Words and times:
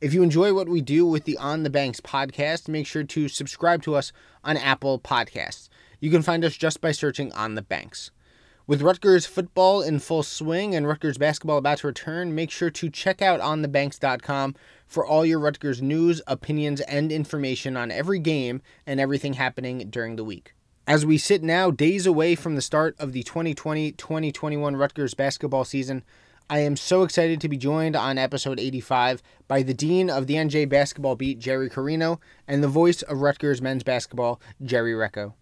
If 0.00 0.14
you 0.14 0.22
enjoy 0.22 0.54
what 0.54 0.66
we 0.66 0.80
do 0.80 1.04
with 1.04 1.24
the 1.24 1.36
On 1.36 1.62
the 1.62 1.68
Banks 1.68 2.00
podcast, 2.00 2.68
make 2.68 2.86
sure 2.86 3.04
to 3.04 3.28
subscribe 3.28 3.82
to 3.82 3.94
us 3.94 4.12
on 4.42 4.56
Apple 4.56 4.98
Podcasts. 4.98 5.68
You 6.00 6.10
can 6.10 6.22
find 6.22 6.42
us 6.42 6.56
just 6.56 6.80
by 6.80 6.92
searching 6.92 7.30
On 7.34 7.54
the 7.54 7.60
Banks. 7.60 8.10
With 8.66 8.80
Rutgers 8.80 9.26
football 9.26 9.82
in 9.82 9.98
full 9.98 10.22
swing 10.22 10.74
and 10.74 10.88
Rutgers 10.88 11.18
basketball 11.18 11.58
about 11.58 11.78
to 11.78 11.88
return, 11.88 12.34
make 12.34 12.50
sure 12.50 12.70
to 12.70 12.88
check 12.88 13.20
out 13.20 13.40
onthebanks.com 13.40 14.54
for 14.86 15.04
all 15.04 15.26
your 15.26 15.38
Rutgers 15.38 15.82
news, 15.82 16.22
opinions, 16.26 16.80
and 16.80 17.12
information 17.12 17.76
on 17.76 17.90
every 17.90 18.20
game 18.20 18.62
and 18.86 19.00
everything 19.00 19.34
happening 19.34 19.90
during 19.90 20.16
the 20.16 20.24
week. 20.24 20.54
As 20.86 21.04
we 21.04 21.18
sit 21.18 21.42
now, 21.42 21.70
days 21.70 22.06
away 22.06 22.36
from 22.36 22.54
the 22.54 22.62
start 22.62 22.96
of 22.98 23.12
the 23.12 23.22
2020 23.22 23.92
2021 23.92 24.76
Rutgers 24.76 25.12
basketball 25.12 25.66
season, 25.66 26.04
I 26.52 26.58
am 26.58 26.76
so 26.76 27.04
excited 27.04 27.40
to 27.40 27.48
be 27.48 27.56
joined 27.56 27.94
on 27.94 28.18
episode 28.18 28.58
85 28.58 29.22
by 29.46 29.62
the 29.62 29.72
Dean 29.72 30.10
of 30.10 30.26
the 30.26 30.34
NJ 30.34 30.68
Basketball 30.68 31.14
Beat, 31.14 31.38
Jerry 31.38 31.70
Carino, 31.70 32.18
and 32.48 32.60
the 32.60 32.66
voice 32.66 33.02
of 33.02 33.20
Rutgers 33.20 33.62
men's 33.62 33.84
basketball, 33.84 34.40
Jerry 34.60 34.92
Recco. 34.92 35.34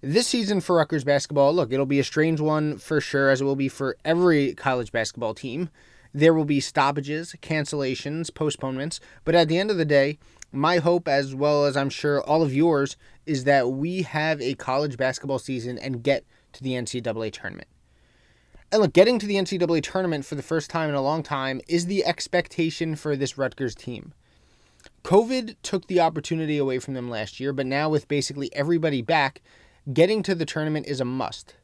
This 0.00 0.26
season 0.26 0.60
for 0.60 0.74
Rutgers 0.74 1.04
basketball, 1.04 1.54
look, 1.54 1.72
it'll 1.72 1.86
be 1.86 2.00
a 2.00 2.04
strange 2.04 2.40
one 2.40 2.78
for 2.78 3.00
sure, 3.00 3.30
as 3.30 3.40
it 3.40 3.44
will 3.44 3.54
be 3.54 3.68
for 3.68 3.96
every 4.04 4.52
college 4.54 4.90
basketball 4.90 5.34
team. 5.34 5.70
There 6.12 6.34
will 6.34 6.44
be 6.44 6.58
stoppages, 6.58 7.36
cancellations, 7.40 8.34
postponements, 8.34 8.98
but 9.24 9.36
at 9.36 9.46
the 9.46 9.56
end 9.56 9.70
of 9.70 9.76
the 9.76 9.84
day, 9.84 10.18
my 10.50 10.78
hope, 10.78 11.06
as 11.06 11.32
well 11.32 11.64
as 11.64 11.76
I'm 11.76 11.90
sure 11.90 12.20
all 12.22 12.42
of 12.42 12.52
yours, 12.52 12.96
is 13.24 13.44
that 13.44 13.70
we 13.70 14.02
have 14.02 14.40
a 14.40 14.54
college 14.54 14.96
basketball 14.96 15.38
season 15.38 15.78
and 15.78 16.02
get 16.02 16.24
to 16.54 16.62
the 16.64 16.72
NCAA 16.72 17.32
tournament. 17.32 17.68
And 18.72 18.82
look, 18.82 18.92
getting 18.92 19.18
to 19.18 19.26
the 19.26 19.34
NCAA 19.34 19.82
tournament 19.82 20.24
for 20.24 20.36
the 20.36 20.42
first 20.42 20.70
time 20.70 20.88
in 20.88 20.94
a 20.94 21.02
long 21.02 21.24
time 21.24 21.60
is 21.66 21.86
the 21.86 22.04
expectation 22.04 22.94
for 22.94 23.16
this 23.16 23.36
Rutgers 23.36 23.74
team. 23.74 24.12
COVID 25.02 25.56
took 25.62 25.88
the 25.88 26.00
opportunity 26.00 26.56
away 26.56 26.78
from 26.78 26.94
them 26.94 27.10
last 27.10 27.40
year, 27.40 27.52
but 27.52 27.66
now 27.66 27.88
with 27.88 28.06
basically 28.06 28.54
everybody 28.54 29.02
back, 29.02 29.42
getting 29.92 30.22
to 30.22 30.36
the 30.36 30.46
tournament 30.46 30.86
is 30.86 31.00
a 31.00 31.04
must. 31.04 31.56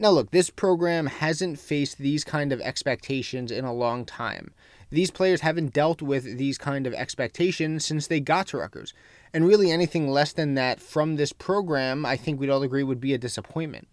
Now, 0.00 0.10
look, 0.10 0.30
this 0.30 0.48
program 0.48 1.06
hasn't 1.06 1.58
faced 1.58 1.98
these 1.98 2.22
kind 2.22 2.52
of 2.52 2.60
expectations 2.60 3.50
in 3.50 3.64
a 3.64 3.74
long 3.74 4.04
time. 4.04 4.52
These 4.90 5.10
players 5.10 5.40
haven't 5.40 5.72
dealt 5.72 6.00
with 6.00 6.38
these 6.38 6.56
kind 6.56 6.86
of 6.86 6.94
expectations 6.94 7.84
since 7.84 8.06
they 8.06 8.20
got 8.20 8.46
to 8.48 8.58
Rutgers. 8.58 8.94
And 9.34 9.44
really, 9.44 9.72
anything 9.72 10.08
less 10.08 10.32
than 10.32 10.54
that 10.54 10.80
from 10.80 11.16
this 11.16 11.32
program, 11.32 12.06
I 12.06 12.16
think 12.16 12.38
we'd 12.38 12.48
all 12.48 12.62
agree 12.62 12.84
would 12.84 13.00
be 13.00 13.12
a 13.12 13.18
disappointment. 13.18 13.88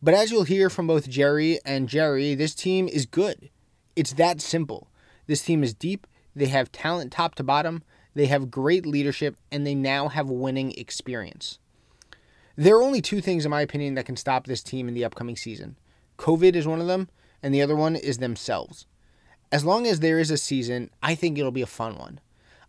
But 0.00 0.14
as 0.14 0.30
you'll 0.30 0.44
hear 0.44 0.70
from 0.70 0.86
both 0.86 1.08
Jerry 1.08 1.58
and 1.64 1.88
Jerry, 1.88 2.34
this 2.34 2.54
team 2.54 2.86
is 2.88 3.04
good. 3.04 3.50
It's 3.96 4.12
that 4.12 4.40
simple. 4.40 4.88
This 5.26 5.42
team 5.42 5.64
is 5.64 5.74
deep, 5.74 6.06
they 6.36 6.46
have 6.46 6.70
talent 6.70 7.12
top 7.12 7.34
to 7.34 7.42
bottom, 7.42 7.82
they 8.14 8.26
have 8.26 8.50
great 8.50 8.86
leadership, 8.86 9.36
and 9.50 9.66
they 9.66 9.74
now 9.74 10.08
have 10.08 10.30
winning 10.30 10.72
experience. 10.72 11.58
There 12.56 12.76
are 12.76 12.82
only 12.82 13.00
two 13.00 13.20
things, 13.20 13.44
in 13.44 13.50
my 13.50 13.60
opinion, 13.60 13.94
that 13.94 14.06
can 14.06 14.16
stop 14.16 14.46
this 14.46 14.62
team 14.62 14.88
in 14.88 14.94
the 14.94 15.04
upcoming 15.04 15.36
season 15.36 15.76
COVID 16.18 16.56
is 16.56 16.66
one 16.66 16.80
of 16.80 16.88
them, 16.88 17.08
and 17.42 17.54
the 17.54 17.62
other 17.62 17.76
one 17.76 17.94
is 17.94 18.18
themselves. 18.18 18.86
As 19.52 19.64
long 19.64 19.86
as 19.86 20.00
there 20.00 20.18
is 20.18 20.30
a 20.30 20.36
season, 20.36 20.90
I 21.02 21.14
think 21.14 21.38
it'll 21.38 21.52
be 21.52 21.62
a 21.62 21.66
fun 21.66 21.96
one. 21.96 22.20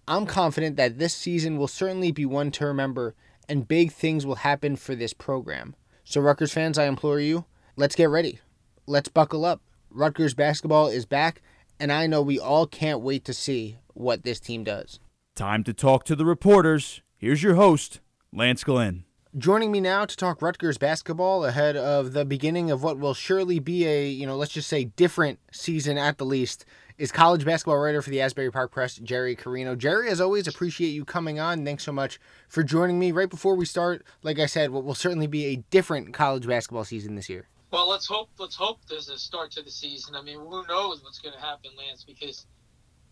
I'm 0.08 0.26
confident 0.26 0.78
that 0.78 1.00
this 1.00 1.14
season 1.14 1.58
will 1.58 1.68
certainly 1.68 2.12
be 2.12 2.26
one 2.26 2.52
to 2.52 2.66
remember, 2.66 3.16
and 3.48 3.68
big 3.68 3.92
things 3.92 4.26
will 4.26 4.36
happen 4.36 4.76
for 4.76 4.96
this 4.96 5.14
program. 5.14 5.76
So, 6.10 6.20
Rutgers 6.22 6.52
fans, 6.52 6.80
I 6.80 6.86
implore 6.86 7.20
you, 7.20 7.46
let's 7.76 7.94
get 7.94 8.10
ready. 8.10 8.40
Let's 8.88 9.10
buckle 9.10 9.46
up. 9.46 9.62
Rutgers 9.92 10.34
basketball 10.34 10.88
is 10.88 11.06
back, 11.06 11.44
and 11.80 11.92
I 11.92 12.08
know 12.08 12.20
we 12.24 12.40
all 12.40 12.66
can't 12.66 13.02
wait 13.02 13.24
to 13.26 13.34
see 13.34 13.78
what 13.94 14.24
this 14.24 14.40
team 14.40 14.64
does. 14.64 15.00
Time 15.36 15.64
to 15.66 15.72
talk 15.72 16.06
to 16.06 16.16
the 16.16 16.26
reporters. 16.26 17.04
Here's 17.16 17.44
your 17.44 17.54
host, 17.54 18.00
Lance 18.34 18.64
Glynn. 18.64 19.04
Joining 19.38 19.72
me 19.72 19.80
now 19.80 20.06
to 20.06 20.18
talk 20.18 20.42
Rutgers 20.42 20.80
basketball 20.80 21.46
ahead 21.46 21.78
of 21.78 22.14
the 22.14 22.26
beginning 22.26 22.72
of 22.72 22.82
what 22.82 22.98
will 22.98 23.14
surely 23.14 23.60
be 23.60 23.86
a, 23.86 24.10
you 24.10 24.26
know, 24.26 24.36
let's 24.36 24.54
just 24.54 24.68
say 24.68 24.86
different 24.86 25.38
season 25.52 26.00
at 26.00 26.18
the 26.18 26.26
least, 26.26 26.66
is 27.00 27.14
college 27.14 27.46
basketball 27.46 27.78
writer 27.78 28.02
for 28.02 28.10
the 28.10 28.20
Asbury 28.20 28.52
Park 28.52 28.72
Press, 28.72 28.98
Jerry 28.98 29.34
Carino. 29.34 29.74
Jerry, 29.74 30.10
as 30.10 30.20
always, 30.20 30.48
appreciate 30.48 30.90
you 30.90 31.06
coming 31.06 31.40
on. 31.40 31.64
Thanks 31.64 31.86
so 31.86 31.94
much 31.94 32.20
for 32.50 32.62
joining 32.62 33.00
me. 33.00 33.14
Right 33.14 33.30
before 33.30 33.56
we 33.56 33.66
start, 33.66 34.06
like 34.22 34.38
I 34.38 34.46
said, 34.46 34.72
what 34.72 34.84
will 34.84 34.94
certainly 34.94 35.26
be 35.26 35.46
a 35.46 35.56
different 35.72 36.14
college 36.14 36.46
basketball 36.46 36.84
season 36.84 37.16
this 37.16 37.30
year. 37.30 37.48
Well, 37.72 37.88
let's 37.88 38.06
hope. 38.06 38.30
Let's 38.38 38.56
hope 38.56 38.80
there's 38.90 39.08
a 39.08 39.18
start 39.18 39.52
to 39.52 39.62
the 39.62 39.72
season. 39.72 40.14
I 40.14 40.22
mean, 40.22 40.40
who 40.40 40.68
knows 40.68 41.02
what's 41.02 41.20
going 41.20 41.36
to 41.36 41.42
happen, 41.42 41.72
Lance? 41.78 42.04
Because 42.04 42.46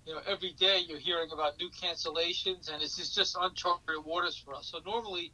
you 0.06 0.14
know, 0.14 0.20
every 0.28 0.52
day 0.54 0.82
you're 0.86 1.00
hearing 1.00 1.30
about 1.32 1.58
new 1.58 1.70
cancellations, 1.70 2.72
and 2.72 2.84
is 2.84 2.96
just 3.16 3.38
uncharted 3.40 4.04
waters 4.04 4.36
for 4.36 4.54
us. 4.54 4.70
So 4.72 4.80
normally 4.86 5.32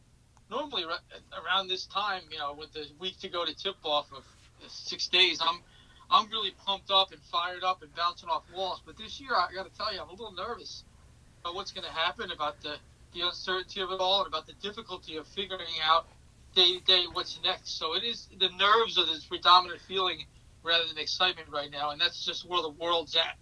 normally 0.52 0.84
around 0.84 1.70
this 1.70 1.86
time, 1.86 2.22
you 2.32 2.38
know, 2.38 2.54
with 2.54 2.72
the 2.74 2.86
week 3.00 3.20
to 3.20 3.30
go 3.30 3.46
to 3.46 3.56
tip 3.56 3.76
off 3.84 4.12
of 4.16 4.24
six 4.68 5.08
days, 5.08 5.40
I'm 5.42 5.60
I'm 6.14 6.30
really 6.30 6.52
pumped 6.66 6.92
up 6.92 7.12
and 7.12 7.20
fired 7.24 7.64
up 7.64 7.82
and 7.82 7.94
bouncing 7.96 8.30
off 8.30 8.44
walls. 8.56 8.82
But 8.86 8.98
this 8.98 9.20
year, 9.20 9.32
I 9.34 9.52
got 9.54 9.66
to 9.66 9.76
tell 9.76 9.92
you, 9.92 10.00
I'm 10.00 10.10
a 10.10 10.12
little 10.12 10.32
nervous 10.32 10.84
about 11.42 11.56
what's 11.56 11.72
going 11.72 11.86
to 11.86 11.92
happen, 11.92 12.32
about 12.32 12.62
the 12.62 12.76
the 13.14 13.22
uncertainty 13.22 13.80
of 13.82 13.92
it 13.92 14.00
all, 14.00 14.20
and 14.20 14.28
about 14.28 14.48
the 14.48 14.54
difficulty 14.54 15.18
of 15.18 15.28
figuring 15.28 15.68
out 15.84 16.08
day 16.56 16.78
to 16.78 16.84
day 16.84 17.06
what's 17.12 17.40
next. 17.44 17.78
So 17.78 17.96
it 17.96 18.04
is 18.04 18.28
the 18.40 18.50
nerves 18.60 18.98
are 18.98 19.06
this 19.06 19.26
predominant 19.26 19.82
feeling 19.82 20.26
rather 20.64 20.88
than 20.88 20.98
excitement 20.98 21.50
right 21.52 21.72
now, 21.72 21.90
and 21.90 22.00
that's 22.00 22.24
just 22.24 22.48
where 22.48 22.62
the 22.62 22.70
world's 22.70 23.16
at. 23.16 23.38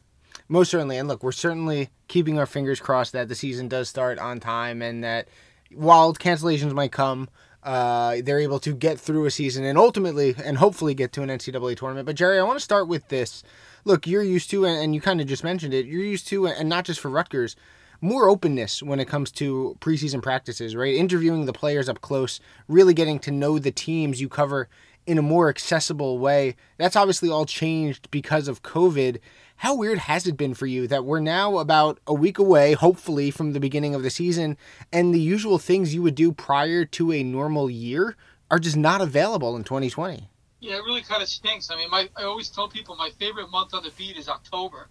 Most 0.48 0.72
certainly, 0.72 0.98
and 0.98 1.08
look, 1.08 1.24
we're 1.24 1.32
certainly 1.32 1.90
keeping 2.08 2.40
our 2.40 2.46
fingers 2.46 2.80
crossed 2.80 3.12
that 3.14 3.28
the 3.28 3.36
season 3.36 3.68
does 3.68 3.90
start 3.90 4.18
on 4.18 4.40
time 4.40 4.82
and 4.82 5.04
that 5.04 5.28
while 5.74 6.14
cancellations 6.14 6.74
might 6.74 6.92
come, 6.92 7.30
uh, 7.64 8.18
they're 8.24 8.40
able 8.40 8.60
to 8.60 8.74
get 8.74 9.00
through 9.00 9.26
a 9.26 9.32
season 9.32 9.64
and 9.64 9.78
ultimately 9.78 10.36
and 10.44 10.58
hopefully 10.58 10.94
get 10.94 11.12
to 11.14 11.24
an 11.24 11.30
NCAA 11.30 11.78
tournament. 11.78 12.06
But 12.06 12.16
Jerry, 12.16 12.40
I 12.40 12.44
want 12.44 12.58
to 12.58 12.64
start 12.64 12.88
with 12.88 13.08
this. 13.10 13.44
Look, 13.84 14.06
you're 14.08 14.24
used 14.24 14.50
to, 14.52 14.66
and 14.66 14.94
you 14.94 15.02
kind 15.02 15.22
of 15.22 15.28
just 15.28 15.44
mentioned 15.44 15.74
it. 15.74 15.86
You're 15.86 16.04
used 16.04 16.28
to, 16.28 16.48
and 16.48 16.70
not 16.70 16.86
just 16.86 17.00
for 17.00 17.10
Rutgers, 17.10 17.56
more 18.00 18.30
openness 18.30 18.82
when 18.82 19.00
it 19.00 19.08
comes 19.08 19.32
to 19.34 19.78
preseason 19.80 20.22
practices, 20.22 20.76
right? 20.76 20.94
Interviewing 20.94 21.46
the 21.46 21.54
players 21.54 21.88
up 21.88 22.02
close, 22.02 22.40
really 22.68 22.94
getting 22.94 23.20
to 23.20 23.32
know 23.32 23.60
the 23.60 23.72
teams 23.72 24.20
you 24.20 24.28
cover 24.28 24.68
in 25.06 25.18
a 25.18 25.24
more 25.24 25.50
accessible 25.50 26.20
way. 26.20 26.56
That's 26.78 26.96
obviously 26.96 27.30
all 27.30 27.46
changed 27.46 28.10
because 28.12 28.48
of 28.48 28.64
COVID. 28.64 29.20
How 29.62 29.76
weird 29.76 30.00
has 30.00 30.26
it 30.26 30.38
been 30.38 30.56
for 30.56 30.66
you 30.66 30.88
that 30.88 31.06
we're 31.06 31.20
now 31.20 31.60
about 31.60 32.00
a 32.08 32.16
week 32.16 32.40
away, 32.40 32.74
hopefully, 32.74 33.30
from 33.30 33.54
the 33.54 33.60
beginning 33.60 33.94
of 33.94 34.02
the 34.02 34.10
season, 34.10 34.58
and 34.92 35.14
the 35.14 35.20
usual 35.20 35.60
things 35.60 35.94
you 35.94 36.02
would 36.02 36.16
do 36.16 36.32
prior 36.32 36.84
to 36.86 37.12
a 37.12 37.22
normal 37.22 37.70
year 37.70 38.16
are 38.50 38.58
just 38.58 38.76
not 38.76 39.02
available 39.02 39.56
in 39.56 39.64
2020? 39.64 40.28
Yeah, 40.62 40.78
it 40.78 40.84
really 40.84 41.04
kind 41.04 41.22
of 41.22 41.30
stinks. 41.30 41.70
I 41.70 41.76
mean, 41.76 41.92
my, 41.92 42.10
I 42.18 42.24
always 42.24 42.50
tell 42.50 42.70
people 42.70 42.96
my 42.96 43.12
favorite 43.20 43.52
month 43.52 43.76
on 43.76 43.84
the 43.84 43.92
beat 43.92 44.18
is 44.18 44.28
October 44.28 44.88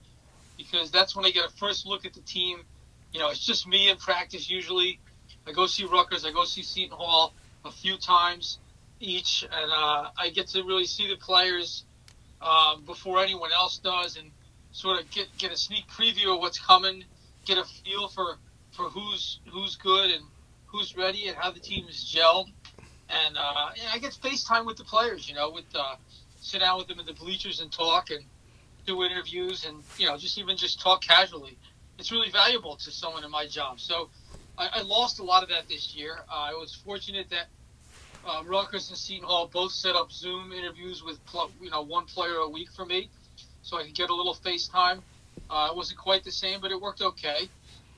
because 0.57 0.93
that's 0.93 1.17
when 1.17 1.25
I 1.25 1.33
get 1.33 1.47
a 1.47 1.51
first 1.57 1.85
look 1.85 2.07
at 2.07 2.15
the 2.15 2.21
team. 2.21 2.61
You 3.13 3.19
know, 3.19 3.29
it's 3.31 3.45
just 3.45 3.67
me 3.67 3.91
in 3.91 3.97
practice 3.97 4.49
usually. 4.49 5.01
I 5.49 5.51
go 5.51 5.67
see 5.67 5.85
Rutgers, 5.85 6.25
I 6.25 6.31
go 6.31 6.45
see 6.45 6.63
Seton 6.63 6.97
Hall 6.97 7.35
a 7.65 7.73
few 7.73 7.97
times 7.97 8.61
each, 9.01 9.43
and 9.43 9.73
uh, 9.73 10.11
I 10.17 10.31
get 10.31 10.47
to 10.51 10.63
really 10.63 10.87
see 10.87 11.09
the 11.09 11.17
players 11.17 11.83
um, 12.41 12.85
before 12.85 13.21
anyone 13.21 13.51
else 13.53 13.79
does. 13.79 14.17
And 14.17 14.31
sort 14.73 15.01
of 15.01 15.11
get 15.11 15.27
get 15.39 15.53
a 15.53 15.57
sneak 15.57 15.87
preview 15.89 16.35
of 16.35 16.41
what's 16.41 16.59
coming, 16.59 17.05
get 17.45 17.59
a 17.59 17.65
feel 17.65 18.09
for 18.09 18.37
for 18.73 18.85
who's 18.91 19.41
who's 19.51 19.77
good 19.77 20.11
and 20.11 20.25
who's 20.67 20.97
ready 20.97 21.29
and 21.29 21.37
how 21.37 21.51
the 21.51 21.61
team 21.61 21.87
is 21.89 22.05
gelled. 22.05 22.47
And 23.09 23.37
uh, 23.37 23.71
yeah, 23.77 23.91
I 23.93 23.99
get 23.99 24.13
FaceTime 24.23 24.67
with 24.67 24.77
the 24.77 24.85
players, 24.85 25.29
you 25.29 25.35
know, 25.35 25.51
with 25.51 25.65
uh, 25.75 25.97
sit 26.41 26.61
down 26.61 26.79
with 26.79 26.87
them 26.87 27.01
in 27.01 27.07
the 27.07 27.13
bleachers 27.13 27.61
and 27.61 27.73
talk 27.73 28.11
and 28.11 28.25
do 28.87 29.03
interviews 29.03 29.67
and 29.67 29.83
you 29.97 30.07
know 30.07 30.17
just 30.17 30.39
even 30.39 30.57
just 30.57 30.81
talk 30.81 31.03
casually. 31.03 31.59
It's 31.99 32.13
really 32.13 32.31
valuable 32.31 32.77
to 32.77 32.91
someone 32.91 33.25
in 33.25 33.31
my 33.31 33.47
job. 33.47 33.79
So 33.79 34.09
I, 34.57 34.69
I 34.75 34.83
lost 34.83 35.19
a 35.19 35.23
lot 35.23 35.43
of 35.43 35.51
that 35.51 35.69
this 35.69 35.95
year. 35.95 36.15
Uh, 36.31 36.35
I 36.35 36.53
was 36.53 36.75
fortunate 36.75 37.29
that 37.31 37.49
uh, 38.25 38.43
Rutgers 38.47 38.89
and 38.89 38.97
Seton 38.97 39.27
Hall 39.27 39.51
both 39.53 39.73
set 39.73 39.97
up 39.97 40.13
Zoom 40.13 40.53
interviews 40.53 41.03
with 41.03 41.19
you 41.61 41.71
know 41.71 41.83
one 41.83 42.07
player 42.07 42.37
a 42.37 42.49
week 42.49 42.71
for 42.71 42.87
me 42.87 43.11
so 43.63 43.79
I 43.79 43.85
could 43.85 43.95
get 43.95 44.11
a 44.11 44.15
little 44.15 44.35
FaceTime. 44.35 45.01
Uh, 45.49 45.69
it 45.71 45.77
wasn't 45.77 45.99
quite 45.99 46.25
the 46.25 46.33
same, 46.33 46.61
but 46.61 46.71
it 46.71 46.81
worked 46.81 47.03
okay. 47.03 47.49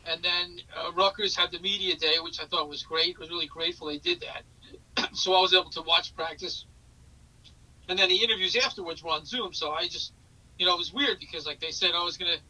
And 0.06 0.22
then 0.22 0.60
uh, 0.76 0.92
Rutgers 0.92 1.36
had 1.36 1.52
the 1.52 1.60
media 1.60 1.96
day, 1.96 2.14
which 2.22 2.40
I 2.40 2.46
thought 2.46 2.68
was 2.68 2.82
great. 2.82 3.16
I 3.16 3.20
was 3.20 3.30
really 3.30 3.46
grateful 3.46 3.86
they 3.86 3.98
did 3.98 4.22
that. 4.22 5.08
so 5.14 5.34
I 5.34 5.40
was 5.40 5.54
able 5.54 5.70
to 5.70 5.82
watch 5.82 6.14
practice. 6.16 6.66
And 7.88 7.98
then 7.98 8.08
the 8.08 8.16
interviews 8.16 8.56
afterwards 8.56 9.02
were 9.02 9.10
on 9.10 9.24
Zoom. 9.24 9.52
So 9.52 9.70
I 9.70 9.86
just, 9.86 10.12
you 10.58 10.66
know, 10.66 10.74
it 10.74 10.78
was 10.78 10.92
weird 10.92 11.18
because 11.20 11.46
like 11.46 11.60
they 11.60 11.70
said 11.70 11.90
I 11.94 12.02
was 12.04 12.16
going 12.16 12.32
to 12.32 12.40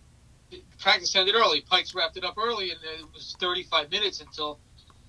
practice 0.78 1.14
ended 1.16 1.34
early. 1.34 1.60
Pikes 1.62 1.94
wrapped 1.94 2.16
it 2.16 2.24
up 2.24 2.36
early, 2.38 2.70
and 2.70 2.80
it 2.82 3.06
was 3.14 3.36
35 3.40 3.90
minutes 3.90 4.20
until 4.20 4.58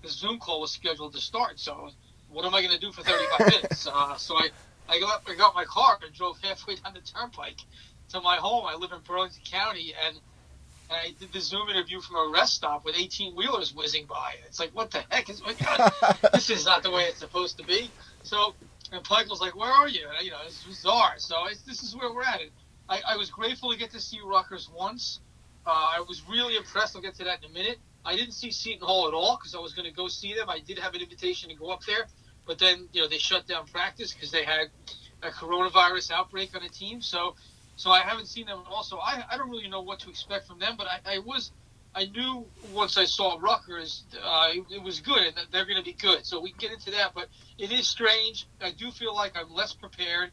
the 0.02 0.10
Zoom 0.10 0.40
call 0.40 0.62
was 0.62 0.72
scheduled 0.72 1.14
to 1.14 1.22
start. 1.22 1.60
So 1.60 1.90
what 2.30 2.46
am 2.46 2.54
I 2.54 2.62
going 2.62 2.74
to 2.74 2.80
do 2.80 2.92
for 2.92 3.04
35 3.04 3.40
minutes? 3.40 3.88
Uh, 3.94 4.16
so 4.16 4.36
I, 4.36 4.50
I 4.90 5.00
got, 5.00 5.22
I 5.28 5.36
got 5.36 5.54
my 5.54 5.66
car 5.66 6.00
and 6.04 6.14
drove 6.16 6.40
halfway 6.42 6.76
down 6.76 6.94
the 6.94 7.02
turnpike 7.02 7.60
to 8.14 8.22
my 8.22 8.38
home. 8.38 8.66
I 8.66 8.76
live 8.76 8.92
in 8.92 9.00
Burlington 9.06 9.42
County, 9.44 9.94
and, 10.06 10.16
and 10.90 10.98
I 10.98 11.14
did 11.20 11.34
the 11.34 11.42
Zoom 11.42 11.70
interview 11.70 12.00
from 12.00 12.16
a 12.16 12.32
rest 12.34 12.56
stop 12.56 12.86
with 12.86 12.96
18 12.96 13.36
wheelers 13.36 13.74
whizzing 13.76 14.06
by. 14.06 14.36
It's 14.46 14.60
like, 14.60 14.72
what 14.72 14.92
the 14.92 15.04
heck 15.10 15.30
is 15.30 15.42
going 15.42 15.58
on? 15.68 15.92
this 16.34 16.50
is 16.50 16.66
not 16.66 16.84
the 16.84 16.92
way 16.92 17.04
it's 17.04 17.20
supposed 17.20 17.58
to 17.58 17.66
be. 17.66 17.90
So, 18.24 18.54
and 18.92 19.04
Pike 19.04 19.30
was 19.30 19.42
like, 19.42 19.56
where 19.56 19.72
are 19.72 19.88
you? 19.88 20.08
And, 20.16 20.26
you 20.26 20.32
know, 20.32 20.38
it's 20.46 20.64
bizarre. 20.64 21.16
So 21.18 21.36
it's, 21.48 21.62
this 21.62 21.84
is 21.84 21.96
where 21.96 22.14
we're 22.14 22.24
at. 22.24 22.42
I, 22.90 23.02
I 23.10 23.18
was 23.18 23.30
grateful 23.30 23.72
to 23.72 23.78
get 23.78 23.92
to 23.92 24.00
see 24.00 24.20
Rutgers 24.24 24.70
once. 24.76 25.20
Uh, 25.66 25.70
I 25.70 26.04
was 26.08 26.22
really 26.30 26.56
impressed. 26.56 26.96
I'll 26.96 27.02
get 27.02 27.16
to 27.16 27.24
that 27.24 27.44
in 27.44 27.50
a 27.50 27.54
minute. 27.54 27.78
I 28.06 28.16
didn't 28.16 28.34
see 28.34 28.52
Seton 28.52 28.86
Hall 28.86 29.08
at 29.08 29.14
all 29.14 29.38
because 29.38 29.56
I 29.56 29.60
was 29.60 29.74
going 29.74 29.90
to 29.90 29.96
go 29.96 30.08
see 30.08 30.34
them. 30.34 30.50
I 30.50 30.60
did 30.60 30.78
have 30.78 30.94
an 30.94 31.02
invitation 31.02 31.50
to 31.50 31.56
go 31.56 31.70
up 31.70 31.84
there, 31.86 32.06
but 32.46 32.60
then 32.60 32.90
you 32.92 33.02
know 33.02 33.08
they 33.08 33.18
shut 33.18 33.48
down 33.48 33.66
practice 33.68 34.14
because 34.14 34.30
they 34.30 34.44
had 34.44 34.68
a 35.24 35.30
coronavirus 35.30 36.12
outbreak 36.12 36.54
on 36.54 36.64
the 36.64 36.70
team. 36.70 37.02
So, 37.02 37.36
so 37.76 37.92
I 37.92 38.02
haven't 38.02 38.28
seen 38.28 38.46
them. 38.46 38.64
Also, 38.70 38.98
I, 38.98 39.24
I 39.30 39.38
don't 39.38 39.50
really 39.50 39.70
know 39.70 39.82
what 39.82 40.00
to 40.00 40.10
expect 40.10 40.48
from 40.48 40.60
them, 40.60 40.76
but 40.78 40.88
I, 40.88 41.16
I 41.16 41.20
was 41.20 41.52
I 41.96 42.06
knew 42.06 42.46
once 42.74 42.98
I 42.98 43.06
saw 43.06 43.38
Rutgers, 43.40 44.04
uh, 44.24 44.50
it, 44.52 44.64
it, 44.72 44.82
was 44.82 45.00
good, 45.00 45.20
and 45.20 45.36
they're 45.52 45.66
going 45.66 45.78
to 45.78 45.84
be 45.84 45.94
good. 45.94 46.26
So 46.26 46.42
we 46.42 46.50
can 46.50 46.58
get 46.60 46.72
into 46.72 46.92
that, 46.92 47.14
but 47.14 47.28
it 47.60 47.72
is 47.72 47.88
strange. 47.88 48.48
I 48.62 48.72
do 48.72 48.90
feel 48.92 49.14
like 49.14 49.38
I'm 49.38 49.54
less 49.54 49.74
prepared 49.74 50.32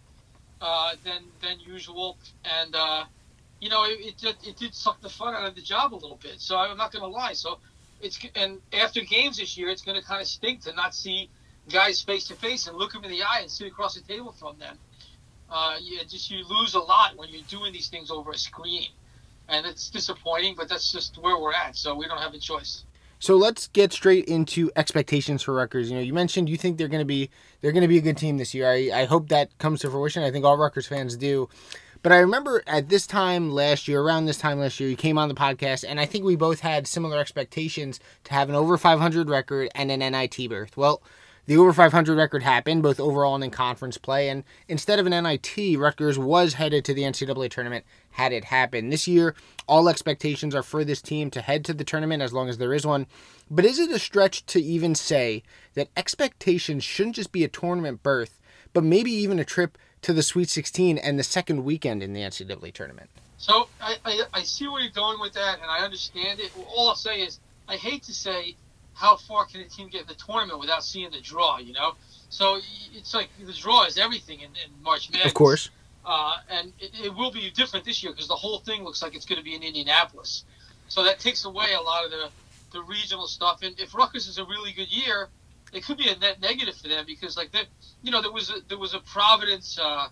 uh, 0.60 0.94
than 1.04 1.24
than 1.42 1.60
usual, 1.60 2.16
and 2.44 2.74
uh, 2.74 3.04
you 3.60 3.68
know, 3.68 3.84
it, 3.84 4.22
it, 4.22 4.36
it 4.46 4.56
did 4.56 4.74
suck 4.74 5.00
the 5.02 5.10
fun 5.10 5.34
out 5.34 5.44
of 5.44 5.54
the 5.54 5.60
job 5.60 5.92
a 5.92 5.96
little 5.96 6.18
bit. 6.22 6.40
So 6.40 6.56
I'm 6.56 6.78
not 6.78 6.92
going 6.92 7.02
to 7.02 7.08
lie. 7.08 7.34
So 7.34 7.58
it's 8.00 8.18
and 8.34 8.58
after 8.72 9.02
games 9.02 9.36
this 9.36 9.58
year, 9.58 9.68
it's 9.68 9.82
going 9.82 10.00
to 10.00 10.06
kind 10.06 10.20
of 10.20 10.26
stink 10.26 10.62
to 10.62 10.72
not 10.72 10.94
see 10.94 11.28
guys 11.68 12.02
face 12.02 12.26
to 12.28 12.34
face 12.34 12.66
and 12.66 12.76
look 12.76 12.92
them 12.92 13.04
in 13.04 13.10
the 13.10 13.22
eye 13.22 13.40
and 13.42 13.50
sit 13.50 13.66
across 13.66 13.94
the 13.94 14.00
table 14.00 14.32
from 14.32 14.58
them. 14.58 14.78
Uh, 15.50 15.76
you 15.80 15.98
just 16.04 16.30
you 16.30 16.44
lose 16.48 16.74
a 16.74 16.80
lot 16.80 17.16
when 17.16 17.28
you're 17.30 17.42
doing 17.48 17.72
these 17.72 17.88
things 17.88 18.10
over 18.10 18.30
a 18.30 18.38
screen, 18.38 18.88
and 19.48 19.66
it's 19.66 19.90
disappointing. 19.90 20.54
But 20.56 20.68
that's 20.68 20.92
just 20.92 21.18
where 21.18 21.38
we're 21.38 21.52
at. 21.52 21.76
So 21.76 21.94
we 21.94 22.06
don't 22.06 22.18
have 22.18 22.34
a 22.34 22.38
choice. 22.38 22.84
So 23.18 23.36
let's 23.36 23.68
get 23.68 23.92
straight 23.92 24.24
into 24.24 24.70
expectations 24.76 25.42
for 25.42 25.52
Rutgers. 25.52 25.90
You 25.90 25.96
know, 25.96 26.02
you 26.02 26.14
mentioned 26.14 26.48
you 26.48 26.56
think 26.56 26.78
they're 26.78 26.88
going 26.88 27.02
to 27.02 27.06
be 27.06 27.30
they're 27.60 27.72
going 27.72 27.82
to 27.82 27.88
be 27.88 27.98
a 27.98 28.02
good 28.02 28.16
team 28.16 28.38
this 28.38 28.54
year. 28.54 28.66
I, 28.66 29.02
I 29.02 29.04
hope 29.04 29.28
that 29.28 29.56
comes 29.58 29.80
to 29.80 29.90
fruition. 29.90 30.22
I 30.22 30.30
think 30.30 30.44
all 30.44 30.56
Rutgers 30.56 30.86
fans 30.86 31.16
do. 31.16 31.48
But 32.02 32.12
I 32.12 32.18
remember 32.18 32.62
at 32.66 32.88
this 32.88 33.06
time 33.06 33.50
last 33.50 33.86
year, 33.86 34.00
around 34.00 34.24
this 34.24 34.38
time 34.38 34.58
last 34.58 34.80
year, 34.80 34.88
you 34.88 34.96
came 34.96 35.18
on 35.18 35.28
the 35.28 35.34
podcast, 35.34 35.84
and 35.86 36.00
I 36.00 36.06
think 36.06 36.24
we 36.24 36.34
both 36.34 36.60
had 36.60 36.86
similar 36.86 37.18
expectations 37.18 38.00
to 38.24 38.32
have 38.32 38.48
an 38.48 38.54
over 38.54 38.78
500 38.78 39.28
record 39.28 39.68
and 39.74 39.90
an 39.90 40.00
NIT 40.00 40.48
berth. 40.48 40.78
Well, 40.78 41.02
the 41.50 41.56
over 41.56 41.72
500 41.72 42.16
record 42.16 42.44
happened, 42.44 42.80
both 42.80 43.00
overall 43.00 43.34
and 43.34 43.42
in 43.42 43.50
conference 43.50 43.98
play, 43.98 44.28
and 44.28 44.44
instead 44.68 45.00
of 45.00 45.06
an 45.06 45.24
NIT, 45.24 45.76
Rutgers 45.76 46.16
was 46.16 46.54
headed 46.54 46.84
to 46.84 46.94
the 46.94 47.02
NCAA 47.02 47.50
tournament 47.50 47.84
had 48.10 48.32
it 48.32 48.44
happened. 48.44 48.92
This 48.92 49.08
year, 49.08 49.34
all 49.66 49.88
expectations 49.88 50.54
are 50.54 50.62
for 50.62 50.84
this 50.84 51.02
team 51.02 51.28
to 51.32 51.40
head 51.40 51.64
to 51.64 51.74
the 51.74 51.82
tournament 51.82 52.22
as 52.22 52.32
long 52.32 52.48
as 52.48 52.58
there 52.58 52.72
is 52.72 52.86
one. 52.86 53.08
But 53.50 53.64
is 53.64 53.80
it 53.80 53.90
a 53.90 53.98
stretch 53.98 54.46
to 54.46 54.62
even 54.62 54.94
say 54.94 55.42
that 55.74 55.88
expectations 55.96 56.84
shouldn't 56.84 57.16
just 57.16 57.32
be 57.32 57.42
a 57.42 57.48
tournament 57.48 58.04
berth, 58.04 58.40
but 58.72 58.84
maybe 58.84 59.10
even 59.10 59.40
a 59.40 59.44
trip 59.44 59.76
to 60.02 60.12
the 60.12 60.22
Sweet 60.22 60.50
16 60.50 60.98
and 60.98 61.18
the 61.18 61.24
second 61.24 61.64
weekend 61.64 62.00
in 62.00 62.12
the 62.12 62.20
NCAA 62.20 62.72
tournament. 62.72 63.10
So 63.38 63.66
I, 63.80 63.96
I, 64.04 64.20
I, 64.34 64.42
see 64.44 64.68
where 64.68 64.82
you're 64.82 64.92
going 64.92 65.18
with 65.18 65.32
that, 65.32 65.58
and 65.60 65.68
I 65.68 65.80
understand 65.80 66.38
it. 66.38 66.52
All 66.68 66.90
I'll 66.90 66.94
say 66.94 67.22
is 67.22 67.40
I 67.66 67.74
hate 67.74 68.04
to 68.04 68.14
say 68.14 68.54
how 69.00 69.16
far 69.16 69.46
can 69.46 69.62
a 69.62 69.64
team 69.64 69.88
get 69.88 70.02
in 70.02 70.06
the 70.06 70.14
tournament 70.14 70.60
without 70.60 70.84
seeing 70.84 71.10
the 71.10 71.20
draw, 71.20 71.58
you 71.58 71.72
know? 71.72 71.94
So 72.28 72.60
it's 72.92 73.14
like 73.14 73.30
the 73.44 73.52
draw 73.52 73.86
is 73.86 73.96
everything 73.96 74.40
in, 74.40 74.50
in 74.50 74.82
March 74.82 75.10
Madness. 75.10 75.28
Of 75.28 75.34
course. 75.34 75.70
Uh, 76.04 76.34
and 76.50 76.72
it, 76.78 76.90
it, 77.06 77.14
will 77.14 77.30
be 77.30 77.50
different 77.50 77.84
this 77.84 78.02
year 78.02 78.12
because 78.12 78.28
the 78.28 78.34
whole 78.34 78.58
thing 78.58 78.84
looks 78.84 79.02
like 79.02 79.14
it's 79.14 79.24
going 79.24 79.38
to 79.38 79.44
be 79.44 79.54
in 79.54 79.62
Indianapolis. 79.62 80.44
So 80.88 81.02
that 81.04 81.18
takes 81.18 81.44
away 81.44 81.72
a 81.72 81.80
lot 81.80 82.04
of 82.04 82.10
the, 82.10 82.28
the 82.72 82.82
regional 82.82 83.26
stuff. 83.26 83.62
And 83.62 83.78
if 83.80 83.94
Rutgers 83.94 84.26
is 84.26 84.38
a 84.38 84.44
really 84.44 84.72
good 84.72 84.88
year, 84.88 85.28
it 85.72 85.84
could 85.84 85.96
be 85.96 86.08
a 86.08 86.16
net 86.18 86.40
negative 86.40 86.74
for 86.74 86.88
them 86.88 87.04
because 87.06 87.36
like 87.36 87.52
that 87.52 87.66
you 88.02 88.10
know 88.10 88.20
there 88.20 88.32
was 88.32 88.50
a 88.50 88.54
there 88.68 88.78
was 88.78 88.92
a 88.92 88.98
Providence 89.00 89.78
uh, 89.80 90.08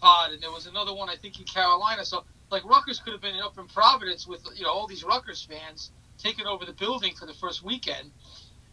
pod 0.00 0.30
and 0.32 0.40
there 0.40 0.52
was 0.52 0.66
another 0.66 0.94
one 0.94 1.10
I 1.10 1.16
think 1.16 1.40
in 1.40 1.44
Carolina 1.44 2.04
so 2.04 2.22
like 2.50 2.64
Rutgers 2.64 3.00
could 3.00 3.12
have 3.12 3.20
been 3.20 3.34
up 3.40 3.58
in 3.58 3.66
Providence 3.66 4.28
with 4.28 4.46
you 4.54 4.62
know 4.62 4.70
all 4.70 4.86
these 4.86 5.02
Rutgers 5.02 5.42
fans 5.42 5.90
taking 6.22 6.46
over 6.46 6.64
the 6.64 6.72
building 6.72 7.14
for 7.14 7.26
the 7.26 7.34
first 7.34 7.64
weekend 7.64 8.10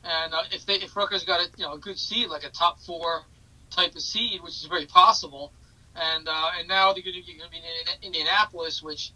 and 0.04 0.34
uh, 0.34 0.44
if 0.52 0.66
they 0.66 0.76
if 0.76 0.96
Rutgers 0.96 1.26
got 1.26 1.40
a 1.40 1.50
you 1.58 1.66
know 1.66 1.74
a 1.74 1.78
good 1.78 1.98
seed 1.98 2.30
like 2.30 2.44
a 2.44 2.50
top 2.50 2.80
four 2.80 3.24
type 3.72 3.96
of 3.96 4.02
seed 4.02 4.42
which 4.42 4.54
is 4.54 4.66
very 4.66 4.86
possible 4.86 5.52
and 5.96 6.28
uh, 6.28 6.52
and 6.58 6.68
now 6.68 6.94
they're 6.94 7.04
going 7.04 7.16
to 7.16 7.26
be 7.26 7.34
in 7.34 8.04
Indianapolis 8.04 8.82
which 8.82 9.12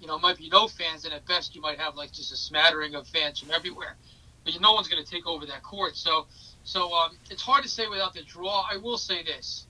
you 0.00 0.06
know 0.06 0.18
might 0.18 0.38
be 0.38 0.48
no 0.48 0.68
fans 0.68 1.04
and 1.04 1.12
at 1.12 1.26
best 1.26 1.54
you 1.54 1.60
might 1.60 1.78
have 1.78 1.94
like 1.94 2.12
just 2.12 2.32
a 2.32 2.36
smattering 2.36 2.94
of 2.94 3.06
fans 3.08 3.40
from 3.40 3.50
everywhere 3.50 3.96
but 4.44 4.60
no 4.60 4.72
one's 4.72 4.88
going 4.88 5.02
to 5.02 5.10
take 5.10 5.26
over 5.26 5.46
that 5.46 5.62
court. 5.62 5.96
So, 5.96 6.26
so 6.64 6.92
um, 6.94 7.16
it's 7.30 7.42
hard 7.42 7.62
to 7.64 7.68
say 7.68 7.86
without 7.88 8.14
the 8.14 8.22
draw. 8.22 8.64
I 8.70 8.76
will 8.76 8.98
say 8.98 9.22
this: 9.22 9.66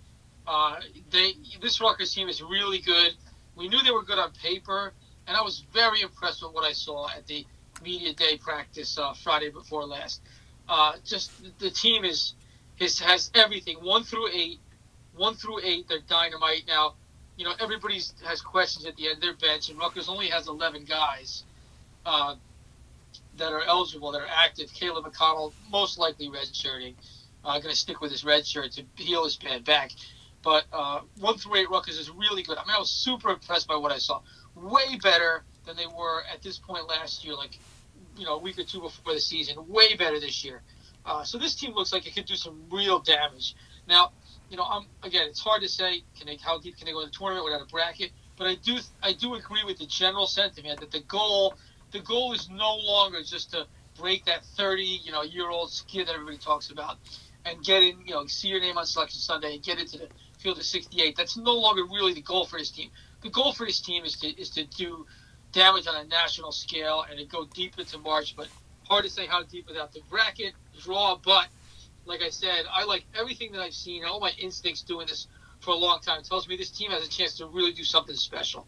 uh, 0.46 0.76
they 1.10 1.32
this 1.60 1.80
Rutgers 1.80 2.14
team 2.14 2.28
is 2.28 2.42
really 2.42 2.78
good. 2.78 3.14
We 3.56 3.68
knew 3.68 3.82
they 3.82 3.90
were 3.90 4.04
good 4.04 4.18
on 4.18 4.32
paper, 4.42 4.92
and 5.26 5.36
I 5.36 5.42
was 5.42 5.64
very 5.72 6.02
impressed 6.02 6.42
with 6.42 6.52
what 6.52 6.64
I 6.64 6.72
saw 6.72 7.08
at 7.08 7.26
the 7.26 7.44
media 7.82 8.12
day 8.14 8.38
practice 8.38 8.98
uh, 8.98 9.14
Friday 9.14 9.50
before 9.50 9.84
last. 9.84 10.20
Uh, 10.68 10.94
just 11.04 11.30
the 11.58 11.70
team 11.70 12.04
is, 12.04 12.34
is 12.78 12.98
has 13.00 13.30
everything 13.34 13.76
one 13.76 14.04
through 14.04 14.28
eight, 14.32 14.60
one 15.16 15.34
through 15.34 15.60
eight. 15.64 15.88
They're 15.88 16.00
dynamite 16.08 16.64
now. 16.66 16.94
You 17.36 17.44
know 17.44 17.52
everybody 17.60 18.00
has 18.24 18.40
questions 18.40 18.86
at 18.86 18.96
the 18.96 19.08
end. 19.08 19.22
Their 19.22 19.34
bench 19.34 19.70
and 19.70 19.78
Rutgers 19.78 20.08
only 20.08 20.28
has 20.28 20.48
eleven 20.48 20.84
guys. 20.84 21.44
Uh, 22.04 22.36
that 23.38 23.52
are 23.52 23.62
eligible, 23.62 24.12
that 24.12 24.20
are 24.20 24.28
active. 24.28 24.72
Caleb 24.72 25.04
McConnell 25.04 25.52
most 25.70 25.98
likely 25.98 26.28
redshirting. 26.28 26.94
Uh, 27.44 27.58
going 27.60 27.72
to 27.72 27.76
stick 27.76 28.00
with 28.00 28.10
his 28.10 28.24
red 28.24 28.46
shirt 28.46 28.72
to 28.72 28.84
heal 28.96 29.24
his 29.24 29.36
bad 29.36 29.64
back. 29.64 29.92
But 30.42 30.64
uh, 30.72 31.00
one 31.18 31.38
through 31.38 31.56
eight 31.56 31.70
Rutgers 31.70 31.98
is 31.98 32.10
really 32.10 32.42
good. 32.42 32.58
I 32.58 32.62
mean, 32.66 32.74
I 32.74 32.78
was 32.78 32.90
super 32.90 33.30
impressed 33.30 33.66
by 33.68 33.76
what 33.76 33.92
I 33.92 33.98
saw. 33.98 34.20
Way 34.54 34.98
better 35.02 35.44
than 35.68 35.76
they 35.76 35.86
were 35.86 36.22
at 36.32 36.42
this 36.42 36.58
point 36.58 36.88
last 36.88 37.24
year, 37.24 37.34
like 37.34 37.60
you 38.16 38.24
know 38.24 38.34
a 38.34 38.38
week 38.38 38.58
or 38.58 38.64
two 38.64 38.80
before 38.80 39.14
the 39.14 39.20
season. 39.20 39.56
Way 39.68 39.94
better 39.94 40.18
this 40.18 40.42
year. 40.44 40.62
Uh, 41.04 41.22
so 41.22 41.38
this 41.38 41.54
team 41.54 41.74
looks 41.74 41.92
like 41.92 42.06
it 42.06 42.14
could 42.14 42.26
do 42.26 42.34
some 42.34 42.64
real 42.70 42.98
damage. 42.98 43.54
Now, 43.86 44.12
you 44.50 44.56
know, 44.56 44.64
I'm 44.64 44.86
again, 45.02 45.28
it's 45.28 45.40
hard 45.40 45.62
to 45.62 45.68
say 45.68 46.02
can 46.16 46.26
they 46.26 46.36
how 46.36 46.58
deep 46.58 46.78
can 46.78 46.86
they 46.86 46.92
go 46.92 47.00
in 47.00 47.06
the 47.06 47.12
tournament 47.12 47.44
without 47.44 47.62
a 47.62 47.66
bracket. 47.66 48.10
But 48.36 48.48
I 48.48 48.54
do 48.56 48.78
I 49.02 49.12
do 49.12 49.34
agree 49.34 49.62
with 49.64 49.78
the 49.78 49.86
general 49.86 50.26
sentiment 50.26 50.80
that 50.80 50.90
the 50.90 51.00
goal 51.00 51.56
the 51.92 52.00
goal 52.00 52.32
is 52.32 52.48
no 52.50 52.76
longer 52.76 53.22
just 53.22 53.50
to 53.52 53.66
break 53.98 54.24
that 54.26 54.44
30 54.56 54.82
you 54.82 55.12
know 55.12 55.22
year 55.22 55.50
old 55.50 55.72
skid 55.72 56.06
that 56.06 56.14
everybody 56.14 56.38
talks 56.38 56.70
about 56.70 56.98
and 57.44 57.64
get 57.64 57.82
in 57.82 57.96
you 58.04 58.14
know 58.14 58.26
see 58.26 58.48
your 58.48 58.60
name 58.60 58.78
on 58.78 58.86
selection 58.86 59.20
sunday 59.20 59.54
and 59.54 59.62
get 59.64 59.78
into 59.78 59.98
the 59.98 60.08
field 60.38 60.56
of 60.56 60.64
68 60.64 61.16
that's 61.16 61.36
no 61.36 61.54
longer 61.54 61.82
really 61.84 62.14
the 62.14 62.22
goal 62.22 62.46
for 62.46 62.58
his 62.58 62.70
team 62.70 62.90
the 63.22 63.30
goal 63.30 63.52
for 63.52 63.66
his 63.66 63.80
team 63.80 64.04
is 64.04 64.16
to 64.18 64.28
is 64.40 64.50
to 64.50 64.64
do 64.64 65.04
damage 65.52 65.86
on 65.86 65.96
a 65.96 66.04
national 66.08 66.52
scale 66.52 67.04
and 67.10 67.18
it 67.18 67.28
go 67.28 67.46
deep 67.54 67.78
into 67.78 67.98
march 67.98 68.34
but 68.36 68.48
hard 68.86 69.04
to 69.04 69.10
say 69.10 69.26
how 69.26 69.42
deep 69.44 69.66
without 69.68 69.92
the 69.92 70.00
bracket 70.10 70.54
draw. 70.80 71.18
But 71.24 71.46
like 72.06 72.22
i 72.22 72.30
said 72.30 72.64
i 72.74 72.84
like 72.84 73.06
everything 73.18 73.52
that 73.52 73.60
i've 73.60 73.74
seen 73.74 74.04
all 74.04 74.20
my 74.20 74.32
instincts 74.38 74.82
doing 74.82 75.06
this 75.06 75.26
for 75.60 75.72
a 75.72 75.76
long 75.76 76.00
time. 76.00 76.22
Tells 76.22 76.48
me 76.48 76.56
this 76.56 76.70
team 76.70 76.90
has 76.90 77.04
a 77.04 77.10
chance 77.10 77.36
to 77.38 77.46
really 77.46 77.72
do 77.72 77.84
something 77.84 78.14
special 78.14 78.66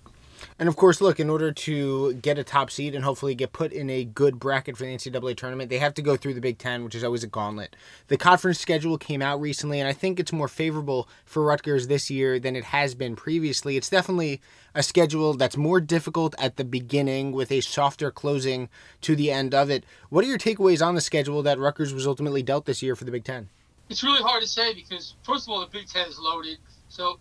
and 0.61 0.69
of 0.69 0.77
course, 0.77 1.01
look, 1.01 1.19
in 1.19 1.31
order 1.31 1.53
to 1.53 2.13
get 2.13 2.39
a 2.39 2.45
top 2.45 2.71
seed 2.71 2.95
and 2.95 3.03
hopefully 3.03 3.35
get 3.35 3.51
put 3.51 3.73
in 3.73 3.89
a 3.89 4.05
good 4.05 4.39
bracket 4.39 4.77
for 4.77 4.85
the 4.85 4.95
NCAA 4.95 5.35
tournament, 5.35 5.71
they 5.71 5.79
have 5.79 5.95
to 5.95 6.03
go 6.03 6.19
through 6.19 6.35
the 6.35 6.41
Big 6.43 6.59
Ten, 6.59 6.85
which 6.85 6.95
is 6.95 7.03
always 7.03 7.25
a 7.25 7.27
gauntlet. 7.27 7.75
The 8.09 8.19
conference 8.19 8.61
schedule 8.61 8.99
came 8.99 9.23
out 9.23 9.41
recently, 9.41 9.81
and 9.81 9.89
I 9.89 9.95
think 9.95 10.21
it's 10.21 10.35
more 10.35 10.49
favorable 10.49 11.09
for 11.25 11.43
Rutgers 11.43 11.87
this 11.87 12.11
year 12.11 12.39
than 12.39 12.57
it 12.57 12.65
has 12.65 12.95
been 12.95 13.17
previously. 13.17 13.79
It's 13.79 13.89
definitely 13.89 14.43
a 14.75 14.83
schedule 14.83 15.33
that's 15.33 15.57
more 15.57 15.81
difficult 15.81 16.35
at 16.39 16.57
the 16.57 16.65
beginning 16.65 17.33
with 17.33 17.51
a 17.51 17.63
softer 17.63 18.11
closing 18.11 18.69
to 19.01 19.17
the 19.17 19.33
end 19.33 19.55
of 19.55 19.71
it. 19.71 19.85
What 20.11 20.27
are 20.27 20.29
your 20.29 20.37
takeaways 20.37 20.87
on 20.87 20.95
the 20.95 21.01
schedule 21.01 21.43
that 21.43 21.59
Rutgers 21.59 21.95
was 21.95 22.07
ultimately 22.07 22.43
dealt 22.43 22.67
this 22.67 22.83
year 22.83 22.95
for 22.95 23.05
the 23.05 23.13
Big 23.13 23.25
Ten? 23.25 23.49
It's 23.89 24.05
really 24.05 24.23
hard 24.23 24.43
to 24.43 24.49
say 24.49 24.75
because, 24.75 25.15
first 25.23 25.49
of 25.49 25.55
all, 25.55 25.61
the 25.61 25.69
Big 25.69 25.89
Ten 25.89 26.07
is 26.07 26.19
loaded. 26.19 26.59
So 26.91 27.19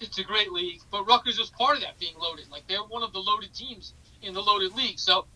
it's 0.00 0.18
a 0.18 0.24
great 0.24 0.52
league, 0.52 0.80
but 0.90 1.04
Rutgers 1.04 1.38
was 1.38 1.50
part 1.50 1.76
of 1.76 1.82
that 1.82 1.98
being 1.98 2.14
loaded. 2.18 2.50
Like 2.50 2.66
they're 2.68 2.82
one 2.82 3.02
of 3.02 3.12
the 3.12 3.18
loaded 3.18 3.52
teams 3.54 3.94
in 4.22 4.34
the 4.34 4.40
loaded 4.40 4.74
league. 4.74 4.98
So 4.98 5.26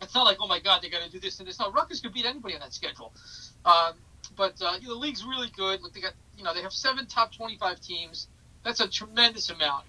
it's 0.00 0.14
not 0.14 0.24
like 0.24 0.38
oh 0.40 0.46
my 0.48 0.58
god 0.58 0.82
they 0.82 0.88
got 0.88 1.02
to 1.02 1.10
do 1.10 1.20
this 1.20 1.38
and 1.38 1.48
this. 1.48 1.58
No, 1.58 1.70
Rutgers 1.70 2.00
could 2.00 2.12
beat 2.12 2.26
anybody 2.26 2.54
on 2.54 2.60
that 2.60 2.72
schedule. 2.72 3.12
Um, 3.64 3.94
but 4.36 4.60
uh, 4.60 4.76
you 4.80 4.88
know, 4.88 4.94
the 4.94 5.00
league's 5.00 5.24
really 5.24 5.50
good. 5.56 5.82
Like 5.82 5.92
they 5.92 6.00
got 6.00 6.14
you 6.36 6.44
know 6.44 6.54
they 6.54 6.62
have 6.62 6.72
seven 6.72 7.06
top 7.06 7.34
25 7.34 7.80
teams. 7.80 8.28
That's 8.64 8.80
a 8.80 8.88
tremendous 8.88 9.50
amount. 9.50 9.84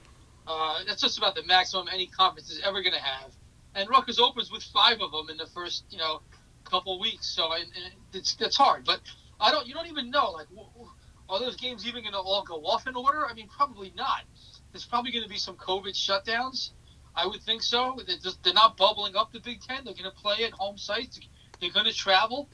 Uh, 0.46 0.80
that's 0.86 1.02
just 1.02 1.18
about 1.18 1.36
the 1.36 1.44
maximum 1.44 1.88
any 1.92 2.08
conference 2.08 2.52
is 2.52 2.60
ever 2.64 2.82
going 2.82 2.94
to 2.94 3.02
have. 3.02 3.32
And 3.76 3.90
Rutgers 3.90 4.20
opens 4.20 4.52
with 4.52 4.64
five 4.64 5.00
of 5.02 5.12
them 5.12 5.30
in 5.30 5.38
the 5.38 5.48
first 5.48 5.84
you 5.90 5.98
know 5.98 6.22
couple 6.66 7.00
weeks. 7.00 7.28
So 7.28 7.54
and, 7.54 7.66
and 7.76 7.94
it's 8.14 8.36
it's 8.40 8.58
hard. 8.58 8.86
But 8.86 9.02
I 9.40 9.52
don't 9.52 9.68
you 9.68 9.74
don't 9.74 9.88
even 9.88 10.12
know 10.12 10.32
like 10.32 10.48
are 11.30 11.40
those 11.40 11.56
games 11.56 11.88
even 11.88 12.04
going 12.04 12.14
to 12.14 12.20
all 12.20 12.44
go 12.44 12.66
off 12.66 12.88
in 12.88 12.96
order? 12.96 13.26
I 13.26 13.34
mean, 13.34 13.48
probably 13.48 13.94
not. 13.96 14.22
There's 14.72 14.86
probably 14.86 15.12
going 15.12 15.24
to 15.24 15.30
be 15.30 15.38
some 15.38 15.56
COVID 15.56 15.94
shutdowns. 15.94 16.72
I 17.16 17.28
would 17.28 17.42
think 17.42 17.62
so. 17.62 18.00
They're, 18.06 18.18
just, 18.18 18.44
they're 18.44 18.54
not 18.54 18.76
bubbling 18.76 19.16
up 19.16 19.32
the 19.32 19.40
Big 19.40 19.62
Ten. 19.62 19.86
They're 19.86 19.94
going 19.94 20.10
to 20.10 20.12
play 20.12 20.44
at 20.44 20.52
home 20.52 20.78
sites. 20.78 21.20
They're 21.62 21.72
going 21.72 21.86
to 21.86 21.94
travel. 21.94 22.50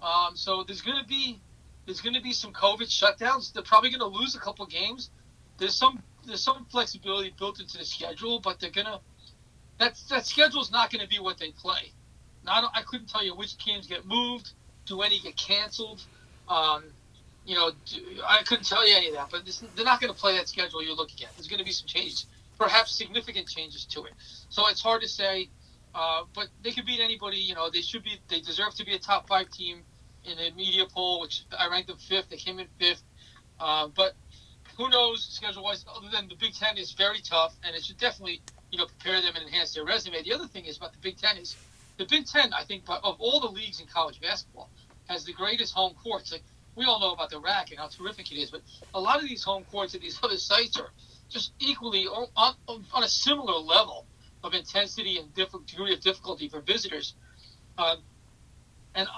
Um, 0.00 0.36
so 0.36 0.64
there's 0.64 0.82
going 0.82 1.00
to 1.00 1.06
be 1.06 1.40
there's 1.86 2.00
going 2.00 2.14
to 2.14 2.22
be 2.22 2.32
some 2.32 2.52
COVID 2.52 2.88
shutdowns. 2.88 3.52
They're 3.52 3.62
probably 3.62 3.90
going 3.90 4.00
to 4.00 4.18
lose 4.18 4.34
a 4.34 4.38
couple 4.38 4.64
games. 4.66 5.10
There's 5.58 5.74
some 5.74 6.02
there's 6.26 6.42
some 6.42 6.66
flexibility 6.70 7.34
built 7.38 7.60
into 7.60 7.78
the 7.78 7.84
schedule, 7.84 8.40
but 8.40 8.58
they're 8.58 8.70
gonna 8.70 9.00
that 9.78 10.00
that 10.08 10.26
schedule's 10.26 10.70
not 10.70 10.90
going 10.90 11.02
to 11.02 11.08
be 11.08 11.18
what 11.18 11.38
they 11.38 11.50
play. 11.50 11.92
Now, 12.44 12.52
I, 12.52 12.80
I, 12.80 12.82
couldn't 12.82 13.08
tell 13.08 13.24
you 13.24 13.34
which 13.34 13.56
games 13.58 13.86
get 13.86 14.06
moved. 14.06 14.52
Do 14.86 15.02
any 15.02 15.18
get 15.18 15.36
canceled? 15.36 16.02
Um, 16.48 16.84
you 17.46 17.54
know, 17.54 17.72
I 18.26 18.42
couldn't 18.42 18.64
tell 18.64 18.86
you 18.88 18.96
any 18.96 19.08
of 19.08 19.14
that, 19.14 19.28
but 19.30 19.44
this, 19.44 19.62
they're 19.76 19.84
not 19.84 20.00
going 20.00 20.12
to 20.12 20.18
play 20.18 20.36
that 20.36 20.48
schedule 20.48 20.82
you're 20.82 20.96
looking 20.96 21.26
at. 21.26 21.34
There's 21.36 21.48
going 21.48 21.58
to 21.58 21.64
be 21.64 21.72
some 21.72 21.86
changes, 21.86 22.26
perhaps 22.58 22.96
significant 22.96 23.48
changes 23.48 23.84
to 23.86 24.04
it. 24.04 24.12
So 24.48 24.68
it's 24.68 24.80
hard 24.80 25.02
to 25.02 25.08
say, 25.08 25.48
uh, 25.94 26.22
but 26.34 26.48
they 26.62 26.72
could 26.72 26.86
beat 26.86 27.00
anybody. 27.00 27.36
You 27.36 27.54
know, 27.54 27.70
they 27.70 27.82
should 27.82 28.02
be, 28.02 28.18
they 28.28 28.40
deserve 28.40 28.74
to 28.76 28.84
be 28.84 28.94
a 28.94 28.98
top 28.98 29.28
five 29.28 29.50
team 29.50 29.82
in 30.24 30.38
the 30.38 30.50
media 30.56 30.84
poll, 30.92 31.20
which 31.20 31.44
I 31.56 31.68
ranked 31.68 31.88
them 31.88 31.98
fifth. 31.98 32.30
They 32.30 32.36
came 32.36 32.58
in 32.58 32.66
fifth, 32.78 33.02
uh, 33.60 33.88
but 33.94 34.14
who 34.76 34.88
knows 34.88 35.24
schedule 35.24 35.62
wise? 35.62 35.84
Other 35.94 36.08
than 36.10 36.28
the 36.28 36.34
Big 36.36 36.54
Ten 36.54 36.78
is 36.78 36.92
very 36.92 37.20
tough, 37.20 37.54
and 37.62 37.76
it 37.76 37.84
should 37.84 37.98
definitely, 37.98 38.40
you 38.70 38.78
know, 38.78 38.86
prepare 38.86 39.20
them 39.20 39.34
and 39.36 39.46
enhance 39.46 39.74
their 39.74 39.84
resume. 39.84 40.22
The 40.22 40.32
other 40.32 40.46
thing 40.46 40.64
is 40.64 40.78
about 40.78 40.92
the 40.92 40.98
Big 40.98 41.18
Ten 41.18 41.36
is 41.36 41.56
the 41.98 42.06
Big 42.06 42.26
Ten. 42.26 42.52
I 42.52 42.64
think 42.64 42.84
of 42.88 43.16
all 43.18 43.40
the 43.40 43.48
leagues 43.48 43.80
in 43.80 43.86
college 43.86 44.20
basketball 44.20 44.70
has 45.08 45.24
the 45.24 45.32
greatest 45.32 45.74
home 45.74 45.94
courts. 46.02 46.32
Like 46.32 46.42
we 46.76 46.84
all 46.84 47.00
know 47.00 47.12
about 47.12 47.30
the 47.30 47.40
RAC 47.40 47.70
and 47.70 47.78
how 47.78 47.88
terrific 47.88 48.30
it 48.32 48.36
is, 48.36 48.50
but 48.50 48.62
a 48.94 49.00
lot 49.00 49.22
of 49.22 49.28
these 49.28 49.42
home 49.42 49.64
courts 49.70 49.94
at 49.94 50.00
these 50.00 50.18
other 50.22 50.36
sites 50.36 50.78
are 50.78 50.90
just 51.28 51.52
equally 51.58 52.06
on, 52.06 52.26
on, 52.36 52.84
on 52.92 53.02
a 53.02 53.08
similar 53.08 53.58
level 53.58 54.06
of 54.42 54.54
intensity 54.54 55.18
and 55.18 55.34
degree 55.66 55.92
of 55.92 56.00
difficulty 56.00 56.48
for 56.48 56.60
visitors. 56.60 57.14
Um, 57.78 57.98
and 58.94 59.08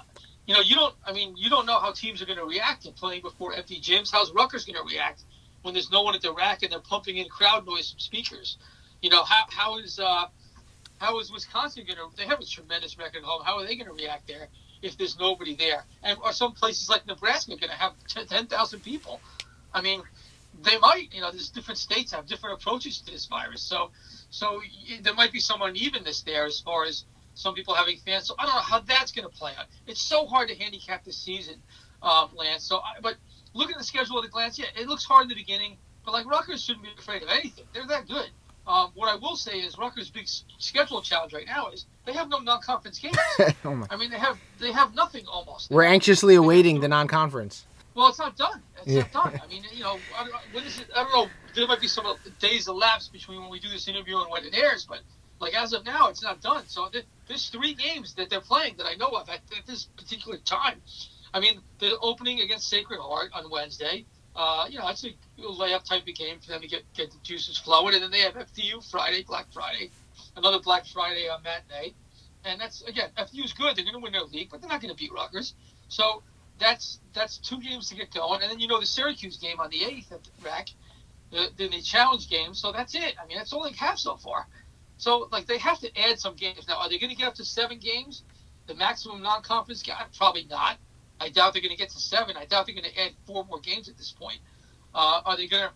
you 0.47 0.55
know, 0.55 0.61
you 0.61 0.77
don't. 0.77 0.95
I 1.05 1.13
mean, 1.13 1.35
you 1.37 1.51
don't 1.51 1.67
know 1.67 1.79
how 1.81 1.93
teams 1.93 2.23
are 2.23 2.27
going 2.27 2.39
to 2.39 2.45
react 2.45 2.87
in 2.87 2.93
playing 2.93 3.23
before 3.23 3.53
empty 3.53 3.81
gyms. 3.81 4.11
How's 4.13 4.33
Rutgers 4.33 4.65
going 4.65 4.77
to 4.77 4.85
react 4.85 5.25
when 5.63 5.75
there's 5.75 5.91
no 5.91 6.03
one 6.03 6.15
at 6.15 6.23
the 6.23 6.33
RAC 6.33 6.63
and 6.63 6.71
they're 6.71 6.79
pumping 6.79 7.17
in 7.17 7.29
crowd 7.29 7.67
noise 7.67 7.91
from 7.91 7.99
speakers? 7.99 8.57
You 9.03 9.11
know, 9.11 9.25
how 9.25 9.45
how 9.51 9.79
is 9.79 9.99
uh, 9.99 10.27
how 10.99 11.19
is 11.19 11.33
Wisconsin 11.33 11.85
going 11.85 11.99
to? 11.99 12.17
They 12.17 12.27
have 12.27 12.41
a 12.41 12.47
tremendous 12.47 12.97
record 12.97 13.19
at 13.19 13.25
home. 13.25 13.43
How 13.45 13.59
are 13.59 13.67
they 13.67 13.75
going 13.75 13.89
to 13.89 13.93
react 13.93 14.29
there? 14.29 14.49
If 14.83 14.97
there's 14.97 15.19
nobody 15.19 15.55
there. 15.55 15.85
And 16.03 16.19
are 16.23 16.33
some 16.33 16.53
places 16.53 16.89
like 16.89 17.07
Nebraska 17.07 17.51
going 17.57 17.71
to 17.71 17.77
have 17.77 17.93
10,000 18.09 18.81
people? 18.81 19.21
I 19.73 19.81
mean, 19.81 20.03
they 20.63 20.79
might. 20.79 21.13
You 21.13 21.21
know, 21.21 21.31
there's 21.31 21.51
different 21.51 21.79
states 21.79 22.13
have 22.13 22.27
different 22.27 22.61
approaches 22.61 23.01
to 23.01 23.13
this 23.13 23.27
virus. 23.27 23.63
So, 23.63 23.91
so 24.31 24.61
there 25.03 25.15
might 25.15 25.33
be 25.33 25.41
some 25.41 25.63
unevenness 25.63 26.23
there 26.23 26.47
as 26.47 26.61
far 26.61 26.85
as 26.85 27.05
some 27.35 27.55
people 27.55 27.75
having 27.75 27.99
fans. 27.99 28.27
So 28.27 28.35
I 28.39 28.47
don't 28.47 28.55
know 28.55 28.61
how 28.61 28.81
that's 28.81 29.13
going 29.13 29.29
to 29.29 29.35
play 29.35 29.53
out. 29.59 29.67
It's 29.87 30.01
so 30.01 30.27
hard 30.27 30.49
to 30.49 30.55
handicap 30.55 31.05
this 31.05 31.19
season, 31.19 31.57
um, 32.03 32.31
Lance. 32.35 32.65
So, 32.65 32.79
I, 32.79 33.01
but 33.03 33.17
look 33.55 33.71
at 33.71 33.79
the 33.79 33.85
schedule 33.85 34.19
at 34.19 34.25
a 34.25 34.29
glance. 34.29 34.59
Yeah, 34.59 34.67
it 34.77 34.89
looks 34.89 35.05
hard 35.05 35.25
in 35.25 35.29
the 35.29 35.35
beginning, 35.35 35.77
but 36.05 36.13
like 36.13 36.27
Rutgers 36.27 36.65
shouldn't 36.65 36.85
be 36.85 36.91
afraid 36.99 37.23
of 37.23 37.29
anything. 37.29 37.65
They're 37.73 37.87
that 37.87 38.09
good. 38.09 38.31
Um, 38.67 38.91
what 38.95 39.09
I 39.09 39.15
will 39.17 39.37
say 39.37 39.61
is 39.61 39.79
Rutgers' 39.79 40.11
big 40.11 40.27
schedule 40.59 41.01
challenge 41.01 41.33
right 41.33 41.47
now 41.47 41.69
is 41.69 41.87
they 42.05 42.13
have 42.13 42.29
no 42.29 42.39
non-conference 42.39 42.99
games. 42.99 43.17
oh 43.65 43.87
I 43.91 43.97
mean, 43.97 44.11
they 44.11 44.19
have 44.19 44.39
they 44.59 44.73
have 44.73 44.95
nothing 44.95 45.25
almost. 45.27 45.71
We're 45.71 45.85
anxiously 45.85 46.35
awaiting 46.35 46.81
the 46.81 46.89
non-conference. 46.89 47.65
Well, 47.95 48.09
it's 48.09 48.19
not 48.19 48.37
done. 48.37 48.63
It's 48.79 48.89
yeah. 48.89 49.07
not 49.15 49.33
done. 49.33 49.41
I 49.43 49.47
mean, 49.47 49.65
you 49.73 49.85
know, 49.85 49.99
I, 50.19 50.29
when 50.53 50.65
is 50.65 50.81
it? 50.81 50.89
I 50.95 51.05
don't 51.05 51.13
know. 51.13 51.31
There 51.55 51.67
might 51.67 51.81
be 51.81 51.89
some 51.89 52.07
days 52.41 52.67
elapsed 52.67 53.13
between 53.13 53.41
when 53.41 53.51
we 53.51 53.61
do 53.61 53.69
this 53.69 53.89
interview 53.89 54.19
and 54.19 54.31
when 54.31 54.45
it 54.45 54.55
airs, 54.55 54.85
but 54.85 55.01
like 55.41 55.55
as 55.55 55.73
of 55.73 55.85
now, 55.85 56.09
it's 56.09 56.23
not 56.23 56.41
done. 56.41 56.65
So 56.67 56.89
there's 57.29 57.49
three 57.49 57.75
games 57.75 58.15
that 58.15 58.31
they're 58.31 58.41
playing 58.41 58.77
that 58.79 58.87
I 58.87 58.95
know 58.97 59.09
of 59.09 59.29
at, 59.29 59.41
at 59.57 59.67
this 59.67 59.85
particular 59.97 60.39
time. 60.39 60.81
I 61.33 61.41
mean, 61.41 61.61
the 61.79 61.99
opening 62.01 62.41
against 62.41 62.69
Sacred 62.69 63.01
Heart 63.01 63.31
on 63.35 63.51
Wednesday 63.51 64.07
uh, 64.37 64.67
you 64.69 64.79
know, 64.79 64.87
it's 64.89 65.05
a 65.05 65.15
layup 65.41 65.85
type 65.85 66.07
of 66.07 66.15
game 66.15 66.39
for 66.41 66.49
them 66.49 66.61
to 66.61 66.69
get, 66.69 66.83
get 66.95 67.11
the 67.11 67.17
juices 67.23 67.57
flowing. 67.59 67.95
And 67.95 68.03
then 68.03 68.11
they 68.11 68.21
have 68.21 68.35
FDU 68.35 68.89
Friday, 68.91 69.23
Black 69.23 69.47
Friday, 69.53 69.91
another 70.37 70.61
Black 70.61 70.87
Friday 70.87 71.29
on 71.29 71.43
matinee. 71.43 71.95
And 72.45 72.61
that's, 72.61 72.83
again, 72.83 73.11
FDU's 73.17 73.55
good. 73.55 73.77
They're 73.77 73.85
going 73.85 73.95
to 73.95 74.01
win 74.01 74.13
their 74.13 74.23
league, 74.23 74.51
but 74.51 74.61
they're 74.61 74.69
not 74.69 74.83
going 74.83 74.95
to 74.95 74.99
beat 74.99 75.13
Rutgers. 75.13 75.55
So 75.89 76.23
that's 76.59 77.01
that's 77.15 77.39
two 77.39 77.61
games 77.61 77.89
to 77.89 77.97
get 77.97 78.13
going. 78.13 78.43
And 78.43 78.51
then, 78.51 78.61
you 78.61 78.69
know, 78.69 78.79
the 78.79 78.87
Syracuse 78.87 79.39
game 79.39 79.59
on 79.59 79.71
the 79.71 79.79
8th 79.79 80.13
at 80.13 80.25
the 80.25 80.31
RAC, 80.45 80.69
the, 81.31 81.51
the, 81.57 81.81
challenge 81.81 82.29
game. 82.29 82.55
So 82.55 82.73
that's 82.73 82.95
it. 82.95 83.15
I 83.23 83.27
mean, 83.27 83.39
that's 83.39 83.53
all 83.53 83.65
they 83.65 83.73
have 83.73 83.99
so 83.99 84.17
far. 84.17 84.47
So, 84.99 85.29
like, 85.33 85.47
they 85.47 85.59
have 85.59 85.79
to 85.81 85.99
add 85.99 86.19
some 86.19 86.35
games. 86.35 86.67
Now, 86.69 86.77
are 86.77 86.89
they 86.89 86.99
going 86.99 87.11
to 87.11 87.17
get 87.17 87.29
up 87.29 87.35
to 87.35 87.45
seven 87.45 87.79
games? 87.79 88.23
The 88.67 88.75
maximum 88.75 89.23
non 89.23 89.43
conference? 89.43 89.83
Probably 90.17 90.47
not. 90.49 90.79
I 91.21 91.29
doubt 91.29 91.53
they're 91.53 91.63
going 91.63 91.75
to 91.75 91.79
get 91.79 91.91
to 91.91 91.99
seven. 91.99 92.37
I 92.37 92.45
doubt 92.45 92.67
they're 92.67 92.75
going 92.75 92.91
to 92.91 93.01
add 93.01 93.13
four 93.27 93.45
more 93.45 93.61
games 93.61 93.89
at 93.89 93.97
this 93.97 94.13
point. 94.13 94.39
Uh, 94.95 95.21
are 95.25 95.37
they 95.37 95.47
going 95.47 95.65
to? 95.65 95.71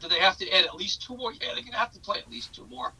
Do 0.00 0.08
they 0.08 0.20
have 0.20 0.36
to 0.38 0.50
add 0.50 0.64
at 0.64 0.74
least 0.74 1.02
two 1.02 1.16
more? 1.16 1.32
Yeah, 1.32 1.48
they're 1.54 1.62
going 1.62 1.72
to 1.72 1.78
have 1.78 1.92
to 1.92 2.00
play 2.00 2.18
at 2.18 2.30
least 2.30 2.54
two 2.54 2.66
more. 2.66 2.92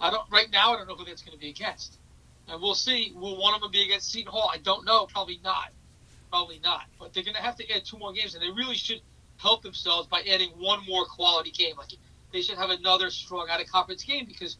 I 0.00 0.10
don't. 0.10 0.22
Right 0.30 0.50
now, 0.50 0.74
I 0.74 0.76
don't 0.76 0.88
know 0.88 0.94
who 0.94 1.04
that's 1.04 1.22
going 1.22 1.36
to 1.36 1.40
be 1.40 1.48
against, 1.48 1.98
and 2.48 2.60
we'll 2.60 2.74
see. 2.74 3.12
Will 3.14 3.40
one 3.40 3.54
of 3.54 3.60
them 3.60 3.70
be 3.70 3.82
against 3.82 4.10
Seton 4.12 4.30
Hall? 4.30 4.50
I 4.52 4.58
don't 4.58 4.84
know. 4.84 5.06
Probably 5.06 5.40
not. 5.42 5.70
Probably 6.30 6.60
not. 6.62 6.82
But 6.98 7.14
they're 7.14 7.22
going 7.22 7.36
to 7.36 7.42
have 7.42 7.56
to 7.56 7.70
add 7.70 7.84
two 7.84 7.98
more 7.98 8.12
games, 8.12 8.34
and 8.34 8.42
they 8.42 8.50
really 8.50 8.74
should 8.74 9.00
help 9.38 9.62
themselves 9.62 10.08
by 10.08 10.22
adding 10.30 10.50
one 10.50 10.84
more 10.86 11.04
quality 11.04 11.50
game. 11.50 11.76
Like 11.76 11.90
they 12.32 12.42
should 12.42 12.58
have 12.58 12.70
another 12.70 13.10
strong 13.10 13.48
out 13.50 13.60
of 13.60 13.68
conference 13.68 14.02
game 14.02 14.26
because 14.26 14.56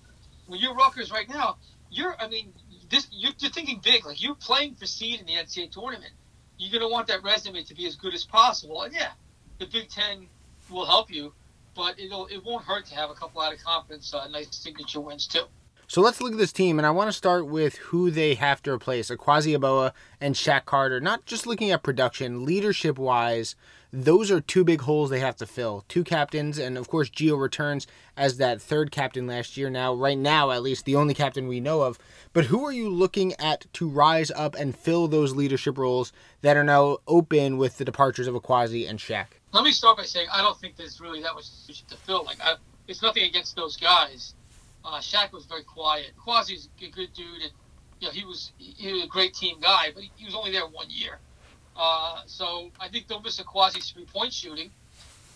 when 0.46 0.60
you're 0.60 0.74
Rutgers 0.74 1.10
right 1.10 1.28
now, 1.28 1.56
you're. 1.90 2.16
I 2.20 2.28
mean, 2.28 2.52
this 2.88 3.08
you're, 3.10 3.32
you're 3.38 3.50
thinking 3.50 3.80
big. 3.82 4.06
Like 4.06 4.22
you're 4.22 4.36
playing 4.36 4.76
for 4.76 4.86
seed 4.86 5.20
in 5.20 5.26
the 5.26 5.34
NCAA 5.34 5.70
tournament 5.72 6.12
you're 6.58 6.70
going 6.70 6.88
to 6.88 6.92
want 6.92 7.06
that 7.08 7.22
resume 7.22 7.62
to 7.62 7.74
be 7.74 7.86
as 7.86 7.96
good 7.96 8.14
as 8.14 8.24
possible. 8.24 8.82
And 8.82 8.94
yeah, 8.94 9.10
the 9.58 9.66
Big 9.66 9.88
Ten 9.88 10.26
will 10.70 10.86
help 10.86 11.10
you, 11.10 11.32
but 11.74 11.98
it'll 11.98 12.26
it 12.26 12.44
won't 12.44 12.64
hurt 12.64 12.86
to 12.86 12.94
have 12.94 13.10
a 13.10 13.14
couple 13.14 13.40
out 13.40 13.52
of 13.52 13.62
conference 13.62 14.12
uh, 14.14 14.26
nice 14.28 14.48
signature 14.50 15.00
wins 15.00 15.26
too. 15.26 15.44
So 15.88 16.00
let's 16.00 16.20
look 16.20 16.32
at 16.32 16.38
this 16.38 16.52
team, 16.52 16.78
and 16.78 16.86
I 16.86 16.90
want 16.90 17.08
to 17.08 17.12
start 17.12 17.46
with 17.46 17.76
who 17.76 18.10
they 18.10 18.34
have 18.34 18.62
to 18.64 18.72
replace: 18.72 19.10
Akwasi 19.10 19.56
Yeboah 19.56 19.92
and 20.20 20.34
Shaq 20.34 20.64
Carter. 20.64 21.00
Not 21.00 21.26
just 21.26 21.46
looking 21.46 21.70
at 21.70 21.82
production, 21.82 22.44
leadership 22.44 22.98
wise, 22.98 23.54
those 23.92 24.30
are 24.30 24.40
two 24.40 24.64
big 24.64 24.82
holes 24.82 25.10
they 25.10 25.20
have 25.20 25.36
to 25.36 25.46
fill. 25.46 25.84
Two 25.88 26.04
captains, 26.04 26.58
and 26.58 26.76
of 26.76 26.88
course, 26.88 27.08
Geo 27.08 27.36
returns 27.36 27.86
as 28.16 28.38
that 28.38 28.60
third 28.60 28.90
captain 28.90 29.26
last 29.26 29.56
year. 29.56 29.70
Now, 29.70 29.94
right 29.94 30.18
now, 30.18 30.50
at 30.50 30.62
least 30.62 30.84
the 30.84 30.96
only 30.96 31.14
captain 31.14 31.48
we 31.48 31.60
know 31.60 31.82
of. 31.82 31.98
But 32.32 32.46
who 32.46 32.64
are 32.64 32.72
you 32.72 32.90
looking 32.90 33.34
at 33.38 33.66
to 33.74 33.88
rise 33.88 34.30
up 34.30 34.54
and 34.54 34.76
fill 34.76 35.08
those 35.08 35.34
leadership 35.34 35.78
roles 35.78 36.12
that 36.42 36.56
are 36.56 36.64
now 36.64 36.98
open 37.06 37.58
with 37.58 37.78
the 37.78 37.84
departures 37.84 38.26
of 38.26 38.34
Akwasi 38.34 38.88
and 38.88 38.98
Shaq? 38.98 39.26
Let 39.52 39.64
me 39.64 39.72
start 39.72 39.96
by 39.96 40.04
saying 40.04 40.28
I 40.32 40.42
don't 40.42 40.58
think 40.58 40.76
there's 40.76 41.00
really 41.00 41.22
that 41.22 41.34
much 41.34 41.46
to 41.88 41.96
fill. 41.96 42.24
Like, 42.24 42.40
I, 42.40 42.56
it's 42.88 43.02
nothing 43.02 43.24
against 43.24 43.56
those 43.56 43.76
guys. 43.76 44.34
Uh, 44.84 44.98
Shaq 44.98 45.32
was 45.32 45.46
very 45.46 45.64
quiet. 45.64 46.12
Akwasi's 46.18 46.68
a 46.80 46.90
good 46.90 47.12
dude, 47.14 47.42
and 47.42 47.52
you 48.00 48.08
know, 48.08 48.12
he 48.12 48.24
was 48.24 48.52
he 48.58 48.92
was 48.92 49.04
a 49.04 49.08
great 49.08 49.34
team 49.34 49.58
guy, 49.60 49.90
but 49.94 50.02
he, 50.02 50.10
he 50.16 50.24
was 50.26 50.34
only 50.34 50.52
there 50.52 50.66
one 50.66 50.86
year. 50.90 51.18
Uh, 51.76 52.22
so 52.26 52.70
I 52.80 52.88
think 52.88 53.08
they'll 53.08 53.20
miss 53.20 53.40
Akwasi 53.40 53.82
three 53.92 54.06
point 54.06 54.32
shooting. 54.32 54.70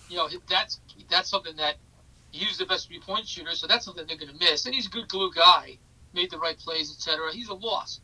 You 0.08 0.16
know, 0.16 0.28
that's 0.48 0.80
that's 1.10 1.28
something 1.28 1.56
that 1.56 1.76
he's 2.30 2.58
the 2.58 2.66
best 2.66 2.88
three 2.88 3.00
point 3.00 3.28
shooter, 3.28 3.54
so 3.54 3.66
that's 3.66 3.84
something 3.84 4.06
they're 4.06 4.16
going 4.16 4.32
to 4.32 4.38
miss. 4.38 4.66
And 4.66 4.74
he's 4.74 4.86
a 4.86 4.90
good 4.90 5.08
glue 5.08 5.30
guy, 5.32 5.78
made 6.14 6.30
the 6.30 6.38
right 6.38 6.58
plays, 6.58 6.90
etc. 6.90 7.32
He's 7.32 7.48
a 7.48 7.54
loss 7.54 8.00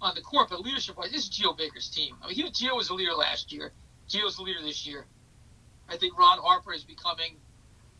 on 0.00 0.14
the 0.14 0.20
court, 0.20 0.48
but 0.50 0.60
leadership 0.60 0.96
wise, 0.96 1.10
this 1.10 1.24
is 1.24 1.28
Geo 1.28 1.52
Baker's 1.52 1.88
team. 1.88 2.16
I 2.22 2.28
mean, 2.28 2.36
he, 2.36 2.50
Geo 2.50 2.76
was 2.76 2.88
a 2.90 2.94
leader 2.94 3.12
last 3.12 3.52
year. 3.52 3.72
Geo's 4.08 4.36
the 4.36 4.42
leader 4.42 4.60
this 4.62 4.86
year. 4.86 5.04
I 5.88 5.96
think 5.96 6.18
Ron 6.18 6.38
Harper 6.38 6.72
is 6.72 6.84
becoming 6.84 7.36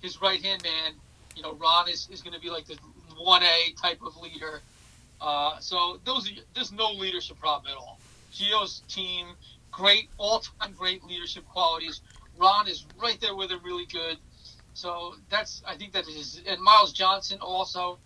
his 0.01 0.21
right 0.21 0.43
hand 0.43 0.63
man. 0.63 0.93
You 1.37 1.43
know, 1.43 1.55
Ron 1.55 1.89
is, 1.89 2.09
is 2.11 2.23
going 2.23 2.35
to 2.35 2.41
be 2.41 2.51
like 2.51 2.67
the 2.67 2.77
one 3.19 3.43
A 3.43 3.73
type 3.81 4.01
of 4.05 4.17
leader. 4.17 4.61
Uh, 5.21 5.59
so 5.61 6.01
those 6.05 6.31
there's 6.55 6.73
no 6.73 6.93
leadership 6.93 7.39
problem 7.39 7.71
at 7.71 7.77
all. 7.77 7.99
Geo's 8.33 8.83
team 8.89 9.27
great, 9.71 10.09
all-time 10.19 10.73
great 10.77 11.05
leadership 11.05 11.45
qualities. 11.47 12.01
Ron 12.39 12.69
is 12.69 12.87
right 13.01 13.21
there 13.21 13.35
with 13.35 13.51
him, 13.51 13.61
really 13.65 13.87
good. 13.87 14.19
So 14.75 15.15
that's 15.29 15.63
I 15.67 15.77
think 15.77 15.93
that 15.93 16.09
is, 16.09 16.43
and 16.47 16.61
Myles 16.61 16.93
Johnson 16.93 17.39
also. 17.41 17.99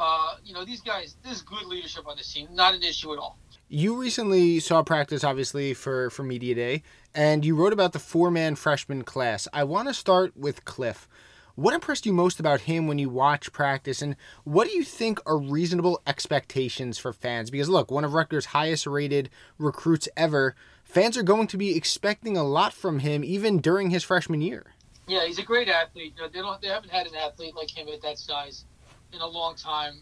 Uh, 0.00 0.36
you 0.44 0.54
know, 0.54 0.64
these 0.64 0.80
guys, 0.80 1.16
there's 1.24 1.42
good 1.42 1.66
leadership 1.66 2.06
on 2.06 2.16
this 2.16 2.32
team, 2.32 2.46
not 2.52 2.72
an 2.72 2.84
issue 2.84 3.12
at 3.12 3.18
all. 3.18 3.36
You 3.68 3.96
recently 3.96 4.60
saw 4.60 4.84
practice, 4.84 5.24
obviously, 5.24 5.74
for, 5.74 6.08
for 6.10 6.22
Media 6.22 6.54
Day, 6.54 6.84
and 7.16 7.44
you 7.44 7.56
wrote 7.56 7.72
about 7.72 7.92
the 7.92 7.98
four 7.98 8.30
man 8.30 8.54
freshman 8.54 9.02
class. 9.02 9.48
I 9.52 9.64
want 9.64 9.88
to 9.88 9.94
start 9.94 10.36
with 10.36 10.64
Cliff. 10.64 11.08
What 11.56 11.74
impressed 11.74 12.06
you 12.06 12.12
most 12.12 12.38
about 12.38 12.60
him 12.60 12.86
when 12.86 13.00
you 13.00 13.08
watch 13.08 13.52
practice, 13.52 14.00
and 14.00 14.14
what 14.44 14.68
do 14.68 14.76
you 14.76 14.84
think 14.84 15.18
are 15.26 15.36
reasonable 15.36 16.00
expectations 16.06 16.96
for 16.96 17.12
fans? 17.12 17.50
Because, 17.50 17.68
look, 17.68 17.90
one 17.90 18.04
of 18.04 18.14
Rutgers' 18.14 18.46
highest 18.46 18.86
rated 18.86 19.30
recruits 19.58 20.08
ever, 20.16 20.54
fans 20.88 21.16
are 21.16 21.22
going 21.22 21.46
to 21.48 21.56
be 21.56 21.76
expecting 21.76 22.36
a 22.36 22.44
lot 22.44 22.72
from 22.72 22.98
him 23.00 23.22
even 23.24 23.58
during 23.58 23.90
his 23.90 24.02
freshman 24.02 24.40
year. 24.40 24.74
Yeah, 25.06 25.24
he's 25.24 25.38
a 25.38 25.42
great 25.42 25.68
athlete. 25.68 26.14
You 26.16 26.22
know, 26.22 26.28
they 26.28 26.40
don't, 26.40 26.60
they 26.60 26.68
haven't 26.68 26.90
had 26.90 27.06
an 27.06 27.14
athlete 27.14 27.54
like 27.54 27.70
him 27.70 27.88
at 27.88 28.02
that 28.02 28.18
size 28.18 28.64
in 29.12 29.20
a 29.20 29.26
long 29.26 29.54
time. 29.54 29.94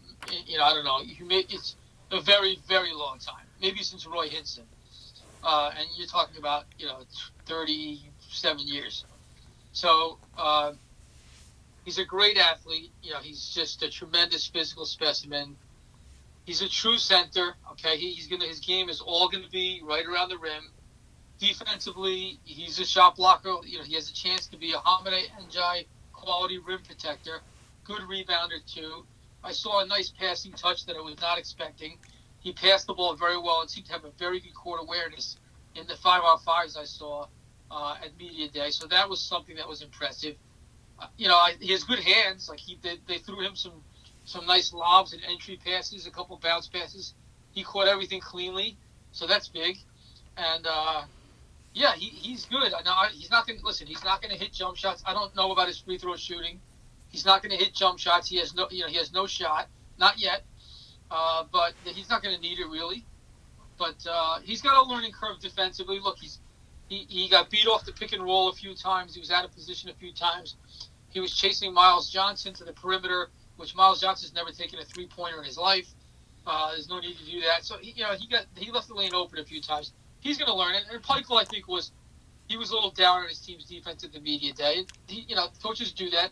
You 0.45 0.57
know, 0.57 0.63
I 0.63 0.73
don't 0.73 0.83
know. 0.83 0.99
It's 1.29 1.75
a 2.11 2.19
very, 2.21 2.59
very 2.67 2.93
long 2.93 3.19
time 3.19 3.47
maybe 3.61 3.83
since 3.83 4.05
Roy 4.05 4.27
Hinson. 4.29 4.63
Uh, 5.43 5.71
and 5.77 5.87
you're 5.95 6.07
talking 6.07 6.37
about, 6.37 6.65
you 6.77 6.87
know, 6.87 6.99
37 7.45 8.59
years. 8.59 9.05
So 9.71 10.17
uh, 10.37 10.73
he's 11.85 11.99
a 11.99 12.05
great 12.05 12.37
athlete. 12.37 12.91
You 13.03 13.11
know, 13.11 13.19
he's 13.19 13.49
just 13.49 13.83
a 13.83 13.89
tremendous 13.89 14.47
physical 14.47 14.85
specimen. 14.85 15.55
He's 16.45 16.61
a 16.61 16.69
true 16.69 16.97
center. 16.97 17.55
Okay, 17.73 17.97
he, 17.97 18.11
he's 18.11 18.27
gonna. 18.27 18.45
His 18.45 18.61
game 18.61 18.87
is 18.89 19.01
all 19.01 19.27
gonna 19.27 19.49
be 19.51 19.81
right 19.83 20.05
around 20.05 20.29
the 20.29 20.37
rim. 20.37 20.63
Defensively, 21.39 22.39
he's 22.43 22.79
a 22.79 22.85
shot 22.85 23.15
blocker. 23.15 23.55
You 23.65 23.79
know, 23.79 23.83
he 23.85 23.95
has 23.95 24.09
a 24.09 24.13
chance 24.13 24.47
to 24.49 24.57
be 24.57 24.73
a 24.73 24.77
Hamady 24.77 25.23
N'Diaye 25.41 25.87
quality 26.13 26.59
rim 26.59 26.81
protector. 26.83 27.41
Good 27.85 28.01
rebounder 28.01 28.65
too. 28.65 29.05
I 29.43 29.51
saw 29.53 29.81
a 29.81 29.87
nice 29.87 30.11
passing 30.11 30.53
touch 30.53 30.85
that 30.85 30.95
I 30.97 31.01
was 31.01 31.19
not 31.21 31.37
expecting 31.37 31.99
he 32.39 32.53
passed 32.53 32.87
the 32.87 32.93
ball 32.93 33.15
very 33.15 33.37
well 33.37 33.61
and 33.61 33.69
seemed 33.69 33.87
to 33.87 33.93
have 33.93 34.05
a 34.05 34.11
very 34.19 34.39
good 34.39 34.53
court 34.55 34.81
awareness 34.81 35.37
in 35.75 35.87
the 35.87 35.95
five 35.97 36.23
on 36.23 36.39
fives 36.39 36.77
I 36.77 36.85
saw 36.85 37.27
uh, 37.71 37.95
at 38.03 38.17
media 38.17 38.49
day. 38.49 38.69
So 38.69 38.87
that 38.87 39.09
was 39.09 39.23
something 39.23 39.55
that 39.57 39.67
was 39.67 39.81
impressive. 39.81 40.37
Uh, 40.99 41.07
you 41.17 41.27
know, 41.27 41.35
I, 41.35 41.55
he 41.59 41.71
has 41.73 41.83
good 41.83 41.99
hands. 41.99 42.47
Like 42.49 42.59
he, 42.59 42.79
they, 42.81 42.97
they 43.07 43.17
threw 43.19 43.41
him 43.41 43.55
some 43.55 43.83
some 44.25 44.45
nice 44.45 44.73
lobs 44.73 45.13
and 45.13 45.21
entry 45.29 45.57
passes, 45.65 46.05
a 46.07 46.11
couple 46.11 46.37
bounce 46.39 46.67
passes. 46.67 47.15
He 47.51 47.63
caught 47.63 47.87
everything 47.87 48.19
cleanly, 48.21 48.77
so 49.11 49.25
that's 49.25 49.47
big. 49.49 49.77
And 50.37 50.67
uh, 50.67 51.03
yeah, 51.77 51.93
he, 51.95 52.07
he's 52.07 52.45
good. 52.45 52.73
I 52.73 52.81
know 52.81 52.93
he's 53.11 53.29
not 53.29 53.45
going 53.45 53.59
to 53.59 53.65
listen. 53.65 53.85
He's 53.85 54.03
not 54.03 54.21
going 54.21 54.33
to 54.33 54.39
hit 54.39 54.51
jump 54.51 54.77
shots. 54.77 55.03
I 55.05 55.13
don't 55.13 55.35
know 55.35 55.51
about 55.51 55.67
his 55.67 55.77
free 55.77 55.97
throw 55.97 56.15
shooting. 56.15 56.59
He's 57.09 57.25
not 57.25 57.43
going 57.43 57.55
to 57.57 57.63
hit 57.63 57.73
jump 57.73 57.99
shots. 57.99 58.27
He 58.29 58.37
has 58.37 58.55
no, 58.55 58.67
you 58.71 58.81
know, 58.81 58.87
he 58.87 58.97
has 58.97 59.13
no 59.13 59.27
shot, 59.27 59.67
not 59.99 60.19
yet. 60.19 60.43
Uh, 61.09 61.43
but 61.51 61.73
he's 61.85 62.09
not 62.09 62.23
going 62.23 62.35
to 62.35 62.41
need 62.41 62.59
it 62.59 62.67
really. 62.67 63.05
But 63.77 63.95
uh, 64.09 64.39
he's 64.43 64.61
got 64.61 64.75
a 64.75 64.89
learning 64.89 65.11
curve 65.11 65.39
defensively. 65.39 65.99
Look, 65.99 66.17
he's 66.19 66.39
he, 66.89 67.05
he 67.09 67.29
got 67.29 67.49
beat 67.49 67.67
off 67.67 67.85
the 67.85 67.91
pick 67.91 68.13
and 68.13 68.23
roll 68.23 68.49
a 68.49 68.53
few 68.53 68.73
times. 68.73 69.13
He 69.13 69.19
was 69.19 69.29
out 69.29 69.45
of 69.45 69.53
position 69.53 69.89
a 69.89 69.93
few 69.93 70.13
times. 70.13 70.55
He 71.09 71.19
was 71.19 71.35
chasing 71.35 71.73
Myles 71.73 72.09
Johnson 72.09 72.53
to 72.55 72.63
the 72.63 72.73
perimeter, 72.73 73.29
which 73.57 73.75
Myles 73.75 74.01
Johnson's 74.01 74.33
never 74.33 74.51
taken 74.51 74.79
a 74.79 74.85
three 74.85 75.07
pointer 75.07 75.37
in 75.37 75.45
his 75.45 75.57
life. 75.57 75.87
Uh, 76.45 76.71
there's 76.71 76.89
no 76.89 76.99
need 76.99 77.17
to 77.17 77.25
do 77.25 77.41
that. 77.41 77.63
So 77.65 77.77
he, 77.77 77.91
you 77.91 78.03
know 78.03 78.13
he 78.13 78.27
got 78.27 78.45
he 78.55 78.71
left 78.71 78.87
the 78.87 78.95
lane 78.95 79.13
open 79.13 79.37
a 79.37 79.43
few 79.43 79.61
times. 79.61 79.93
He's 80.19 80.37
going 80.37 80.47
to 80.47 80.55
learn 80.55 80.75
it. 80.75 80.83
And 80.91 81.01
Pikiell, 81.01 81.39
I 81.41 81.45
think, 81.45 81.67
was 81.67 81.91
he 82.47 82.57
was 82.57 82.71
a 82.71 82.75
little 82.75 82.91
down 82.91 83.19
on 83.19 83.27
his 83.27 83.39
team's 83.39 83.65
defense 83.65 84.03
at 84.03 84.13
the 84.13 84.21
media 84.21 84.53
day. 84.53 84.85
He, 85.07 85.25
you 85.27 85.35
know, 85.35 85.47
coaches 85.61 85.91
do 85.91 86.09
that 86.11 86.31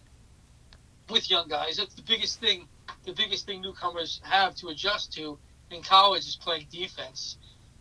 with 1.09 1.29
young 1.29 1.47
guys. 1.47 1.77
That's 1.77 1.93
the 1.93 2.01
biggest 2.01 2.39
thing 2.39 2.67
the 3.05 3.13
biggest 3.13 3.45
thing 3.45 3.61
newcomers 3.61 4.21
have 4.23 4.55
to 4.55 4.67
adjust 4.69 5.13
to 5.13 5.37
in 5.71 5.81
college 5.81 6.27
is 6.27 6.35
playing 6.35 6.67
defense 6.71 7.37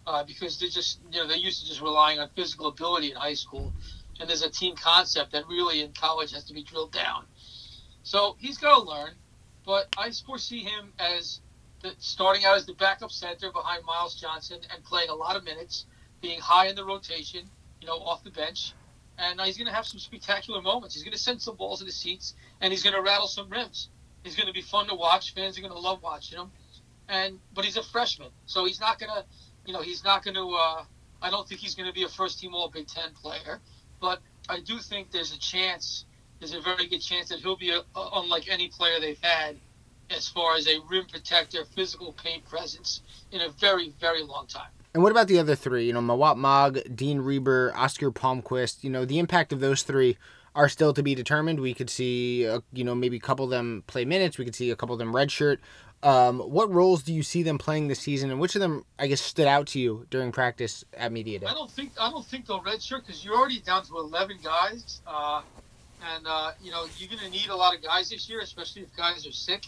uh, 0.06 0.24
because 0.24 0.58
they're 0.58 0.68
just 0.68 1.00
you 1.10 1.20
know 1.20 1.26
they're 1.26 1.36
used 1.36 1.62
to 1.62 1.68
just 1.68 1.80
relying 1.80 2.18
on 2.18 2.28
physical 2.34 2.66
ability 2.66 3.10
in 3.10 3.16
high 3.16 3.34
school, 3.34 3.72
and 4.20 4.28
there's 4.28 4.42
a 4.42 4.50
team 4.50 4.74
concept 4.76 5.32
that 5.32 5.46
really 5.48 5.80
in 5.80 5.92
college 5.92 6.32
has 6.32 6.44
to 6.44 6.54
be 6.54 6.62
drilled 6.62 6.92
down. 6.92 7.24
So 8.02 8.36
he's 8.38 8.58
got 8.58 8.78
to 8.78 8.84
learn, 8.84 9.12
but 9.64 9.88
I 9.96 10.10
foresee 10.26 10.62
him 10.62 10.92
as 10.98 11.40
the, 11.80 11.92
starting 11.98 12.44
out 12.44 12.56
as 12.56 12.66
the 12.66 12.74
backup 12.74 13.10
center 13.10 13.50
behind 13.50 13.84
Myles 13.84 14.14
Johnson 14.14 14.58
and 14.72 14.84
playing 14.84 15.08
a 15.08 15.14
lot 15.14 15.36
of 15.36 15.44
minutes, 15.44 15.86
being 16.24 16.40
high 16.40 16.68
in 16.68 16.74
the 16.74 16.84
rotation, 16.84 17.42
you 17.82 17.86
know, 17.86 17.98
off 17.98 18.24
the 18.24 18.30
bench. 18.30 18.72
And 19.18 19.38
he's 19.42 19.58
going 19.58 19.68
to 19.68 19.74
have 19.74 19.86
some 19.86 20.00
spectacular 20.00 20.62
moments. 20.62 20.94
He's 20.94 21.04
going 21.04 21.12
to 21.12 21.18
send 21.18 21.42
some 21.42 21.54
balls 21.54 21.82
in 21.82 21.86
the 21.86 21.92
seats, 21.92 22.34
and 22.62 22.72
he's 22.72 22.82
going 22.82 22.96
to 22.96 23.02
rattle 23.02 23.28
some 23.28 23.50
rims. 23.50 23.90
He's 24.24 24.34
going 24.34 24.46
to 24.46 24.52
be 24.54 24.62
fun 24.62 24.88
to 24.88 24.94
watch. 24.94 25.34
Fans 25.34 25.58
are 25.58 25.60
going 25.60 25.72
to 25.72 25.78
love 25.78 26.02
watching 26.02 26.38
him. 26.38 26.50
And 27.08 27.38
but 27.54 27.66
he's 27.66 27.76
a 27.76 27.82
freshman, 27.82 28.30
so 28.46 28.64
he's 28.64 28.80
not 28.80 28.98
going 28.98 29.12
to, 29.12 29.24
you 29.66 29.74
know, 29.74 29.82
he's 29.82 30.02
not 30.02 30.24
going 30.24 30.34
to. 30.34 30.48
Uh, 30.48 30.84
I 31.20 31.28
don't 31.28 31.46
think 31.46 31.60
he's 31.60 31.74
going 31.74 31.86
to 31.86 31.92
be 31.92 32.04
a 32.04 32.08
first 32.08 32.40
team 32.40 32.54
All 32.54 32.70
Big 32.70 32.88
Ten 32.88 33.12
player, 33.12 33.60
but 34.00 34.20
I 34.48 34.60
do 34.60 34.78
think 34.78 35.10
there's 35.10 35.34
a 35.34 35.38
chance. 35.38 36.06
There's 36.38 36.54
a 36.54 36.62
very 36.62 36.86
good 36.86 37.00
chance 37.00 37.28
that 37.28 37.40
he'll 37.40 37.58
be 37.58 37.70
a, 37.70 37.80
a, 37.94 38.10
unlike 38.14 38.48
any 38.48 38.68
player 38.68 38.98
they've 38.98 39.20
had 39.20 39.56
as 40.10 40.28
far 40.28 40.56
as 40.56 40.66
a 40.66 40.78
rim 40.90 41.04
protector, 41.06 41.66
physical 41.76 42.14
paint 42.14 42.46
presence 42.46 43.02
in 43.30 43.42
a 43.42 43.50
very, 43.50 43.92
very 44.00 44.22
long 44.22 44.46
time. 44.46 44.72
And 44.94 45.02
what 45.02 45.10
about 45.10 45.26
the 45.26 45.40
other 45.40 45.56
three? 45.56 45.86
You 45.86 45.92
know, 45.92 46.00
Mawot 46.00 46.38
Mag, 46.38 46.94
Dean 46.94 47.18
Reiber, 47.18 47.72
Oscar 47.74 48.12
Palmquist. 48.12 48.84
You 48.84 48.90
know, 48.90 49.04
the 49.04 49.18
impact 49.18 49.52
of 49.52 49.58
those 49.58 49.82
three 49.82 50.16
are 50.54 50.68
still 50.68 50.94
to 50.94 51.02
be 51.02 51.16
determined. 51.16 51.58
We 51.58 51.74
could 51.74 51.90
see, 51.90 52.46
uh, 52.46 52.60
you 52.72 52.84
know, 52.84 52.94
maybe 52.94 53.16
a 53.16 53.20
couple 53.20 53.44
of 53.44 53.50
them 53.50 53.82
play 53.88 54.04
minutes. 54.04 54.38
We 54.38 54.44
could 54.44 54.54
see 54.54 54.70
a 54.70 54.76
couple 54.76 54.92
of 54.92 55.00
them 55.00 55.12
redshirt. 55.12 55.58
Um, 56.04 56.38
what 56.38 56.70
roles 56.72 57.02
do 57.02 57.12
you 57.12 57.24
see 57.24 57.42
them 57.42 57.58
playing 57.58 57.88
this 57.88 57.98
season, 57.98 58.30
and 58.30 58.38
which 58.38 58.54
of 58.54 58.60
them, 58.60 58.84
I 58.98 59.06
guess, 59.06 59.20
stood 59.20 59.46
out 59.46 59.66
to 59.68 59.80
you 59.80 60.06
during 60.10 60.32
practice 60.32 60.84
at 60.92 61.10
media 61.10 61.38
day? 61.38 61.46
I 61.46 61.54
don't 61.54 61.70
think 61.70 61.92
I 61.98 62.10
don't 62.10 62.24
think 62.24 62.46
they'll 62.46 62.60
redshirt 62.60 63.06
because 63.06 63.24
you're 63.24 63.34
already 63.34 63.60
down 63.60 63.84
to 63.86 63.96
11 63.96 64.36
guys, 64.44 65.00
uh, 65.06 65.40
and 66.14 66.26
uh, 66.26 66.52
you 66.62 66.70
know 66.70 66.86
you're 66.98 67.08
going 67.08 67.22
to 67.22 67.30
need 67.30 67.48
a 67.48 67.56
lot 67.56 67.74
of 67.74 67.82
guys 67.82 68.10
this 68.10 68.28
year, 68.28 68.40
especially 68.40 68.82
if 68.82 68.94
guys 68.94 69.26
are 69.26 69.32
sick. 69.32 69.64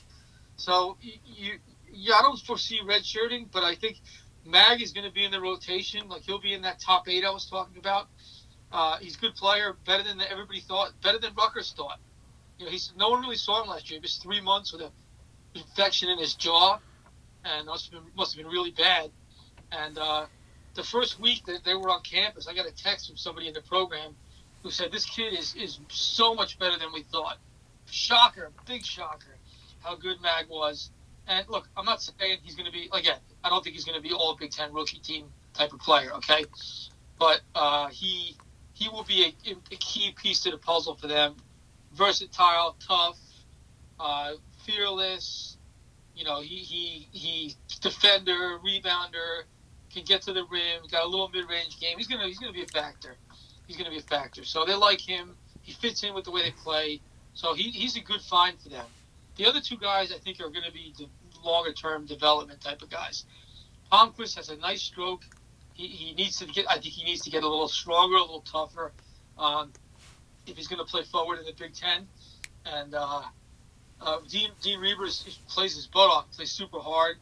So 0.56 0.98
you 1.00 1.58
yeah, 1.90 2.16
I 2.16 2.22
don't 2.22 2.38
foresee 2.38 2.80
redshirting, 2.84 3.48
but 3.50 3.64
I 3.64 3.74
think 3.74 4.02
Mag 4.46 4.80
is 4.82 4.92
going 4.92 5.06
to 5.06 5.12
be 5.12 5.24
in 5.24 5.30
the 5.30 5.40
rotation. 5.40 6.08
Like 6.08 6.22
he'll 6.22 6.40
be 6.40 6.54
in 6.54 6.62
that 6.62 6.80
top 6.80 7.08
eight 7.08 7.24
I 7.24 7.30
was 7.30 7.46
talking 7.46 7.78
about. 7.78 8.08
Uh, 8.72 8.98
he's 8.98 9.16
a 9.16 9.20
good 9.20 9.34
player, 9.34 9.76
better 9.84 10.02
than 10.02 10.20
everybody 10.20 10.60
thought, 10.60 10.92
better 11.02 11.18
than 11.18 11.34
Rutgers 11.34 11.72
thought. 11.76 11.98
You 12.58 12.66
know, 12.66 12.70
he's 12.70 12.92
no 12.96 13.10
one 13.10 13.20
really 13.20 13.36
saw 13.36 13.62
him 13.62 13.68
last 13.68 13.90
year. 13.90 13.98
He 14.00 14.02
was 14.02 14.16
three 14.16 14.40
months 14.40 14.72
with 14.72 14.82
an 14.82 14.90
infection 15.54 16.08
in 16.08 16.18
his 16.18 16.34
jaw, 16.34 16.78
and 17.44 17.66
must 17.66 17.92
have 17.92 18.02
been 18.02 18.12
must 18.16 18.34
have 18.34 18.42
been 18.42 18.52
really 18.52 18.72
bad. 18.72 19.10
And 19.72 19.98
uh, 19.98 20.26
the 20.74 20.82
first 20.82 21.20
week 21.20 21.44
that 21.46 21.64
they 21.64 21.74
were 21.74 21.90
on 21.90 22.02
campus, 22.02 22.48
I 22.48 22.54
got 22.54 22.66
a 22.66 22.72
text 22.72 23.08
from 23.08 23.16
somebody 23.16 23.48
in 23.48 23.54
the 23.54 23.62
program 23.62 24.16
who 24.62 24.70
said 24.70 24.90
this 24.90 25.06
kid 25.06 25.32
is 25.38 25.54
is 25.54 25.80
so 25.90 26.34
much 26.34 26.58
better 26.58 26.78
than 26.78 26.92
we 26.92 27.02
thought. 27.02 27.38
Shocker, 27.90 28.50
big 28.66 28.84
shocker, 28.84 29.36
how 29.80 29.96
good 29.96 30.20
Mag 30.20 30.48
was. 30.48 30.90
And 31.28 31.48
look, 31.48 31.68
I'm 31.76 31.84
not 31.84 32.02
saying 32.02 32.38
he's 32.42 32.54
going 32.54 32.66
to 32.66 32.72
be 32.72 32.88
again. 32.92 33.18
I 33.46 33.48
don't 33.48 33.62
think 33.62 33.76
he's 33.76 33.84
going 33.84 33.96
to 33.96 34.02
be 34.02 34.12
all 34.12 34.34
Big 34.34 34.50
Ten 34.50 34.72
rookie 34.72 34.98
team 34.98 35.26
type 35.54 35.72
of 35.72 35.78
player. 35.78 36.12
Okay, 36.14 36.44
but 37.16 37.42
uh, 37.54 37.88
he 37.88 38.36
he 38.72 38.88
will 38.88 39.04
be 39.04 39.34
a, 39.46 39.52
a, 39.52 39.76
key 39.76 40.12
piece 40.20 40.40
to 40.40 40.50
the 40.50 40.58
puzzle 40.58 40.96
for 40.96 41.06
them. 41.06 41.36
Versatile, 41.94 42.76
tough, 42.84 43.18
uh, 44.00 44.32
fearless. 44.64 45.58
You 46.16 46.24
know, 46.24 46.40
he 46.40 46.56
he 46.56 47.08
he 47.12 47.54
defender, 47.80 48.58
rebounder, 48.66 49.44
can 49.94 50.02
get 50.02 50.22
to 50.22 50.32
the 50.32 50.44
rim. 50.50 50.82
Got 50.90 51.04
a 51.04 51.08
little 51.08 51.28
mid-range 51.28 51.78
game. 51.78 51.96
He's 51.98 52.08
gonna 52.08 52.26
he's 52.26 52.40
gonna 52.40 52.52
be 52.52 52.64
a 52.64 52.66
factor. 52.66 53.14
He's 53.68 53.76
gonna 53.76 53.90
be 53.90 53.98
a 53.98 54.02
factor. 54.02 54.44
So 54.44 54.64
they 54.64 54.74
like 54.74 55.00
him. 55.00 55.36
He 55.62 55.72
fits 55.72 56.02
in 56.02 56.14
with 56.14 56.24
the 56.24 56.32
way 56.32 56.42
they 56.42 56.50
play. 56.50 57.00
So 57.34 57.54
he, 57.54 57.70
he's 57.70 57.96
a 57.96 58.00
good 58.00 58.22
find 58.22 58.58
for 58.60 58.70
them. 58.70 58.86
The 59.36 59.46
other 59.46 59.60
two 59.60 59.76
guys 59.76 60.12
I 60.12 60.18
think 60.18 60.40
are 60.40 60.48
going 60.48 60.64
to 60.64 60.72
be 60.72 60.94
longer 61.46 61.72
term 61.72 62.06
development 62.06 62.60
type 62.60 62.82
of 62.82 62.90
guys. 62.90 63.24
Palmquist 63.90 64.36
has 64.36 64.48
a 64.48 64.56
nice 64.56 64.82
stroke 64.82 65.22
he, 65.76 65.88
he 65.88 66.14
needs 66.14 66.38
to 66.38 66.46
get. 66.46 66.66
I 66.68 66.74
think 66.74 66.86
he 66.86 67.04
needs 67.04 67.22
to 67.22 67.30
get 67.30 67.42
a 67.42 67.48
little 67.48 67.68
stronger, 67.68 68.16
a 68.16 68.20
little 68.20 68.40
tougher, 68.40 68.92
um, 69.38 69.72
if 70.46 70.56
he's 70.56 70.68
going 70.68 70.78
to 70.78 70.90
play 70.90 71.04
forward 71.04 71.38
in 71.38 71.44
the 71.44 71.52
Big 71.52 71.74
Ten. 71.74 72.08
And 72.64 72.94
uh, 72.94 73.22
uh, 74.00 74.18
Dean 74.28 74.50
Dean 74.62 74.80
plays 75.48 75.74
his 75.74 75.86
butt 75.86 76.10
off, 76.10 76.30
plays 76.32 76.50
super 76.50 76.78
hard, 76.78 77.16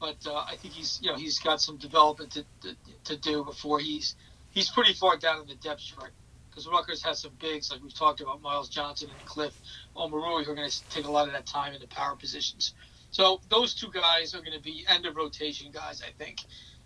but 0.00 0.16
uh, 0.26 0.34
I 0.34 0.56
think 0.56 0.74
he's 0.74 0.98
you 1.00 1.10
know 1.10 1.16
he's 1.16 1.38
got 1.38 1.60
some 1.60 1.76
development 1.76 2.32
to, 2.32 2.44
to, 2.62 2.76
to 3.04 3.16
do 3.16 3.44
before 3.44 3.78
he's 3.78 4.16
he's 4.50 4.68
pretty 4.68 4.94
far 4.94 5.16
down 5.16 5.40
in 5.40 5.46
the 5.46 5.54
depth 5.54 5.82
chart 5.82 6.10
because 6.50 6.66
Rutgers 6.66 7.02
has 7.04 7.20
some 7.20 7.32
bigs 7.40 7.70
like 7.70 7.82
we've 7.82 7.94
talked 7.94 8.20
about 8.20 8.42
Myles 8.42 8.68
Johnson 8.68 9.08
and 9.16 9.28
Cliff 9.28 9.56
Omoruyi 9.96 10.44
who 10.44 10.52
are 10.52 10.54
going 10.56 10.68
to 10.68 10.88
take 10.90 11.06
a 11.06 11.10
lot 11.10 11.28
of 11.28 11.32
that 11.34 11.46
time 11.46 11.72
in 11.72 11.80
the 11.80 11.86
power 11.86 12.16
positions. 12.16 12.74
So 13.12 13.40
those 13.48 13.74
two 13.74 13.90
guys 13.92 14.34
are 14.34 14.40
going 14.40 14.56
to 14.56 14.62
be 14.62 14.84
end 14.88 15.06
of 15.06 15.16
rotation 15.16 15.70
guys, 15.70 16.02
I 16.02 16.10
think 16.22 16.40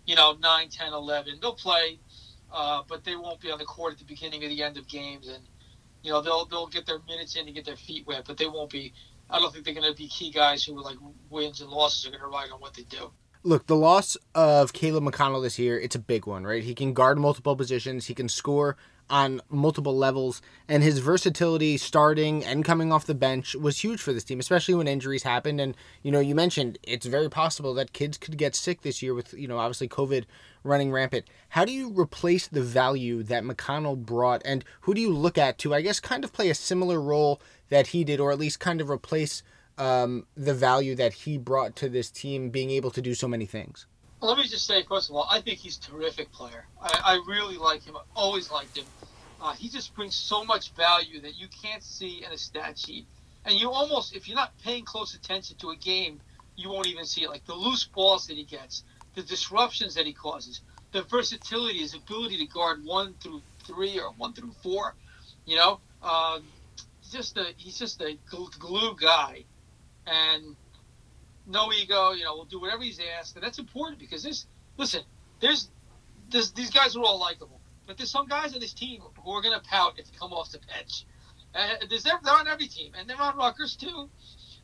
you 0.07 0.15
know, 0.15 0.35
9, 0.41 0.69
10, 0.69 0.93
11. 0.93 1.37
They'll 1.39 1.53
play, 1.53 1.99
uh, 2.51 2.81
but 2.87 3.03
they 3.03 3.15
won't 3.15 3.39
be 3.39 3.51
on 3.51 3.59
the 3.59 3.65
court 3.65 3.93
at 3.93 3.99
the 3.99 4.05
beginning 4.05 4.43
or 4.43 4.47
the 4.47 4.63
end 4.63 4.77
of 4.77 4.87
games. 4.87 5.27
And, 5.27 5.43
you 6.01 6.11
know, 6.11 6.21
they'll, 6.21 6.45
they'll 6.45 6.67
get 6.67 6.87
their 6.87 6.99
minutes 7.07 7.35
in 7.35 7.45
to 7.45 7.51
get 7.51 7.65
their 7.65 7.75
feet 7.75 8.07
wet, 8.07 8.23
but 8.25 8.37
they 8.37 8.47
won't 8.47 8.71
be 8.71 8.93
I 9.29 9.39
don't 9.39 9.51
think 9.51 9.65
they're 9.65 9.73
going 9.73 9.91
to 9.91 9.95
be 9.95 10.07
key 10.07 10.31
guys 10.31 10.63
who 10.63 10.81
like 10.81 10.95
wins 11.29 11.59
and 11.59 11.69
losses 11.69 12.05
are 12.05 12.11
going 12.11 12.21
to 12.21 12.27
ride 12.27 12.49
on 12.49 12.61
what 12.61 12.73
they 12.73 12.83
do. 12.83 13.11
Look, 13.43 13.67
the 13.67 13.75
loss 13.75 14.15
of 14.33 14.71
Caleb 14.71 15.03
McConnell 15.03 15.43
this 15.43 15.59
year, 15.59 15.77
it's 15.77 15.95
a 15.95 15.99
big 15.99 16.25
one, 16.25 16.45
right? 16.45 16.63
He 16.63 16.73
can 16.73 16.93
guard 16.93 17.17
multiple 17.17 17.53
positions, 17.53 18.05
he 18.05 18.13
can 18.13 18.29
score 18.29 18.77
on 19.09 19.41
multiple 19.49 19.95
levels, 19.95 20.41
and 20.67 20.83
his 20.83 20.99
versatility 20.99 21.77
starting 21.77 22.43
and 22.43 22.65
coming 22.65 22.91
off 22.91 23.05
the 23.05 23.15
bench 23.15 23.55
was 23.55 23.79
huge 23.79 24.01
for 24.01 24.13
this 24.13 24.23
team, 24.23 24.39
especially 24.39 24.73
when 24.73 24.87
injuries 24.87 25.23
happened. 25.23 25.61
And, 25.61 25.75
you 26.03 26.11
know, 26.11 26.19
you 26.19 26.35
mentioned 26.35 26.77
it's 26.83 27.05
very 27.05 27.29
possible 27.29 27.73
that 27.75 27.93
kids 27.93 28.17
could 28.17 28.37
get 28.37 28.55
sick 28.55 28.81
this 28.81 29.01
year 29.01 29.13
with, 29.13 29.33
you 29.33 29.47
know, 29.47 29.57
obviously 29.57 29.87
COVID 29.87 30.25
running 30.63 30.91
rampant. 30.91 31.25
How 31.49 31.63
do 31.63 31.71
you 31.71 31.91
replace 31.97 32.47
the 32.47 32.61
value 32.61 33.23
that 33.23 33.43
McConnell 33.43 33.97
brought, 33.97 34.41
and 34.43 34.65
who 34.81 34.93
do 34.93 35.01
you 35.01 35.13
look 35.13 35.37
at 35.37 35.57
to, 35.59 35.73
I 35.73 35.81
guess, 35.81 35.99
kind 35.99 36.23
of 36.23 36.33
play 36.33 36.49
a 36.49 36.55
similar 36.55 36.99
role 37.01 37.41
that 37.69 37.87
he 37.87 38.03
did, 38.03 38.19
or 38.19 38.31
at 38.31 38.39
least 38.39 38.59
kind 38.59 38.81
of 38.81 38.89
replace 38.89 39.43
um, 39.77 40.25
the 40.35 40.53
value 40.53 40.95
that 40.95 41.13
he 41.13 41.37
brought 41.37 41.75
to 41.77 41.87
this 41.87 42.09
team, 42.09 42.49
being 42.49 42.71
able 42.71 42.91
to 42.91 43.01
do 43.01 43.13
so 43.13 43.27
many 43.27 43.45
things? 43.45 43.85
Let 44.19 44.37
me 44.37 44.47
just 44.47 44.65
say, 44.65 44.83
first 44.83 45.09
of 45.09 45.15
all, 45.15 45.27
I 45.29 45.41
think 45.41 45.59
he's 45.59 45.77
a 45.77 45.81
terrific 45.81 46.31
player. 46.31 46.65
I, 46.81 47.01
I 47.05 47.23
really 47.27 47.57
like 47.57 47.83
him. 47.83 47.95
I 47.95 48.01
always 48.15 48.49
liked 48.49 48.77
him. 48.77 48.85
Uh, 49.39 49.53
he 49.53 49.69
just 49.69 49.93
brings 49.95 50.15
so 50.15 50.43
much 50.43 50.71
value 50.71 51.21
that 51.21 51.39
you 51.39 51.47
can't 51.61 51.83
see 51.83 52.23
in 52.25 52.31
a 52.31 52.37
stat 52.37 52.79
sheet. 52.79 53.05
And 53.45 53.59
you 53.59 53.71
almost, 53.71 54.15
if 54.15 54.27
you're 54.27 54.35
not 54.35 54.57
paying 54.63 54.83
close 54.83 55.13
attention 55.13 55.57
to 55.57 55.69
a 55.69 55.75
game, 55.75 56.19
you 56.55 56.69
won't 56.69 56.87
even 56.87 57.05
see 57.05 57.23
it. 57.23 57.29
Like 57.29 57.45
the 57.45 57.53
loose 57.53 57.85
balls 57.85 58.27
that 58.27 58.35
he 58.35 58.43
gets, 58.43 58.83
the 59.13 59.21
disruptions 59.21 59.93
that 59.95 60.07
he 60.07 60.13
causes, 60.13 60.61
the 60.91 61.03
versatility, 61.03 61.79
his 61.79 61.93
ability 61.93 62.37
to 62.39 62.45
guard 62.45 62.83
one 62.83 63.13
through 63.21 63.41
three 63.65 63.99
or 63.99 64.11
one 64.17 64.33
through 64.33 64.51
four. 64.63 64.95
You 65.45 65.57
know, 65.57 65.79
um, 66.01 66.43
just 67.11 67.37
a 67.37 67.53
he's 67.55 67.77
just 67.77 68.01
a 68.01 68.17
glue 68.59 68.95
guy, 68.99 69.45
and 70.05 70.55
no 71.47 71.71
ego. 71.73 72.11
You 72.11 72.25
know, 72.25 72.35
we'll 72.35 72.45
do 72.45 72.59
whatever 72.59 72.83
he's 72.83 72.99
asked, 73.19 73.35
and 73.35 73.43
that's 73.43 73.59
important 73.59 73.99
because 73.99 74.23
this. 74.23 74.45
Listen, 74.77 75.01
there's, 75.39 75.69
there's 76.29 76.51
these 76.51 76.69
guys 76.69 76.95
are 76.95 77.01
all 77.01 77.19
likable, 77.19 77.59
but 77.87 77.97
there's 77.97 78.11
some 78.11 78.27
guys 78.27 78.53
on 78.53 78.59
this 78.59 78.73
team 78.73 79.01
who 79.23 79.31
are 79.31 79.41
going 79.41 79.59
to 79.59 79.65
pout 79.67 79.97
if 79.97 80.05
you 80.11 80.19
come 80.19 80.33
off 80.33 80.51
the 80.51 80.59
bench. 80.59 81.05
And 81.55 81.89
there's 81.89 82.03
they're 82.03 82.19
on 82.27 82.47
every 82.47 82.67
team, 82.67 82.91
and 82.97 83.09
they're 83.09 83.19
on 83.19 83.37
Rutgers 83.37 83.75
too. 83.75 84.09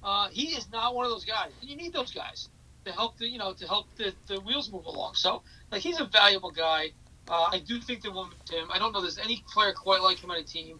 Uh, 0.03 0.27
he 0.29 0.47
is 0.47 0.69
not 0.71 0.93
one 0.93 1.05
of 1.05 1.11
those 1.11 1.25
guys, 1.25 1.51
and 1.61 1.69
you 1.69 1.75
need 1.75 1.93
those 1.93 2.11
guys 2.11 2.49
to 2.85 2.91
help 2.91 3.17
the 3.17 3.27
you 3.27 3.37
know 3.37 3.53
to 3.53 3.67
help 3.67 3.87
the, 3.95 4.13
the 4.27 4.39
wheels 4.41 4.71
move 4.71 4.85
along. 4.85 5.15
So 5.15 5.41
like 5.71 5.81
he's 5.81 5.99
a 5.99 6.05
valuable 6.05 6.51
guy. 6.51 6.91
Uh, 7.27 7.47
I 7.51 7.59
do 7.59 7.79
think 7.79 8.03
they 8.03 8.09
will 8.09 8.29
him. 8.49 8.69
I 8.71 8.79
don't 8.79 8.91
know 8.91 9.01
there's 9.01 9.17
any 9.17 9.43
player 9.53 9.73
quite 9.73 10.01
like 10.01 10.19
him 10.19 10.31
on 10.31 10.37
a 10.37 10.43
team. 10.43 10.79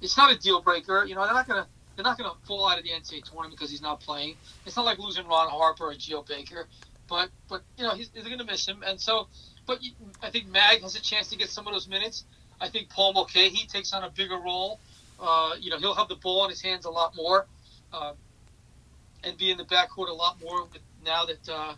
It's 0.00 0.16
not 0.16 0.32
a 0.32 0.38
deal 0.38 0.62
breaker. 0.62 1.04
You 1.04 1.14
know 1.14 1.24
they're 1.24 1.34
not 1.34 1.48
gonna 1.48 1.66
they're 2.00 2.10
not 2.10 2.16
gonna 2.16 2.32
fall 2.46 2.66
out 2.66 2.78
of 2.78 2.84
the 2.84 2.90
NCAA 2.90 3.22
tournament 3.24 3.52
because 3.52 3.70
he's 3.70 3.82
not 3.82 4.00
playing. 4.00 4.36
It's 4.64 4.74
not 4.74 4.86
like 4.86 4.98
losing 4.98 5.26
Ron 5.26 5.50
Harper 5.50 5.84
or 5.84 5.94
Geo 5.94 6.22
Baker, 6.22 6.66
but 7.08 7.28
but 7.46 7.62
you 7.76 7.84
know 7.84 7.94
they're 8.14 8.22
gonna 8.22 8.44
miss 8.44 8.66
him. 8.66 8.82
And 8.86 8.98
so, 8.98 9.28
but 9.66 9.80
I 10.22 10.30
think 10.30 10.48
Mag 10.48 10.80
has 10.80 10.96
a 10.96 11.02
chance 11.02 11.28
to 11.28 11.36
get 11.36 11.50
some 11.50 11.66
of 11.66 11.74
those 11.74 11.88
minutes. 11.88 12.24
I 12.58 12.70
think 12.70 12.88
Paul 12.88 13.12
Mulcahy 13.12 13.66
takes 13.66 13.92
on 13.92 14.02
a 14.02 14.08
bigger 14.08 14.38
role. 14.38 14.80
Uh, 15.20 15.56
you 15.60 15.68
know 15.68 15.76
he'll 15.76 15.94
have 15.94 16.08
the 16.08 16.16
ball 16.16 16.44
in 16.44 16.50
his 16.50 16.62
hands 16.62 16.86
a 16.86 16.90
lot 16.90 17.14
more. 17.14 17.46
Uh, 17.92 18.14
and 19.22 19.36
be 19.36 19.50
in 19.50 19.58
the 19.58 19.64
backcourt 19.64 20.08
a 20.08 20.14
lot 20.14 20.40
more 20.40 20.64
with 20.64 20.80
now 21.04 21.26
that 21.26 21.48
uh, 21.50 21.74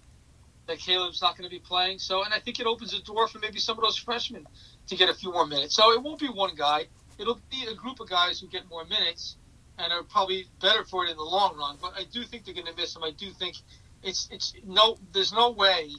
that 0.69 0.79
Caleb's 0.79 1.21
not 1.21 1.37
going 1.37 1.51
to 1.51 1.51
be 1.51 1.59
playing. 1.59 1.99
So, 1.99 2.23
and 2.23 2.33
I 2.33 2.39
think 2.39 2.61
it 2.61 2.67
opens 2.67 2.93
the 2.93 3.01
door 3.01 3.27
for 3.27 3.41
maybe 3.41 3.59
some 3.59 3.77
of 3.77 3.83
those 3.83 3.97
freshmen 3.97 4.47
to 4.87 4.95
get 4.95 5.09
a 5.09 5.15
few 5.15 5.33
more 5.33 5.49
minutes. 5.49 5.75
So 5.75 5.91
it 5.91 6.01
won't 6.01 6.21
be 6.21 6.29
one 6.29 6.55
guy; 6.55 6.87
it'll 7.19 7.41
be 7.51 7.67
a 7.69 7.75
group 7.75 7.99
of 7.99 8.09
guys 8.09 8.39
who 8.39 8.47
get 8.47 8.69
more 8.69 8.85
minutes 8.85 9.37
and 9.79 9.93
are 9.93 10.03
probably 10.03 10.47
better 10.61 10.85
for 10.85 11.05
it 11.05 11.11
in 11.11 11.17
the 11.17 11.23
long 11.23 11.57
run. 11.57 11.77
But 11.81 11.95
I 11.97 12.05
do 12.05 12.25
think 12.25 12.45
they're 12.45 12.55
going 12.55 12.67
to 12.67 12.77
miss 12.77 12.95
him. 12.95 13.03
I 13.03 13.11
do 13.13 13.31
think 13.31 13.57
it's 14.03 14.29
it's 14.33 14.55
no 14.67 14.99
there's 15.13 15.33
no 15.33 15.51
way 15.51 15.91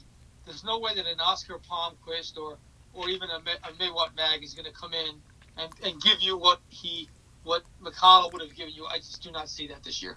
there's 0.46 0.64
no 0.64 0.78
way 0.78 0.94
that 0.94 1.06
an 1.06 1.20
Oscar 1.20 1.58
Palmquist 1.58 2.36
or 2.36 2.58
or 2.92 3.08
even 3.08 3.28
a, 3.30 3.36
a 3.36 3.72
Mawot 3.72 4.14
Mag 4.16 4.42
is 4.44 4.54
going 4.54 4.66
to 4.66 4.72
come 4.72 4.92
in 4.92 5.16
and, 5.56 5.72
and 5.84 6.00
give 6.00 6.20
you 6.20 6.36
what 6.36 6.60
he 6.68 7.08
what 7.42 7.62
McConnell 7.82 8.32
would 8.32 8.42
have 8.42 8.54
given 8.54 8.72
you. 8.74 8.86
I 8.86 8.98
just 8.98 9.22
do 9.22 9.30
not 9.30 9.48
see 9.48 9.66
that 9.68 9.82
this 9.82 10.02
year. 10.02 10.16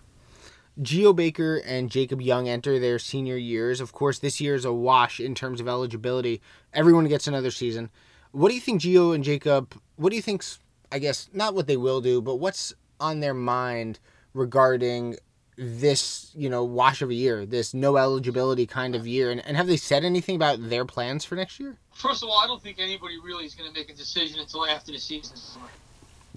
Geo 0.81 1.11
Baker 1.11 1.57
and 1.65 1.89
Jacob 1.89 2.21
Young 2.21 2.47
enter 2.47 2.77
their 2.79 2.99
senior 2.99 3.35
years. 3.35 3.81
Of 3.81 3.93
course, 3.93 4.19
this 4.19 4.39
year 4.39 4.53
is 4.53 4.63
a 4.63 4.71
wash 4.71 5.19
in 5.19 5.33
terms 5.33 5.59
of 5.59 5.67
eligibility. 5.67 6.39
Everyone 6.71 7.07
gets 7.07 7.27
another 7.27 7.49
season. 7.49 7.89
What 8.31 8.49
do 8.49 8.55
you 8.55 8.61
think, 8.61 8.81
Geo 8.81 9.11
and 9.11 9.23
Jacob? 9.23 9.73
What 9.95 10.11
do 10.11 10.15
you 10.15 10.21
think's, 10.21 10.59
I 10.91 10.99
guess, 10.99 11.29
not 11.33 11.55
what 11.55 11.65
they 11.65 11.77
will 11.77 11.99
do, 11.99 12.21
but 12.21 12.35
what's 12.35 12.75
on 12.99 13.19
their 13.19 13.33
mind 13.33 13.99
regarding 14.33 15.17
this, 15.57 16.31
you 16.35 16.49
know, 16.49 16.63
wash 16.63 17.01
of 17.01 17.09
a 17.09 17.13
year, 17.13 17.45
this 17.45 17.73
no 17.73 17.97
eligibility 17.97 18.65
kind 18.65 18.95
of 18.95 19.07
year? 19.07 19.31
And, 19.31 19.45
and 19.45 19.57
have 19.57 19.67
they 19.67 19.77
said 19.77 20.03
anything 20.03 20.35
about 20.35 20.69
their 20.69 20.85
plans 20.85 21.25
for 21.25 21.35
next 21.35 21.59
year? 21.59 21.77
First 21.93 22.23
of 22.23 22.29
all, 22.29 22.39
I 22.39 22.47
don't 22.47 22.61
think 22.61 22.79
anybody 22.79 23.17
really 23.19 23.45
is 23.45 23.55
going 23.55 23.71
to 23.71 23.77
make 23.77 23.89
a 23.89 23.95
decision 23.95 24.39
until 24.39 24.65
after 24.65 24.91
the 24.91 24.99
season. 24.99 25.37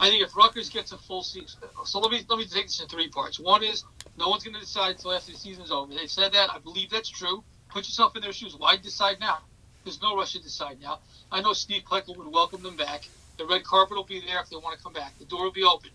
I 0.00 0.08
think 0.08 0.24
if 0.24 0.34
Rutgers 0.34 0.70
gets 0.70 0.92
a 0.92 0.98
full 0.98 1.22
season, 1.22 1.60
so 1.84 2.00
let 2.00 2.10
me 2.10 2.24
let 2.30 2.38
me 2.38 2.46
take 2.46 2.64
this 2.64 2.80
in 2.80 2.88
three 2.88 3.08
parts. 3.08 3.38
One 3.38 3.62
is 3.62 3.84
no 4.16 4.30
one's 4.30 4.42
going 4.42 4.54
to 4.54 4.60
decide 4.60 4.92
until 4.92 5.12
after 5.12 5.32
the 5.32 5.36
season's 5.36 5.70
over. 5.70 5.92
They 5.92 6.06
said 6.06 6.32
that. 6.32 6.50
I 6.50 6.58
believe 6.58 6.88
that's 6.88 7.10
true. 7.10 7.44
Put 7.68 7.84
yourself 7.84 8.16
in 8.16 8.22
their 8.22 8.32
shoes. 8.32 8.56
Why 8.56 8.76
decide 8.78 9.20
now? 9.20 9.40
There's 9.84 10.00
no 10.00 10.16
rush 10.16 10.32
to 10.32 10.42
decide 10.42 10.80
now. 10.80 11.00
I 11.30 11.42
know 11.42 11.52
Steve 11.52 11.82
Pikiell 11.84 12.16
would 12.16 12.32
welcome 12.32 12.62
them 12.62 12.76
back. 12.76 13.08
The 13.36 13.46
red 13.46 13.64
carpet 13.64 13.96
will 13.96 14.04
be 14.04 14.20
there 14.20 14.40
if 14.40 14.48
they 14.48 14.56
want 14.56 14.76
to 14.76 14.82
come 14.82 14.92
back. 14.92 15.18
The 15.18 15.26
door 15.26 15.44
will 15.44 15.52
be 15.52 15.64
open. 15.64 15.90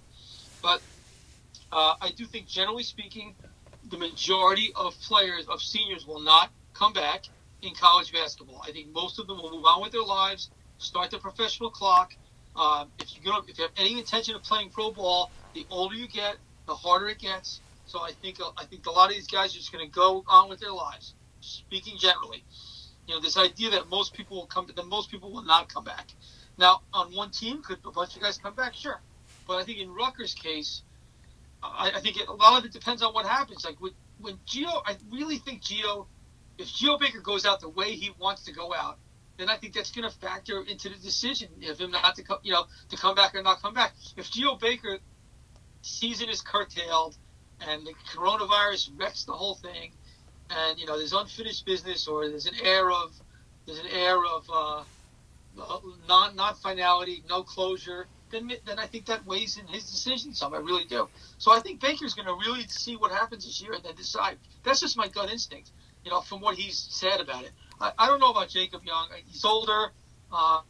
But 0.66 0.82
uh, 1.72 1.94
I 2.02 2.10
do 2.18 2.26
think, 2.26 2.48
generally 2.48 2.82
speaking, 2.82 3.36
the 3.92 4.00
majority 4.00 4.74
of 4.76 5.00
players, 5.02 5.46
of 5.48 5.62
seniors, 5.62 6.08
will 6.08 6.22
not 6.22 6.50
come 6.74 6.92
back 6.92 7.26
in 7.62 7.76
college 7.76 8.12
basketball. 8.12 8.64
I 8.68 8.72
think 8.72 8.92
most 8.92 9.20
of 9.20 9.28
them 9.28 9.38
will 9.38 9.52
move 9.52 9.66
on 9.66 9.84
with 9.84 9.92
their 9.92 10.02
lives, 10.02 10.50
start 10.80 11.12
the 11.12 11.20
professional 11.20 11.70
clock, 11.70 12.16
um, 12.56 12.90
if 13.00 13.14
you 13.16 13.32
if 13.48 13.58
you 13.60 13.64
have 13.64 13.74
any 13.78 14.00
intention 14.00 14.34
of 14.34 14.42
playing 14.42 14.70
pro 14.72 14.92
ball, 14.92 15.30
the 15.54 15.68
older 15.70 15.94
you 15.94 16.08
get, 16.08 16.38
the 16.66 16.74
harder 16.74 17.10
it 17.10 17.20
gets. 17.20 17.62
So 17.86 18.00
I 18.00 18.12
think 18.24 18.40
I 18.58 18.66
think 18.66 18.88
a 18.88 18.92
lot 18.92 19.10
of 19.10 19.16
these 19.16 19.28
guys 19.28 19.54
are 19.54 19.60
just 19.60 19.72
going 19.72 19.86
to 19.86 19.94
go 19.94 20.24
on 20.28 20.50
with 20.50 20.60
their 20.60 20.72
lives. 20.72 21.14
Speaking 21.42 21.96
generally, 22.00 22.44
you 23.08 23.14
know, 23.14 23.22
this 23.22 23.38
idea 23.38 23.70
that 23.70 23.88
most 23.90 24.14
people 24.14 24.38
will 24.38 24.48
come, 24.48 24.68
that 24.76 24.88
most 24.88 25.12
people 25.12 25.32
will 25.32 25.44
not 25.44 25.72
come 25.72 25.84
back. 25.84 26.08
Now, 26.58 26.82
on 26.92 27.14
one 27.14 27.30
team, 27.30 27.62
could 27.62 27.78
a 27.86 27.92
bunch 27.92 28.16
of 28.16 28.22
guys 28.24 28.40
come 28.40 28.56
back? 28.56 28.74
Sure, 28.74 29.00
but 29.48 29.58
I 29.58 29.64
think 29.64 29.80
in 29.80 29.94
Rutgers' 29.94 30.34
case, 30.34 30.82
I, 31.64 31.92
I 31.96 32.00
think 32.00 32.18
it, 32.18 32.28
a 32.28 32.34
lot 32.34 32.60
of 32.60 32.66
it 32.66 32.72
depends 32.72 33.02
on 33.02 33.14
what 33.14 33.26
happens. 33.26 33.66
Like 33.66 33.80
with, 33.80 33.94
when 34.20 34.40
Geo, 34.46 34.70
I 34.86 34.96
really 35.12 35.38
think 35.38 35.62
Geo, 35.62 36.08
if 36.58 36.68
Geo 36.68 36.98
Baker 36.98 37.20
goes 37.20 37.46
out 37.46 37.60
the 37.62 37.70
way 37.70 37.92
he 37.92 38.12
wants 38.20 38.44
to 38.46 38.54
go 38.54 38.74
out, 38.74 38.98
then 39.38 39.50
I 39.50 39.58
think 39.58 39.74
that's 39.74 39.92
going 39.92 40.10
to 40.10 40.16
factor 40.18 40.62
into 40.62 40.90
the 40.90 40.96
decision 40.96 41.50
of 41.68 41.80
him 41.80 41.92
not 41.92 42.16
to 42.16 42.24
come, 42.24 42.40
you 42.44 42.54
know, 42.54 42.66
to 42.90 42.98
come 42.98 43.16
back 43.16 43.36
or 43.36 43.42
not 43.42 43.62
come 43.62 43.74
back. 43.74 43.94
If 44.16 44.32
Geo 44.32 44.56
Baker 44.56 45.00
season 45.82 46.30
is 46.30 46.42
curtailed 46.42 47.18
and 47.68 47.86
the 47.86 47.94
coronavirus 48.14 48.92
wrecks 48.98 49.26
the 49.26 49.34
whole 49.34 49.56
thing, 49.56 49.92
and 50.50 50.80
you 50.80 50.86
know 50.86 50.98
there's 50.98 51.14
unfinished 51.14 51.66
business 51.66 52.08
or 52.08 52.30
there's 52.30 52.46
an 52.46 52.56
air 52.64 52.92
of 52.92 53.12
there's 53.66 53.80
an 53.80 53.88
air 53.88 54.18
of 54.18 54.50
uh, 54.54 54.84
non 56.08 56.36
non 56.36 56.56
finality, 56.56 57.24
no 57.30 57.44
closure, 57.44 58.08
then 58.36 58.52
then 58.66 58.80
I 58.80 58.86
think 58.86 59.06
that 59.06 59.26
weighs 59.26 59.58
in 59.58 59.66
his 59.68 59.90
decision 59.90 60.34
some. 60.34 60.54
I 60.54 60.58
really 60.58 60.86
do. 60.86 61.08
So 61.38 61.52
I 61.52 61.60
think 61.60 61.80
Baker's 61.80 62.14
going 62.14 62.28
to 62.28 62.34
really 62.34 62.68
see 62.68 62.98
what 62.98 63.12
happens 63.12 63.46
this 63.46 63.62
year 63.62 63.74
and 63.74 63.84
then 63.84 63.96
decide. 63.96 64.38
That's 64.64 64.82
just 64.82 64.98
my 64.98 65.08
gut 65.08 65.32
instinct, 65.32 65.72
you 66.04 66.12
know, 66.12 66.22
from 66.22 66.42
what 66.42 66.56
he's 66.56 66.78
said 66.78 67.22
about 67.22 67.44
it. 67.44 67.52
I, 67.80 67.92
I 67.98 68.08
don't 68.08 68.20
know 68.20 68.32
about 68.32 68.50
Jacob 68.50 68.84
Young. 68.84 69.08
He's 69.26 69.46
older. 69.46 69.92
Uh, 70.32 70.62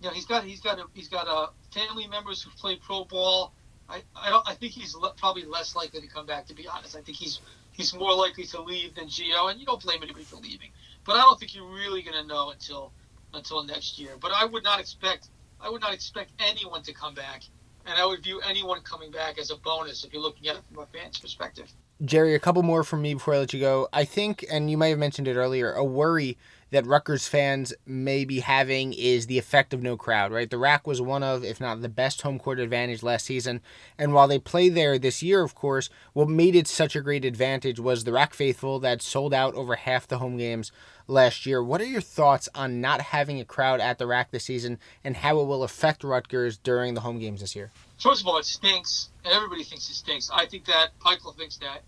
you 0.00 0.08
know, 0.08 0.14
he's 0.14 0.26
got 0.26 0.44
he's 0.44 0.60
got 0.60 0.78
a, 0.78 0.84
he's 0.94 1.08
got 1.08 1.28
uh, 1.28 1.48
family 1.72 2.06
members 2.08 2.42
who 2.42 2.50
play 2.50 2.76
pro 2.76 3.04
ball. 3.04 3.52
I, 3.88 4.02
I 4.14 4.30
don't 4.30 4.46
I 4.48 4.54
think 4.54 4.72
he's 4.72 4.94
le- 4.94 5.14
probably 5.14 5.44
less 5.44 5.74
likely 5.74 6.00
to 6.00 6.08
come 6.08 6.26
back. 6.26 6.46
To 6.46 6.54
be 6.54 6.66
honest, 6.68 6.96
I 6.96 7.00
think 7.00 7.16
he's 7.16 7.40
he's 7.72 7.94
more 7.94 8.14
likely 8.14 8.44
to 8.44 8.60
leave 8.62 8.94
than 8.94 9.08
Geo, 9.08 9.46
and 9.48 9.58
you 9.60 9.66
don't 9.66 9.82
blame 9.82 10.02
anybody 10.02 10.24
for 10.24 10.36
leaving. 10.36 10.70
But 11.04 11.16
I 11.16 11.20
don't 11.20 11.38
think 11.38 11.54
you're 11.54 11.70
really 11.70 12.02
going 12.02 12.20
to 12.20 12.26
know 12.26 12.50
until 12.50 12.92
until 13.34 13.62
next 13.64 13.98
year. 13.98 14.12
But 14.20 14.32
I 14.32 14.44
would 14.44 14.62
not 14.62 14.80
expect 14.80 15.28
I 15.60 15.68
would 15.68 15.80
not 15.80 15.92
expect 15.92 16.32
anyone 16.38 16.82
to 16.82 16.92
come 16.92 17.14
back, 17.14 17.42
and 17.86 17.98
I 17.98 18.04
would 18.04 18.22
view 18.22 18.40
anyone 18.40 18.80
coming 18.82 19.10
back 19.10 19.38
as 19.38 19.50
a 19.50 19.56
bonus 19.56 20.04
if 20.04 20.12
you're 20.12 20.22
looking 20.22 20.48
at 20.48 20.56
it 20.56 20.62
from 20.72 20.82
a 20.82 20.86
fan's 20.86 21.18
perspective. 21.18 21.70
Jerry, 22.04 22.34
a 22.34 22.38
couple 22.38 22.62
more 22.62 22.84
from 22.84 23.02
me 23.02 23.14
before 23.14 23.34
I 23.34 23.38
let 23.38 23.52
you 23.52 23.60
go. 23.60 23.88
I 23.92 24.04
think, 24.04 24.44
and 24.50 24.70
you 24.70 24.78
may 24.78 24.90
have 24.90 24.98
mentioned 24.98 25.26
it 25.26 25.34
earlier, 25.34 25.72
a 25.72 25.82
worry 25.82 26.38
that 26.70 26.86
Rutgers 26.86 27.26
fans 27.26 27.72
may 27.86 28.24
be 28.24 28.40
having 28.40 28.92
is 28.92 29.26
the 29.26 29.38
effect 29.38 29.72
of 29.72 29.82
no 29.82 29.96
crowd, 29.96 30.32
right? 30.32 30.50
The 30.50 30.58
RAC 30.58 30.86
was 30.86 31.00
one 31.00 31.22
of, 31.22 31.44
if 31.44 31.60
not 31.60 31.80
the 31.80 31.88
best 31.88 32.22
home 32.22 32.38
court 32.38 32.58
advantage 32.58 33.02
last 33.02 33.26
season. 33.26 33.60
And 33.96 34.12
while 34.12 34.28
they 34.28 34.38
play 34.38 34.68
there 34.68 34.98
this 34.98 35.22
year, 35.22 35.42
of 35.42 35.54
course, 35.54 35.88
what 36.12 36.28
made 36.28 36.54
it 36.54 36.68
such 36.68 36.94
a 36.94 37.00
great 37.00 37.24
advantage 37.24 37.80
was 37.80 38.04
the 38.04 38.12
RAC 38.12 38.34
faithful 38.34 38.78
that 38.80 39.02
sold 39.02 39.32
out 39.32 39.54
over 39.54 39.76
half 39.76 40.06
the 40.06 40.18
home 40.18 40.36
games 40.36 40.70
last 41.06 41.46
year. 41.46 41.62
What 41.62 41.80
are 41.80 41.86
your 41.86 42.02
thoughts 42.02 42.48
on 42.54 42.80
not 42.80 43.00
having 43.00 43.40
a 43.40 43.44
crowd 43.44 43.80
at 43.80 43.98
the 43.98 44.06
RAC 44.06 44.30
this 44.30 44.44
season 44.44 44.78
and 45.02 45.16
how 45.16 45.40
it 45.40 45.46
will 45.46 45.62
affect 45.62 46.04
Rutgers 46.04 46.58
during 46.58 46.94
the 46.94 47.00
home 47.00 47.18
games 47.18 47.40
this 47.40 47.56
year? 47.56 47.72
First 47.98 48.20
of 48.20 48.28
all, 48.28 48.38
it 48.38 48.44
stinks, 48.44 49.08
everybody 49.24 49.64
thinks 49.64 49.88
it 49.88 49.94
stinks. 49.94 50.30
I 50.32 50.46
think 50.46 50.66
that 50.66 50.90
Pikiell 51.00 51.36
thinks 51.36 51.56
that. 51.58 51.82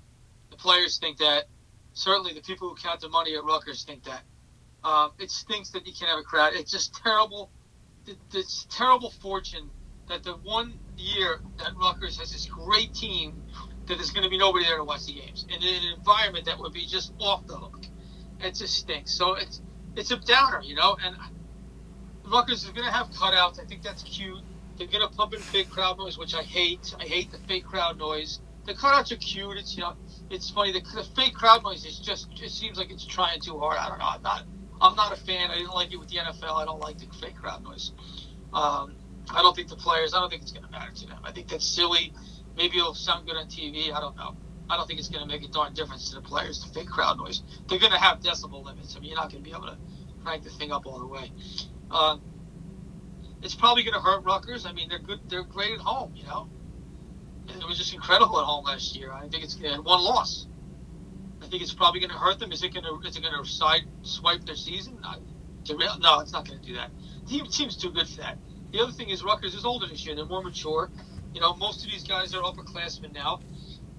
The 0.51 0.57
players 0.57 0.99
think 0.99 1.19
that. 1.19 1.45
Certainly, 1.93 2.35
the 2.35 2.41
people 2.41 2.69
who 2.69 2.77
count 2.77 3.01
the 3.01 3.09
money 3.09 3.35
at 3.35 3.45
Rutgers 3.45 3.83
think 3.83 4.05
that. 4.05 4.23
Um, 4.83 5.13
it 5.19 5.31
stinks 5.31 5.71
that 5.71 5.87
you 5.87 5.93
can't 5.93 6.11
have 6.11 6.21
a 6.21 6.23
crowd. 6.23 6.55
It's 6.55 6.71
just 6.71 6.95
terrible. 6.95 7.51
It's 8.33 8.67
terrible 8.71 9.11
fortune 9.11 9.71
that 10.09 10.25
the 10.25 10.33
one 10.33 10.79
year 10.97 11.41
that 11.59 11.73
Rutgers 11.77 12.19
has 12.19 12.33
this 12.33 12.47
great 12.47 12.95
team 12.95 13.43
that 13.87 13.97
there's 13.97 14.11
going 14.11 14.25
to 14.25 14.31
be 14.31 14.39
nobody 14.39 14.65
there 14.65 14.77
to 14.77 14.85
watch 14.85 15.07
the 15.07 15.15
games 15.15 15.47
in 15.49 15.63
an 15.63 15.99
environment 15.99 16.47
that 16.47 16.59
would 16.59 16.73
be 16.73 16.87
just 16.87 17.13
off 17.21 17.47
the 17.47 17.57
hook. 17.57 17.87
It 18.41 18.55
just 18.55 18.75
stinks. 18.75 19.13
So 19.13 19.35
it's 19.35 19.61
it's 19.97 20.11
a 20.11 20.17
downer, 20.17 20.63
you 20.63 20.75
know. 20.75 20.97
And 21.05 21.17
Rutgers 22.25 22.65
is 22.65 22.71
going 22.71 22.87
to 22.87 22.93
have 22.93 23.09
cutouts. 23.11 23.61
I 23.61 23.65
think 23.67 23.83
that's 23.83 24.03
cute. 24.03 24.39
They're 24.77 24.87
going 24.87 25.07
to 25.07 25.15
pump 25.15 25.35
in 25.35 25.41
fake 25.41 25.69
crowd 25.69 25.99
noise, 25.99 26.17
which 26.17 26.35
I 26.35 26.43
hate. 26.43 26.95
I 26.99 27.05
hate 27.05 27.31
the 27.31 27.39
fake 27.39 27.65
crowd 27.65 27.99
noise. 27.99 28.41
The 28.65 28.75
cutouts 28.75 29.13
are 29.13 29.17
cute. 29.17 29.59
It's 29.59 29.77
you 29.77 29.83
know, 29.83 29.95
it's 30.31 30.51
funny. 30.51 30.73
The, 30.73 30.81
the 30.95 31.05
fake 31.15 31.35
crowd 31.35 31.63
noise 31.63 31.85
is 31.85 31.99
just 31.99 32.29
it 32.43 32.51
seems 32.51 32.79
like 32.79 32.91
it's 32.91 33.05
trying 33.05 33.41
too 33.41 33.59
hard. 33.59 33.77
I 33.79 33.89
don't 33.89 33.99
know. 33.99 34.07
I'm 34.07 34.23
not 34.23 34.45
I'm 34.81 34.97
not 34.97 35.13
a 35.13 35.17
fan. 35.17 35.51
I 35.51 35.57
didn't 35.57 35.75
like 35.75 35.93
it 35.93 35.99
with 35.99 36.09
the 36.09 36.17
NFL. 36.17 36.57
I 36.57 36.65
don't 36.65 36.81
like 36.81 36.99
the 36.99 37.07
fake 37.21 37.37
crowd 37.37 37.63
noise. 37.63 37.93
Um, 38.53 38.97
I 39.31 39.43
don't 39.43 39.55
think 39.55 39.69
the 39.69 39.77
players. 39.77 40.15
I 40.15 40.21
don't 40.21 40.31
think 40.31 40.43
it's 40.43 40.53
going 40.53 40.65
to 40.65 40.71
matter 40.71 40.93
to 40.93 41.07
them. 41.07 41.21
I 41.23 41.33
think 41.33 41.49
that's 41.49 41.67
silly. 41.67 42.13
Maybe 42.57 42.79
it'll 42.79 42.95
sound 42.95 43.27
good 43.27 43.37
on 43.37 43.47
TV. 43.47 43.93
I 43.93 44.01
don't 44.01 44.17
know. 44.17 44.37
I 44.69 44.77
don't 44.77 44.87
think 44.87 44.99
it's 44.99 45.09
going 45.09 45.23
to 45.23 45.29
make 45.29 45.45
a 45.45 45.49
darn 45.49 45.75
difference 45.75 46.11
to 46.11 46.17
the 46.17 46.23
players. 46.23 46.65
The 46.65 46.73
fake 46.73 46.89
crowd 46.89 47.19
noise. 47.19 47.43
They're 47.69 47.79
going 47.79 47.93
to 47.93 47.99
have 47.99 48.21
decibel 48.21 48.65
limits. 48.65 48.97
I 48.97 49.01
mean, 49.01 49.11
you're 49.11 49.19
not 49.19 49.31
going 49.31 49.43
to 49.43 49.51
be 49.51 49.55
able 49.55 49.67
to 49.67 49.77
crank 50.25 50.45
the 50.45 50.51
thing 50.51 50.73
up 50.73 50.87
all 50.87 50.99
the 50.99 51.07
way. 51.07 51.31
Um, 51.91 52.23
it's 53.43 53.55
probably 53.55 53.83
going 53.83 53.95
to 53.95 54.01
hurt 54.01 54.25
Rutgers. 54.25 54.67
I 54.67 54.73
mean, 54.73 54.89
they're 54.89 54.99
good. 54.99 55.21
They're 55.29 55.43
great 55.43 55.73
at 55.73 55.81
home. 55.81 56.13
You 56.15 56.25
know, 56.25 56.49
it 57.49 57.67
was 57.67 57.79
just 57.79 57.93
incredible 57.93 58.39
at 58.39 58.47
home 58.47 58.65
last 58.65 58.97
year. 58.97 59.13
I 59.13 59.29
think 59.29 59.45
it's 59.45 59.57
one 59.57 59.85
loss 59.85 60.47
think 61.51 61.63
it's 61.63 61.75
probably 61.75 62.01
going 62.01 62.11
to 62.11 62.17
hurt 62.17 62.39
them. 62.39 62.53
Is 62.53 62.63
it 62.63 62.73
going 62.73 62.85
to 62.85 63.07
is 63.07 63.17
it 63.17 63.23
going 63.23 63.35
to 63.35 63.49
side 63.49 63.83
swipe 64.03 64.45
their 64.45 64.57
season? 64.57 64.99
Not, 65.03 65.21
no, 66.01 66.21
it's 66.21 66.33
not 66.33 66.47
going 66.47 66.61
to 66.61 66.67
do 66.67 66.75
that. 66.75 66.91
The 67.25 67.31
team 67.31 67.47
seems 67.51 67.77
too 67.77 67.91
good 67.91 68.09
for 68.09 68.23
that. 68.23 68.39
The 68.73 68.81
other 68.81 68.93
thing 68.93 69.11
is 69.11 69.23
Rutgers 69.23 69.55
is 69.55 69.65
older 69.65 69.87
this 69.87 70.07
year. 70.07 70.15
They're 70.15 70.25
more 70.25 70.43
mature. 70.43 70.91
You 71.35 71.41
know, 71.41 71.55
most 71.55 71.85
of 71.85 71.91
these 71.91 72.05
guys 72.05 72.35
are 72.35 72.43
upperclassmen 72.43 73.13
now, 73.13 73.41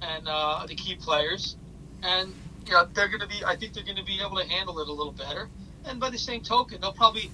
and 0.01 0.27
uh, 0.27 0.65
the 0.67 0.75
key 0.75 0.95
players, 0.95 1.57
and 2.01 2.33
you 2.65 2.73
know 2.73 2.87
they're 2.93 3.07
going 3.07 3.21
to 3.21 3.27
be. 3.27 3.43
I 3.45 3.55
think 3.55 3.73
they're 3.73 3.83
going 3.83 3.97
to 3.97 4.03
be 4.03 4.19
able 4.25 4.37
to 4.37 4.47
handle 4.47 4.79
it 4.79 4.87
a 4.87 4.91
little 4.91 5.13
better. 5.13 5.49
And 5.85 5.99
by 5.99 6.09
the 6.09 6.17
same 6.17 6.41
token, 6.41 6.79
they'll 6.81 6.93
probably 6.93 7.31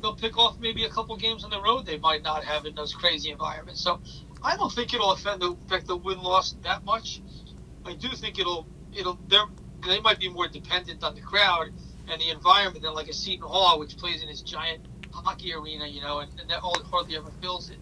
they'll 0.00 0.16
pick 0.16 0.38
off 0.38 0.58
maybe 0.58 0.84
a 0.84 0.88
couple 0.88 1.16
games 1.16 1.44
on 1.44 1.50
the 1.50 1.60
road 1.60 1.86
they 1.86 1.98
might 1.98 2.22
not 2.22 2.44
have 2.44 2.64
in 2.64 2.74
those 2.74 2.94
crazy 2.94 3.30
environments. 3.30 3.80
So 3.80 4.00
I 4.42 4.56
don't 4.56 4.72
think 4.72 4.94
it'll 4.94 5.12
affect 5.12 5.40
the, 5.40 5.56
affect 5.66 5.86
the 5.86 5.96
win 5.96 6.22
loss 6.22 6.56
that 6.62 6.84
much. 6.84 7.20
I 7.84 7.94
do 7.94 8.08
think 8.08 8.38
it'll 8.38 8.66
it'll 8.96 9.18
they're 9.28 9.46
they 9.86 10.00
might 10.00 10.18
be 10.18 10.28
more 10.28 10.48
dependent 10.48 11.02
on 11.04 11.14
the 11.14 11.20
crowd 11.20 11.68
and 12.08 12.20
the 12.20 12.30
environment 12.30 12.82
than 12.84 12.94
like 12.94 13.08
a 13.08 13.12
Seton 13.12 13.46
Hall, 13.48 13.78
which 13.78 13.96
plays 13.96 14.22
in 14.22 14.28
this 14.28 14.42
giant 14.42 14.86
hockey 15.12 15.52
arena, 15.54 15.86
you 15.86 16.00
know, 16.00 16.20
and, 16.20 16.30
and 16.40 16.50
that 16.50 16.60
hardly 16.60 17.16
ever 17.16 17.30
fills 17.40 17.70
it. 17.70 17.78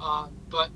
Um, 0.00 0.36
but 0.50 0.70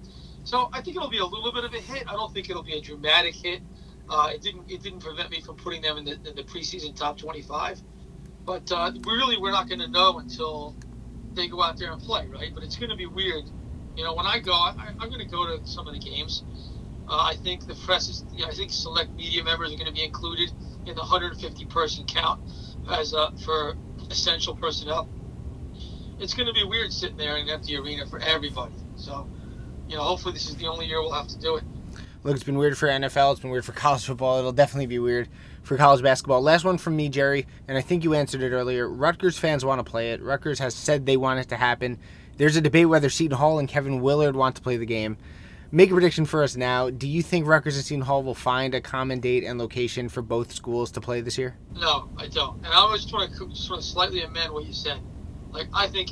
so 0.45 0.71
I 0.73 0.81
think 0.81 0.97
it'll 0.97 1.11
be 1.11 1.19
a 1.19 1.25
little 1.27 1.53
bit 1.53 1.65
of 1.65 1.75
a 1.75 1.79
hit. 1.81 2.05
I 2.09 2.13
don't 2.13 2.33
think 2.33 2.51
it'll 2.51 2.63
be 2.63 2.75
a 2.75 2.81
dramatic 2.81 3.35
hit. 3.35 3.61
Uh, 4.09 4.31
it 4.33 4.43
didn't 4.43 4.71
it 4.71 4.83
didn't 4.83 5.01
prevent 5.01 5.31
me 5.31 5.41
from 5.41 5.57
putting 5.57 5.83
them 5.83 5.99
in 5.99 6.05
the, 6.05 6.13
in 6.13 6.35
the 6.37 6.43
preseason 6.43 6.95
top 6.97 7.19
25. 7.19 7.81
But 8.45 8.71
uh, 8.73 8.93
really, 9.07 9.39
we're 9.39 9.53
not 9.53 9.69
going 9.69 9.81
to 9.81 9.89
know 9.89 10.19
until 10.19 10.75
they 11.35 11.49
go 11.49 11.63
out 11.63 11.79
there 11.79 11.93
and 11.93 12.01
play, 12.03 12.27
right? 12.27 12.51
But 12.55 12.65
it's 12.65 12.77
going 12.77 12.91
to 12.91 12.97
be 12.97 13.07
weird. 13.07 13.45
You 13.97 14.05
know, 14.05 14.15
when 14.15 14.27
I 14.27 14.39
go, 14.41 14.53
I, 14.53 14.75
I'm 14.99 15.09
going 15.09 15.21
to 15.21 15.29
go 15.29 15.57
to 15.57 15.67
some 15.67 15.87
of 15.87 15.95
the 15.95 16.01
games 16.01 16.45
uh, 17.11 17.17
I 17.17 17.35
think 17.35 17.67
the 17.67 17.75
press 17.75 18.23
know, 18.23 18.47
I 18.47 18.53
think 18.53 18.71
select 18.71 19.11
media 19.15 19.43
members 19.43 19.73
are 19.73 19.77
going 19.77 19.89
to 19.89 19.93
be 19.93 20.05
included 20.05 20.51
in 20.87 20.95
the 20.95 21.01
150 21.01 21.65
person 21.67 22.07
count 22.07 22.41
as 22.89 23.13
uh, 23.13 23.33
for 23.45 23.75
essential 24.11 24.55
personnel. 24.55 25.09
It's 26.21 26.35
going 26.35 26.47
to 26.47 26.53
be 26.53 26.63
weird 26.63 26.93
sitting 26.93 27.17
there 27.17 27.37
in 27.37 27.49
an 27.49 27.51
empty 27.51 27.77
arena 27.77 28.07
for 28.07 28.21
everybody. 28.21 28.75
So, 28.95 29.29
you 29.89 29.97
know, 29.97 30.03
hopefully 30.03 30.35
this 30.35 30.49
is 30.49 30.57
the 30.57 30.69
only 30.69 30.87
year 30.87 31.01
we'll 31.01 31.13
have 31.13 31.27
to 31.29 31.39
do 31.39 31.57
it. 31.57 31.65
Look, 32.23 32.35
it's 32.35 32.45
been 32.45 32.59
weird 32.59 32.79
for 32.79 32.87
NFL. 32.87 33.33
It's 33.33 33.41
been 33.41 33.51
weird 33.51 33.65
for 33.65 33.73
college 33.73 34.05
football. 34.05 34.39
It'll 34.39 34.53
definitely 34.53 34.87
be 34.87 34.99
weird 34.99 35.29
for 35.63 35.77
college 35.77 36.03
basketball. 36.03 36.43
Last 36.43 36.65
one 36.65 36.79
from 36.79 36.95
me, 36.95 37.09
Jerry, 37.09 37.47
and 37.67 37.77
I 37.77 37.81
think 37.81 38.05
you 38.05 38.15
answered 38.15 38.43
it 38.43 38.53
earlier. 38.53 38.89
Rutgers 38.89 39.39
fans 39.39 39.65
want 39.65 39.85
to 39.85 39.91
play 39.91 40.13
it. 40.13 40.23
Rutgers 40.23 40.59
has 40.59 40.75
said 40.75 41.07
they 41.07 41.17
want 41.17 41.41
it 41.41 41.49
to 41.49 41.57
happen. 41.57 41.99
There's 42.37 42.57
a 42.57 42.61
debate 42.61 42.89
whether 42.89 43.11
Seton 43.11 43.39
Hall 43.39 43.59
and 43.59 43.69
Kevin 43.69 44.01
Willard 44.01 44.37
want 44.37 44.55
to 44.57 44.63
play 44.63 44.77
the 44.77 44.87
game 44.87 45.17
make 45.73 45.91
a 45.91 45.93
prediction 45.93 46.25
for 46.25 46.43
us 46.43 46.57
now. 46.57 46.91
Do 46.91 47.07
you 47.09 47.23
think 47.23 47.47
Rutgers 47.47 47.77
and 47.77 47.85
Seton 47.85 48.03
Hall 48.03 48.23
will 48.23 48.35
find 48.35 48.75
a 48.75 48.81
common 48.81 49.21
date 49.21 49.45
and 49.45 49.59
location 49.59 50.09
for 50.09 50.23
both 50.23 50.53
schools 50.53 50.91
to 50.93 51.01
play 51.01 51.21
this 51.21 51.39
year? 51.39 51.57
No, 51.75 52.09
I 52.17 52.27
don't. 52.27 52.57
And 52.59 52.67
I 52.67 52.91
was 52.91 53.07
trying 53.07 53.33
to 53.35 53.45
want 53.45 53.55
to 53.55 53.83
slightly 53.83 54.23
amend 54.23 54.53
what 54.53 54.65
you 54.65 54.73
said. 54.73 55.01
Like 55.51 55.69
I 55.75 55.87
think 55.89 56.11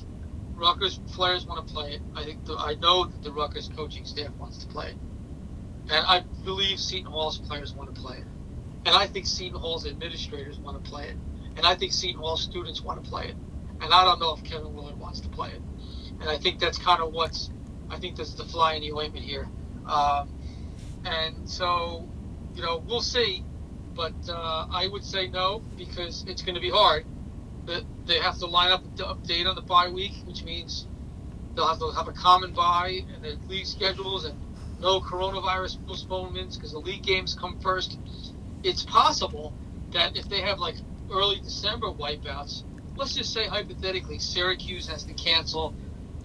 Rutgers 0.55 0.99
players 1.13 1.47
want 1.47 1.67
to 1.67 1.73
play 1.73 1.95
it. 1.95 2.03
I 2.15 2.25
think 2.25 2.45
the, 2.45 2.55
I 2.55 2.75
know 2.75 3.05
that 3.05 3.23
the 3.23 3.33
Rutgers 3.33 3.71
coaching 3.77 4.05
staff 4.05 4.31
wants 4.39 4.59
to 4.59 4.67
play 4.67 4.89
it, 4.89 4.97
and 5.91 6.05
I 6.07 6.25
believe 6.45 6.79
Seton 6.81 7.11
Hall's 7.11 7.39
players 7.39 7.73
want 7.73 7.95
to 7.95 8.01
play 8.01 8.19
it, 8.19 8.25
and 8.85 8.97
I 8.97 9.07
think 9.07 9.27
Seton 9.27 9.59
Hall's 9.59 9.87
administrators 9.87 10.59
want 10.59 10.83
to 10.83 10.91
play 10.91 11.05
it, 11.05 11.17
and 11.57 11.65
I 11.65 11.77
think 11.77 11.93
Seton 11.93 12.21
Hall 12.21 12.37
students 12.37 12.83
want 12.83 13.03
to 13.03 13.09
play 13.09 13.29
it, 13.29 13.37
and 13.81 13.95
I 13.95 14.05
don't 14.05 14.19
know 14.19 14.35
if 14.35 14.43
Kevin 14.43 14.75
Willard 14.75 14.99
wants 14.99 15.21
to 15.21 15.29
play 15.29 15.51
it, 15.51 15.63
and 16.21 16.29
I 16.29 16.39
think 16.39 16.59
that's 16.59 16.79
kind 16.79 17.01
of 17.01 17.13
what's 17.13 17.51
I 17.91 17.99
think 17.99 18.17
that's 18.17 18.35
the 18.35 18.45
fly 18.45 18.75
in 18.75 18.83
the 18.83 18.93
ointment 18.93 19.25
here. 19.25 19.49
Um, 19.87 20.29
and 21.05 21.49
so, 21.49 22.09
you 22.55 22.63
know, 22.63 22.83
we'll 22.87 23.01
see. 23.01 23.45
But 23.95 24.15
uh, 24.29 24.67
I 24.71 24.89
would 24.91 25.05
say 25.05 25.29
no 25.29 25.63
because 25.77 26.25
it's 26.29 26.43
going 26.43 26.55
to 26.55 26.61
be 26.61 26.71
hard. 26.71 27.05
They 28.07 28.19
have 28.21 28.39
to 28.39 28.47
line 28.47 28.71
up 28.71 28.83
the 28.97 29.05
update 29.05 29.47
on 29.47 29.55
the 29.55 29.63
bye 29.63 29.89
week, 29.89 30.13
which 30.25 30.45
means 30.45 30.87
they'll 31.55 31.67
have 31.67 31.81
to 31.81 31.91
have 31.91 32.09
a 32.09 32.13
common 32.13 32.53
bye 32.53 33.03
and 33.15 33.25
the 33.25 33.37
league 33.49 33.67
schedules 33.67 34.25
and 34.25 34.39
no 34.81 35.01
coronavirus 35.01 35.85
postponements 35.87 36.57
because 36.57 36.73
the 36.73 36.79
league 36.79 37.03
games 37.03 37.35
come 37.35 37.59
first. 37.61 37.99
It's 38.63 38.85
possible 38.85 39.53
that 39.93 40.17
if 40.17 40.29
they 40.29 40.41
have 40.41 40.59
like 40.59 40.77
early 41.11 41.41
December 41.41 41.89
wipeouts, 41.89 42.63
let's 42.97 43.15
just 43.15 43.33
say 43.33 43.47
hypothetically 43.47 44.19
Syracuse 44.19 44.89
has 44.89 45.05
to 45.05 45.15
cancel 45.15 45.75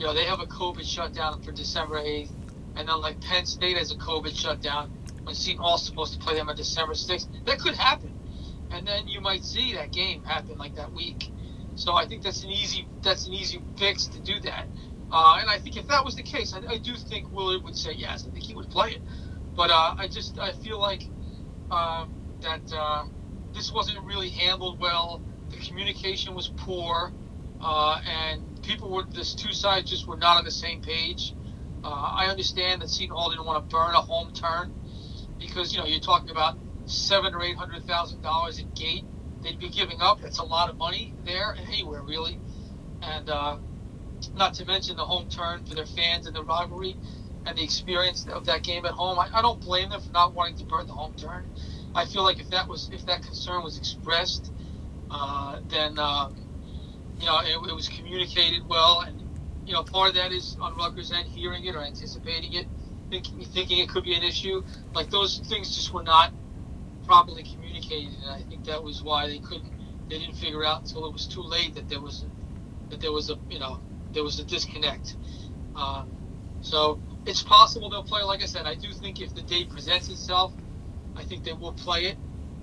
you 0.04 0.10
know, 0.10 0.16
they 0.16 0.26
have 0.26 0.42
a 0.42 0.46
COVID 0.46 0.84
shutdown 0.84 1.42
for 1.44 1.54
December 1.54 1.96
8th, 1.96 2.30
and 2.76 2.90
then 2.90 3.00
like 3.00 3.22
Penn 3.22 3.46
State 3.46 3.78
has 3.78 3.94
a 3.94 3.96
COVID 3.96 4.38
shutdown 4.38 4.92
when 5.24 5.34
Seton 5.34 5.62
Hall's 5.64 5.86
supposed 5.86 6.12
to 6.12 6.20
play 6.20 6.36
them 6.36 6.50
on 6.50 6.58
December 6.58 6.94
6th. 6.94 7.46
That 7.46 7.58
could 7.58 7.76
happen, 7.76 8.14
and 8.70 8.86
then 8.86 9.08
you 9.08 9.22
might 9.22 9.46
see 9.46 9.76
that 9.76 9.94
game 9.94 10.22
happen 10.26 10.58
like 10.58 10.76
that 10.76 10.92
week. 10.92 11.32
So 11.76 11.94
I 11.94 12.06
think 12.06 12.22
that's 12.22 12.44
an 12.44 12.50
easy 12.50 12.86
that's 13.02 13.28
an 13.28 13.34
easy 13.34 13.62
fix 13.78 14.08
to 14.08 14.20
do 14.20 14.42
that. 14.42 14.66
Uh, 15.10 15.38
and 15.40 15.50
I 15.50 15.58
think 15.60 15.78
if 15.78 15.88
that 15.88 16.04
was 16.04 16.18
the 16.18 16.24
case, 16.24 16.54
I, 16.54 16.74
I, 16.74 16.80
do 16.80 16.96
think 16.96 17.32
Willard 17.32 17.64
would 17.64 17.78
say 17.78 17.94
yes. 17.94 18.26
I 18.28 18.32
think 18.32 18.44
he 18.44 18.56
would 18.56 18.70
play 18.70 18.96
it. 18.96 19.02
But 19.56 19.70
uh, 19.70 19.96
I 19.98 20.10
just 20.10 20.38
I 20.38 20.52
feel 20.52 20.82
like 20.82 21.04
um, 21.72 22.14
that 22.42 22.74
uh, 22.76 23.06
this 23.54 23.72
wasn't 23.72 24.04
really 24.04 24.32
handled 24.32 24.82
well. 24.82 25.22
The 25.50 25.56
communication 25.66 26.36
was 26.36 26.50
poor, 26.58 27.14
uh, 27.62 28.02
and 28.06 28.53
people 28.64 28.90
were 28.90 29.04
this 29.04 29.36
two 29.36 29.54
sides 29.54 29.90
just 29.90 30.08
were 30.08 30.18
not 30.18 30.38
on 30.38 30.46
the 30.46 30.52
same 30.52 30.82
page. 30.82 31.34
Uh, 31.84 31.90
I 31.90 32.28
understand 32.28 32.82
that 32.82 32.90
Seton 32.90 33.16
Hall 33.16 33.30
didn't 33.30 33.46
want 33.46 33.70
to 33.70 33.76
burn 33.76 33.94
a 33.94 34.02
home 34.02 34.34
turn 34.34 34.74
because 35.40 35.74
you 35.74 35.80
know 35.80 35.86
you're 35.86 36.00
talking 36.00 36.30
about 36.30 36.58
seven 36.86 37.34
or 37.34 37.44
eight 37.44 37.58
hundred 37.58 37.86
thousand 37.86 38.22
dollars 38.22 38.60
a 38.60 38.64
gate 38.64 39.04
they'd 39.44 39.60
be 39.60 39.70
giving 39.70 40.02
up. 40.02 40.22
That's 40.22 40.40
a 40.40 40.44
lot 40.44 40.70
of 40.70 40.78
money 40.78 41.14
there 41.26 41.56
anywhere 41.68 42.02
really, 42.02 42.40
and 43.02 43.30
uh, 43.30 43.58
not 44.36 44.54
to 44.56 44.66
mention 44.66 44.96
the 44.96 45.06
home 45.06 45.30
turn 45.30 45.66
for 45.66 45.76
their 45.76 45.86
fans 45.86 46.26
and 46.26 46.36
the 46.36 46.44
rivalry 46.44 46.96
and 47.46 47.58
the 47.58 47.64
experience 47.64 48.26
of 48.28 48.46
that 48.46 48.64
game 48.64 48.86
at 48.86 48.92
home. 48.92 49.20
I, 49.20 49.30
I 49.34 49.42
don't 49.42 49.60
blame 49.60 49.90
them 49.90 50.02
for 50.02 50.12
not 50.12 50.34
wanting 50.34 50.58
to 50.58 50.66
burn 50.66 50.88
the 50.88 50.94
home 50.94 51.14
turn. 51.16 51.46
I 51.94 52.06
feel 52.06 52.24
like 52.24 52.40
if 52.40 52.50
that 52.52 52.68
was 52.68 52.90
if 52.94 53.06
that 53.06 53.24
concern 53.24 53.64
was 53.64 53.78
expressed, 53.78 54.52
uh, 55.12 55.60
then 55.68 56.00
um, 56.00 56.43
you 57.24 57.30
know, 57.30 57.40
it, 57.40 57.70
it, 57.70 57.74
was 57.74 57.88
communicated 57.88 58.68
well, 58.68 59.00
and 59.08 59.24
you 59.66 59.74
know, 59.74 59.82
part 59.82 60.10
of 60.10 60.16
that 60.16 60.34
is 60.34 60.58
on 60.60 60.76
Rutgers' 60.76 61.14
end, 61.14 61.26
hearing 61.26 61.64
it 61.64 61.74
or 61.74 61.82
anticipating 61.82 62.52
it, 62.52 62.68
thinking, 63.10 63.40
thinking 63.46 63.80
it 63.80 63.88
could 63.88 64.04
be 64.04 64.14
an 64.14 64.24
issue. 64.24 64.62
Like 64.94 65.10
those 65.10 65.40
things 65.40 65.74
just 65.74 65.94
were 65.94 66.04
not 66.04 66.34
properly 67.06 67.44
communicated, 67.44 68.14
and 68.26 68.30
I 68.30 68.42
think 68.50 68.66
that 68.66 68.84
was 68.84 69.02
why 69.02 69.28
they 69.28 69.40
couldn't 69.40 69.72
they 70.10 70.20
didn't 70.20 70.36
figure 70.36 70.66
out 70.66 70.82
until 70.82 71.06
it 71.06 71.14
was 71.14 71.26
too 71.26 71.42
late 71.42 71.76
that 71.76 71.88
there 71.88 72.02
was 72.02 72.26
that 72.90 73.00
there 73.00 73.14
was 73.14 73.30
a 73.30 73.38
you 73.50 73.60
know 73.60 73.80
there 74.12 74.24
was 74.24 74.40
a 74.40 74.44
disconnect. 74.44 75.16
Uh, 75.78 76.04
so 76.60 77.00
it's 77.26 77.42
possible 77.42 77.90
they'll 77.90 78.04
play. 78.04 78.22
Like 78.24 78.44
I 78.44 78.48
said, 78.48 78.66
I 78.66 78.76
do 78.76 78.92
think 78.92 79.22
if 79.22 79.34
the 79.34 79.44
date 79.44 79.70
presents 79.70 80.10
itself, 80.10 80.52
I 81.16 81.24
think 81.24 81.46
they 81.46 81.54
will 81.54 81.72
play 81.72 82.08
it. 82.08 82.18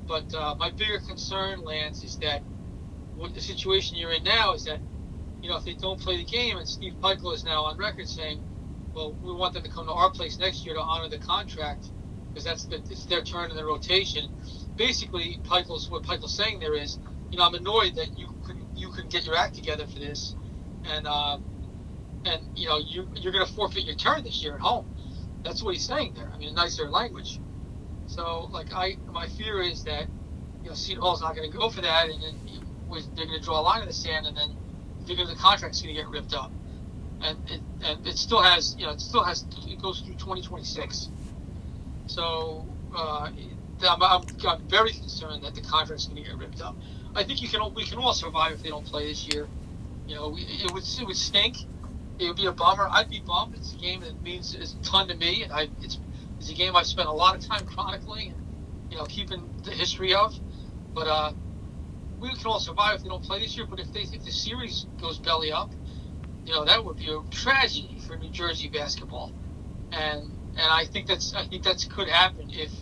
But 0.07 0.35
uh, 0.35 0.55
my 0.59 0.71
bigger 0.71 0.99
concern, 0.99 1.63
Lance, 1.63 2.05
is 2.05 2.19
that 2.19 2.43
what 3.21 3.35
the 3.35 3.41
situation 3.41 3.99
you're 3.99 4.13
in 4.13 4.25
now 4.25 4.55
is 4.55 4.65
that 4.65 4.79
you 5.43 5.51
know 5.51 5.57
if 5.57 5.65
they 5.65 5.75
don't 5.75 6.01
play 6.01 6.17
the 6.17 6.25
game, 6.25 6.57
and 6.57 6.67
Steve 6.67 6.95
Pikiell 7.03 7.35
is 7.35 7.45
now 7.45 7.65
on 7.65 7.77
record 7.77 8.09
saying, 8.09 8.43
"Well, 8.95 9.15
we 9.23 9.33
want 9.35 9.55
them 9.55 9.63
to 9.63 9.69
come 9.69 9.87
to 9.87 9.93
our 9.93 10.11
place 10.11 10.39
next 10.39 10.65
year 10.65 10.75
to 10.75 10.81
honor 10.81 11.09
the 11.09 11.19
contract 11.19 11.87
because 12.29 12.45
that's 12.45 12.65
the, 12.65 12.77
it's 12.77 13.05
their 13.05 13.23
turn 13.23 13.51
in 13.51 13.57
the 13.57 13.65
rotation." 13.65 14.31
Basically, 14.77 15.39
Pikiell's 15.45 15.91
what 15.91 16.03
Pikiell's 16.03 16.35
saying 16.35 16.61
there 16.61 16.75
is, 16.75 16.99
you 17.31 17.39
know, 17.39 17.45
I'm 17.45 17.55
annoyed 17.55 17.95
that 17.97 18.19
you 18.19 18.29
couldn't 18.45 18.67
you 18.75 18.89
couldn't 18.89 19.11
get 19.11 19.27
your 19.27 19.37
act 19.37 19.55
together 19.55 19.87
for 19.87 19.99
this, 19.99 20.35
and 20.85 21.07
uh, 21.07 21.39
and 22.25 22.43
you 22.55 22.69
know 22.69 22.79
you 22.79 23.07
you're 23.17 23.33
going 23.33 23.47
to 23.47 23.53
forfeit 23.53 23.85
your 23.85 23.97
turn 23.97 24.25
this 24.25 24.43
year 24.43 24.55
at 24.55 24.61
home. 24.61 24.87
That's 25.45 25.63
what 25.63 25.75
he's 25.75 25.85
saying 25.87 26.15
there. 26.15 26.31
I 26.33 26.39
mean, 26.39 26.55
nicer 26.55 26.89
language. 26.89 27.39
So 28.07 28.49
like 28.51 28.73
I, 28.75 28.97
my 29.13 29.27
fear 29.29 29.61
is 29.61 29.85
that 29.85 30.07
you 30.63 30.71
know 30.71 30.75
Seton 30.75 31.03
Hall's 31.03 31.21
not 31.21 31.37
going 31.37 31.51
to 31.51 31.57
go 31.57 31.69
for 31.69 31.83
that, 31.83 32.09
and 32.09 32.23
then 32.23 32.51
they're 32.91 33.27
going 33.27 33.39
to 33.39 33.45
draw 33.45 33.61
a 33.61 33.63
line 33.63 33.83
in 33.83 33.89
the 33.89 33.95
sand, 33.95 34.27
and 34.27 34.37
then 34.37 34.57
they're 35.07 35.27
the 35.27 35.35
contract's 35.35 35.83
going 35.83 35.95
to 35.95 36.01
get 36.01 36.09
ripped 36.11 36.35
up, 36.35 36.51
and 37.23 37.39
it, 37.51 37.61
and 37.85 38.07
it 38.07 38.17
still 38.17 38.43
has 38.43 38.77
you 38.79 38.87
know 38.87 38.93
it 38.93 39.01
still 39.01 39.25
has 39.25 39.45
it 39.67 39.81
goes 39.81 40.01
through 40.01 40.15
2026. 40.15 41.09
So 42.07 42.67
uh, 42.95 43.31
I'm, 43.89 44.03
I'm, 44.03 44.23
I'm 44.47 44.69
very 44.69 44.93
concerned 44.93 45.45
that 45.45 45.55
the 45.55 45.61
contract's 45.61 46.07
going 46.07 46.23
to 46.23 46.29
get 46.29 46.39
ripped 46.39 46.61
up. 46.61 46.77
I 47.15 47.25
think 47.25 47.43
you 47.43 47.49
can 47.49 47.75
we 47.75 47.85
can 47.85 47.99
all 47.99 48.13
survive 48.13 48.53
if 48.53 48.63
they 48.63 48.69
don't 48.69 48.87
play 48.87 49.09
this 49.09 49.27
year. 49.29 49.49
You 50.07 50.17
know, 50.17 50.29
we, 50.31 50.43
it 50.43 50.73
would 50.73 50.85
it 50.85 51.07
would 51.07 51.17
stink 51.17 51.57
it 52.21 52.29
would 52.29 52.37
be 52.37 52.47
a 52.47 52.53
bummer. 52.53 52.89
I'd 52.91 53.09
be 53.09 53.21
bummed. 53.21 53.55
It's 53.57 53.73
a 53.73 53.77
game 53.77 54.01
that 54.01 54.21
means 54.23 54.55
a 54.55 54.85
ton 54.85 55.09
to 55.09 55.15
me, 55.15 55.47
I, 55.53 55.69
it's 55.81 55.99
it's 56.39 56.51
a 56.51 56.55
game 56.55 56.77
I've 56.77 56.87
spent 56.87 57.09
a 57.09 57.13
lot 57.13 57.37
of 57.37 57.45
time 57.45 57.67
chronicling 57.67 58.33
and 58.33 58.47
you 58.91 58.99
know 58.99 59.05
keeping 59.07 59.49
the 59.65 59.71
history 59.71 60.15
of. 60.15 60.35
But 60.95 61.07
uh, 61.07 61.33
we 62.21 62.35
can 62.35 62.47
all 62.47 62.61
survive 62.61 62.97
if 62.97 63.03
they 63.03 63.09
don't 63.09 63.25
play 63.25 63.41
this 63.41 63.57
year. 63.57 63.67
But 63.69 63.81
if 63.81 63.93
they 63.93 64.01
if 64.01 64.25
the 64.25 64.33
series 64.33 64.87
goes 65.01 65.19
belly 65.19 65.53
up, 65.53 65.73
you 66.47 66.53
know 66.53 66.65
that 66.65 66.85
would 66.85 66.97
be 66.97 67.11
a 67.11 67.21
tragedy 67.31 67.99
for 68.07 68.17
New 68.17 68.31
Jersey 68.31 68.69
basketball, 68.69 69.33
and 69.93 70.23
and 70.57 70.73
I 70.73 70.85
think 70.87 71.07
that's 71.09 71.35
I 71.35 71.47
think 71.47 71.65
that 71.65 71.87
could 71.91 72.09
happen 72.09 72.51
if 72.51 72.73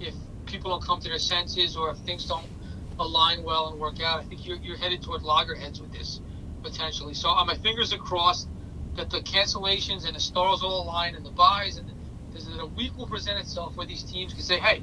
if 0.00 0.14
people 0.46 0.70
don't 0.70 0.84
come 0.84 1.00
to 1.00 1.08
their 1.08 1.18
senses 1.18 1.76
or 1.76 1.90
if 1.90 1.98
things 1.98 2.26
don't 2.26 2.50
align 2.98 3.42
well 3.42 3.68
and 3.68 3.80
work 3.80 4.00
out. 4.02 4.20
I 4.20 4.24
think 4.24 4.46
you're, 4.46 4.58
you're 4.58 4.76
headed 4.76 5.02
toward 5.02 5.22
loggerheads 5.22 5.80
with 5.80 5.92
this 5.92 6.20
potentially. 6.62 7.14
So 7.14 7.30
uh, 7.30 7.44
my 7.44 7.56
fingers 7.56 7.92
are 7.92 7.98
crossed 7.98 8.48
that 8.96 9.10
the 9.10 9.20
cancellations 9.20 10.06
and 10.06 10.14
the 10.14 10.20
stars 10.20 10.62
all 10.62 10.84
align 10.84 11.14
and 11.14 11.24
the 11.24 11.30
buys 11.30 11.78
and 11.78 11.88
that 11.88 12.60
a 12.60 12.66
week 12.66 12.96
will 12.96 13.06
present 13.06 13.38
itself 13.38 13.76
where 13.76 13.86
these 13.86 14.02
teams 14.02 14.32
can 14.32 14.42
say, 14.42 14.58
hey, 14.58 14.82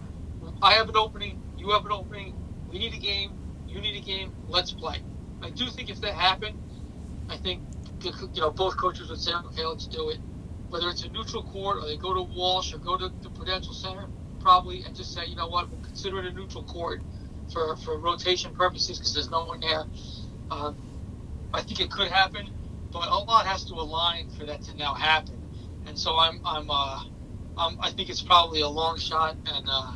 I 0.61 0.73
have 0.73 0.89
an 0.89 0.97
opening, 0.97 1.41
you 1.57 1.71
have 1.71 1.85
an 1.85 1.91
opening, 1.91 2.35
we 2.71 2.79
need 2.79 2.93
a 2.93 2.97
game, 2.97 3.38
you 3.69 3.81
need 3.81 3.97
a 3.97 4.05
game, 4.05 4.31
let's 4.47 4.71
play. 4.71 4.97
I 5.41 5.49
do 5.51 5.67
think 5.69 5.89
if 5.89 6.01
that 6.01 6.13
happened, 6.13 6.57
I 7.29 7.37
think 7.37 7.61
you 8.03 8.41
know 8.41 8.51
both 8.51 8.77
coaches 8.77 9.09
would 9.09 9.19
say, 9.19 9.31
okay, 9.33 9.65
let's 9.65 9.87
do 9.87 10.09
it. 10.09 10.19
Whether 10.69 10.89
it's 10.89 11.03
a 11.03 11.09
neutral 11.09 11.43
court 11.43 11.77
or 11.81 11.87
they 11.87 11.97
go 11.97 12.13
to 12.13 12.21
Walsh 12.21 12.73
or 12.73 12.79
go 12.79 12.97
to 12.97 13.09
the 13.21 13.29
Prudential 13.29 13.73
Center, 13.73 14.07
probably, 14.39 14.83
and 14.83 14.95
just 14.95 15.13
say, 15.13 15.25
you 15.25 15.35
know 15.35 15.47
what, 15.47 15.69
we'll 15.71 15.81
consider 15.81 16.19
it 16.19 16.25
a 16.25 16.31
neutral 16.33 16.63
court 16.63 17.01
for, 17.51 17.75
for 17.77 17.99
rotation 17.99 18.53
purposes 18.53 18.99
because 18.99 19.13
there's 19.13 19.31
no 19.31 19.45
one 19.45 19.59
there. 19.61 19.83
Uh, 20.51 20.73
I 21.53 21.61
think 21.61 21.79
it 21.79 21.91
could 21.91 22.09
happen 22.09 22.47
but 22.91 23.07
a 23.07 23.17
lot 23.17 23.45
has 23.45 23.65
to 23.65 23.73
align 23.75 24.29
for 24.29 24.45
that 24.45 24.61
to 24.63 24.77
now 24.77 24.93
happen. 24.93 25.35
And 25.87 25.97
so 25.97 26.17
I'm, 26.17 26.41
I'm, 26.45 26.69
uh, 26.69 26.99
I'm 27.57 27.77
I 27.81 27.91
think 27.91 28.09
it's 28.09 28.21
probably 28.21 28.61
a 28.61 28.69
long 28.69 28.97
shot, 28.97 29.35
and 29.45 29.67
uh, 29.69 29.93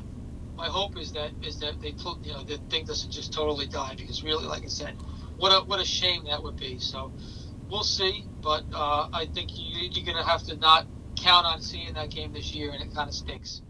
my 0.63 0.69
hope 0.69 0.97
is 0.97 1.12
that 1.12 1.32
is 1.41 1.60
that 1.60 1.82
they 1.82 1.89
you 1.89 2.32
know, 2.32 2.41
the 2.43 2.58
thing 2.69 2.86
doesn't 2.86 3.12
just 3.12 3.34
totally 3.34 3.67
die 3.67 3.95
because 3.97 4.23
really, 4.23 4.45
like 4.45 4.63
I 4.63 4.67
said, 4.67 4.95
what 5.36 5.49
a 5.49 5.65
what 5.65 5.82
a 5.82 5.86
shame 5.86 6.23
that 6.30 6.41
would 6.41 6.56
be. 6.56 6.80
So 6.80 7.12
we'll 7.69 7.84
see, 7.84 8.23
but 8.41 8.63
uh, 8.73 9.10
I 9.12 9.28
think 9.34 9.49
you, 9.52 9.89
you're 9.91 10.06
going 10.06 10.17
to 10.17 10.23
have 10.23 10.43
to 10.43 10.56
not 10.56 10.88
count 11.17 11.45
on 11.45 11.62
seeing 11.62 11.93
that 11.95 12.12
game 12.12 12.32
this 12.32 12.56
year, 12.56 12.71
and 12.71 12.82
it 12.82 12.95
kind 12.95 13.10
of 13.10 13.13
stinks. 13.13 13.62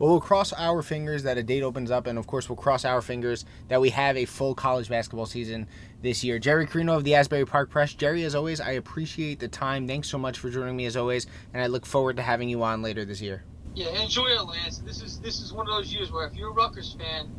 Well, 0.00 0.10
we'll 0.10 0.20
cross 0.20 0.52
our 0.54 0.82
fingers 0.82 1.22
that 1.22 1.38
a 1.38 1.42
date 1.44 1.62
opens 1.62 1.92
up, 1.92 2.08
and 2.08 2.18
of 2.18 2.26
course, 2.26 2.48
we'll 2.48 2.56
cross 2.56 2.84
our 2.84 3.00
fingers 3.00 3.44
that 3.68 3.80
we 3.80 3.90
have 3.90 4.16
a 4.16 4.24
full 4.24 4.56
college 4.56 4.88
basketball 4.88 5.26
season 5.26 5.68
this 6.02 6.24
year. 6.24 6.40
Jerry 6.40 6.66
Carino 6.66 6.96
of 6.96 7.04
the 7.04 7.14
Asbury 7.14 7.46
Park 7.46 7.70
Press. 7.70 7.94
Jerry, 7.94 8.24
as 8.24 8.34
always, 8.34 8.60
I 8.60 8.72
appreciate 8.72 9.38
the 9.38 9.46
time. 9.46 9.86
Thanks 9.86 10.08
so 10.08 10.18
much 10.18 10.40
for 10.40 10.50
joining 10.50 10.74
me, 10.74 10.86
as 10.86 10.96
always, 10.96 11.28
and 11.54 11.62
I 11.62 11.68
look 11.68 11.86
forward 11.86 12.16
to 12.16 12.22
having 12.22 12.48
you 12.48 12.64
on 12.64 12.82
later 12.82 13.04
this 13.04 13.20
year. 13.20 13.44
Yeah, 13.74 13.88
enjoy 14.02 14.26
it, 14.26 14.42
Lance. 14.42 14.78
This 14.78 15.02
is 15.02 15.20
this 15.20 15.40
is 15.40 15.52
one 15.52 15.68
of 15.68 15.74
those 15.74 15.92
years 15.92 16.10
where 16.10 16.26
if 16.26 16.34
you're 16.34 16.50
a 16.50 16.52
Rutgers 16.52 16.96
fan, 16.98 17.30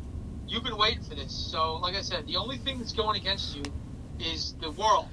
you've 0.46 0.64
been 0.64 0.76
waiting 0.78 1.02
for 1.02 1.14
this. 1.14 1.32
So, 1.32 1.76
like 1.76 1.94
I 1.94 2.02
said, 2.02 2.26
the 2.26 2.36
only 2.36 2.56
thing 2.56 2.78
that's 2.78 2.92
going 2.92 3.20
against 3.20 3.56
you 3.56 3.62
is 4.18 4.54
the 4.60 4.70
world. 4.70 5.10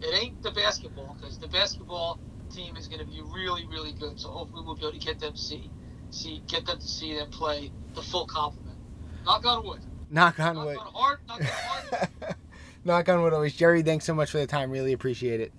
It 0.00 0.14
ain't 0.22 0.42
the 0.42 0.50
basketball 0.50 1.16
because 1.18 1.38
the 1.38 1.48
basketball 1.48 2.20
team 2.54 2.76
is 2.76 2.88
going 2.88 3.00
to 3.00 3.06
be 3.06 3.20
really, 3.22 3.66
really 3.66 3.92
good. 3.92 4.20
So 4.20 4.28
hopefully 4.28 4.62
we'll 4.64 4.74
be 4.74 4.82
able 4.82 4.92
to 4.92 4.98
get 4.98 5.20
them 5.20 5.32
to 5.32 5.38
see 5.38 5.70
see 6.10 6.42
get 6.46 6.66
them 6.66 6.78
to 6.78 6.86
see 6.86 7.14
them 7.14 7.30
play 7.30 7.70
the 7.94 8.02
full 8.02 8.26
complement. 8.26 8.76
Knock 9.24 9.44
on 9.46 9.66
wood. 9.66 9.80
Knock 10.10 10.40
on 10.40 10.54
knock 10.56 10.66
wood. 10.66 10.78
On 10.78 10.92
hard, 10.92 11.18
knock 11.28 11.40
on 11.40 11.46
hard. 11.46 12.36
knock 12.84 13.08
on 13.08 13.22
wood 13.22 13.32
always. 13.32 13.54
Jerry, 13.54 13.82
thanks 13.82 14.04
so 14.04 14.14
much 14.14 14.30
for 14.30 14.38
the 14.38 14.46
time. 14.46 14.70
Really 14.70 14.92
appreciate 14.92 15.40
it. 15.40 15.52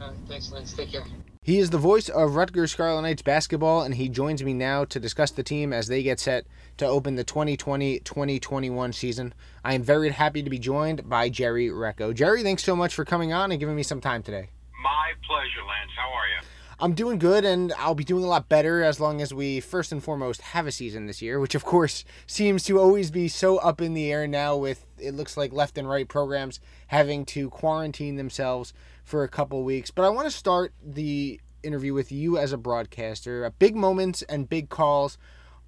All 0.00 0.08
right, 0.08 0.16
thanks, 0.28 0.50
Lance. 0.50 0.72
Take 0.72 0.90
care. 0.90 1.04
He 1.44 1.58
is 1.58 1.68
the 1.68 1.76
voice 1.76 2.08
of 2.08 2.36
Rutgers 2.36 2.72
Scarlet 2.72 3.02
Knights 3.02 3.20
basketball, 3.20 3.82
and 3.82 3.96
he 3.96 4.08
joins 4.08 4.42
me 4.42 4.54
now 4.54 4.86
to 4.86 4.98
discuss 4.98 5.30
the 5.30 5.42
team 5.42 5.74
as 5.74 5.88
they 5.88 6.02
get 6.02 6.18
set 6.18 6.46
to 6.78 6.86
open 6.86 7.16
the 7.16 7.22
2020 7.22 7.98
2021 7.98 8.94
season. 8.94 9.34
I 9.62 9.74
am 9.74 9.82
very 9.82 10.08
happy 10.08 10.42
to 10.42 10.48
be 10.48 10.58
joined 10.58 11.06
by 11.06 11.28
Jerry 11.28 11.68
Recco. 11.68 12.14
Jerry, 12.14 12.42
thanks 12.42 12.64
so 12.64 12.74
much 12.74 12.94
for 12.94 13.04
coming 13.04 13.34
on 13.34 13.50
and 13.50 13.60
giving 13.60 13.76
me 13.76 13.82
some 13.82 14.00
time 14.00 14.22
today. 14.22 14.48
My 14.82 15.12
pleasure, 15.26 15.60
Lance. 15.68 15.90
How 15.94 16.08
are 16.14 16.28
you? 16.28 16.48
I'm 16.80 16.94
doing 16.94 17.18
good, 17.18 17.44
and 17.44 17.74
I'll 17.78 17.94
be 17.94 18.04
doing 18.04 18.24
a 18.24 18.28
lot 18.28 18.48
better 18.48 18.82
as 18.82 18.98
long 18.98 19.20
as 19.20 19.34
we 19.34 19.60
first 19.60 19.92
and 19.92 20.02
foremost 20.02 20.40
have 20.40 20.66
a 20.66 20.72
season 20.72 21.06
this 21.06 21.20
year, 21.20 21.38
which 21.38 21.54
of 21.54 21.62
course 21.62 22.06
seems 22.26 22.64
to 22.64 22.80
always 22.80 23.10
be 23.10 23.28
so 23.28 23.58
up 23.58 23.82
in 23.82 23.92
the 23.92 24.10
air 24.10 24.26
now. 24.26 24.56
With 24.56 24.86
it 24.98 25.14
looks 25.14 25.36
like 25.36 25.52
left 25.52 25.76
and 25.76 25.86
right 25.86 26.08
programs 26.08 26.58
having 26.86 27.26
to 27.26 27.50
quarantine 27.50 28.16
themselves 28.16 28.72
for 29.04 29.22
a 29.22 29.28
couple 29.28 29.62
weeks. 29.62 29.90
But 29.90 30.04
I 30.04 30.08
want 30.08 30.26
to 30.26 30.36
start 30.36 30.72
the 30.82 31.40
interview 31.62 31.94
with 31.94 32.10
you 32.10 32.36
as 32.36 32.52
a 32.52 32.58
broadcaster. 32.58 33.44
Uh, 33.44 33.50
big 33.58 33.76
moments 33.76 34.22
and 34.22 34.48
big 34.48 34.68
calls 34.68 35.16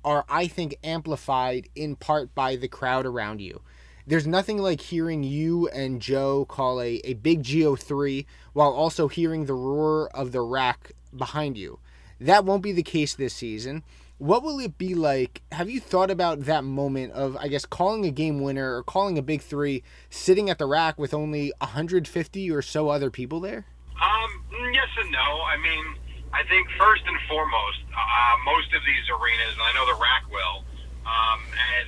are, 0.04 0.24
I 0.28 0.48
think, 0.48 0.76
amplified 0.82 1.68
in 1.76 1.94
part 1.96 2.34
by 2.34 2.56
the 2.56 2.68
crowd 2.68 3.06
around 3.06 3.40
you 3.40 3.60
there's 4.06 4.26
nothing 4.26 4.58
like 4.58 4.80
hearing 4.80 5.24
you 5.24 5.68
and 5.68 6.00
Joe 6.00 6.44
call 6.44 6.80
a, 6.80 7.00
a 7.04 7.14
big 7.14 7.42
GO3 7.42 8.24
while 8.52 8.72
also 8.72 9.08
hearing 9.08 9.46
the 9.46 9.54
roar 9.54 10.08
of 10.14 10.32
the 10.32 10.40
RAC 10.40 10.92
behind 11.14 11.58
you. 11.58 11.80
That 12.20 12.44
won't 12.44 12.62
be 12.62 12.72
the 12.72 12.84
case 12.84 13.14
this 13.14 13.34
season. 13.34 13.82
What 14.18 14.42
will 14.42 14.58
it 14.60 14.78
be 14.78 14.94
like? 14.94 15.42
Have 15.52 15.68
you 15.68 15.78
thought 15.78 16.10
about 16.10 16.48
that 16.48 16.64
moment 16.64 17.12
of, 17.12 17.36
I 17.36 17.48
guess, 17.48 17.66
calling 17.66 18.06
a 18.06 18.10
game 18.10 18.40
winner 18.40 18.76
or 18.76 18.82
calling 18.82 19.18
a 19.18 19.22
big 19.22 19.42
three, 19.42 19.82
sitting 20.08 20.48
at 20.48 20.56
the 20.56 20.64
RAC 20.64 20.98
with 20.98 21.12
only 21.12 21.52
150 21.60 22.50
or 22.50 22.62
so 22.62 22.88
other 22.88 23.10
people 23.10 23.40
there? 23.40 23.66
Um, 24.00 24.30
yes 24.72 24.88
and 24.96 25.12
no. 25.12 25.44
I 25.44 25.60
mean, 25.60 25.84
I 26.32 26.48
think 26.48 26.64
first 26.80 27.04
and 27.04 27.16
foremost, 27.28 27.84
uh, 27.92 28.36
most 28.48 28.72
of 28.72 28.80
these 28.88 29.04
arenas, 29.12 29.52
and 29.52 29.60
I 29.68 29.72
know 29.76 29.84
the 29.84 30.00
RAC 30.00 30.24
will, 30.32 30.64
um, 31.04 31.40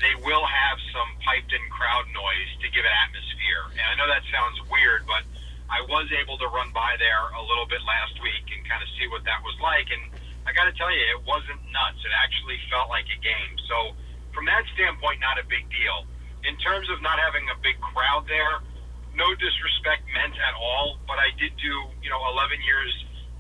they 0.05 0.15
will 0.21 0.45
have 0.45 0.77
some 0.93 1.09
piped-in 1.25 1.65
crowd 1.73 2.13
noise 2.13 2.51
to 2.61 2.69
give 2.69 2.85
it 2.85 2.93
atmosphere. 2.93 3.73
And 3.73 3.87
I 3.89 3.95
know 3.97 4.05
that 4.05 4.23
sounds 4.29 4.61
weird, 4.69 5.09
but 5.09 5.25
I 5.73 5.81
was 5.89 6.13
able 6.13 6.37
to 6.37 6.49
run 6.53 6.77
by 6.77 6.93
there 7.01 7.25
a 7.41 7.43
little 7.49 7.65
bit 7.65 7.81
last 7.89 8.21
week 8.21 8.53
and 8.53 8.61
kind 8.69 8.85
of 8.85 8.89
see 9.01 9.09
what 9.09 9.25
that 9.25 9.41
was 9.41 9.57
like. 9.65 9.89
And 9.89 10.13
I 10.49 10.57
got 10.57 10.65
to 10.65 10.73
tell 10.81 10.89
you, 10.89 11.05
it 11.13 11.21
wasn't 11.29 11.61
nuts. 11.69 12.01
It 12.01 12.15
actually 12.17 12.57
felt 12.73 12.89
like 12.89 13.05
a 13.13 13.21
game. 13.21 13.55
So 13.69 13.93
from 14.33 14.49
that 14.49 14.65
standpoint, 14.73 15.21
not 15.21 15.37
a 15.37 15.45
big 15.45 15.69
deal. 15.69 16.09
In 16.49 16.57
terms 16.65 16.89
of 16.89 17.05
not 17.05 17.21
having 17.21 17.45
a 17.53 17.57
big 17.61 17.77
crowd 17.85 18.25
there, 18.25 18.65
no 19.13 19.29
disrespect 19.37 20.09
meant 20.17 20.33
at 20.41 20.57
all. 20.57 20.97
But 21.05 21.21
I 21.21 21.37
did 21.37 21.53
do, 21.61 21.75
you 22.01 22.09
know, 22.09 22.23
11 22.33 22.65
years 22.65 22.93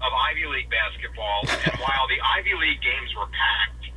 of 0.04 0.12
Ivy 0.12 0.44
League 0.52 0.68
basketball, 0.68 1.48
and 1.48 1.80
while 1.84 2.04
the 2.12 2.20
Ivy 2.20 2.52
League 2.60 2.84
games 2.84 3.10
were 3.16 3.26
packed, 3.32 3.88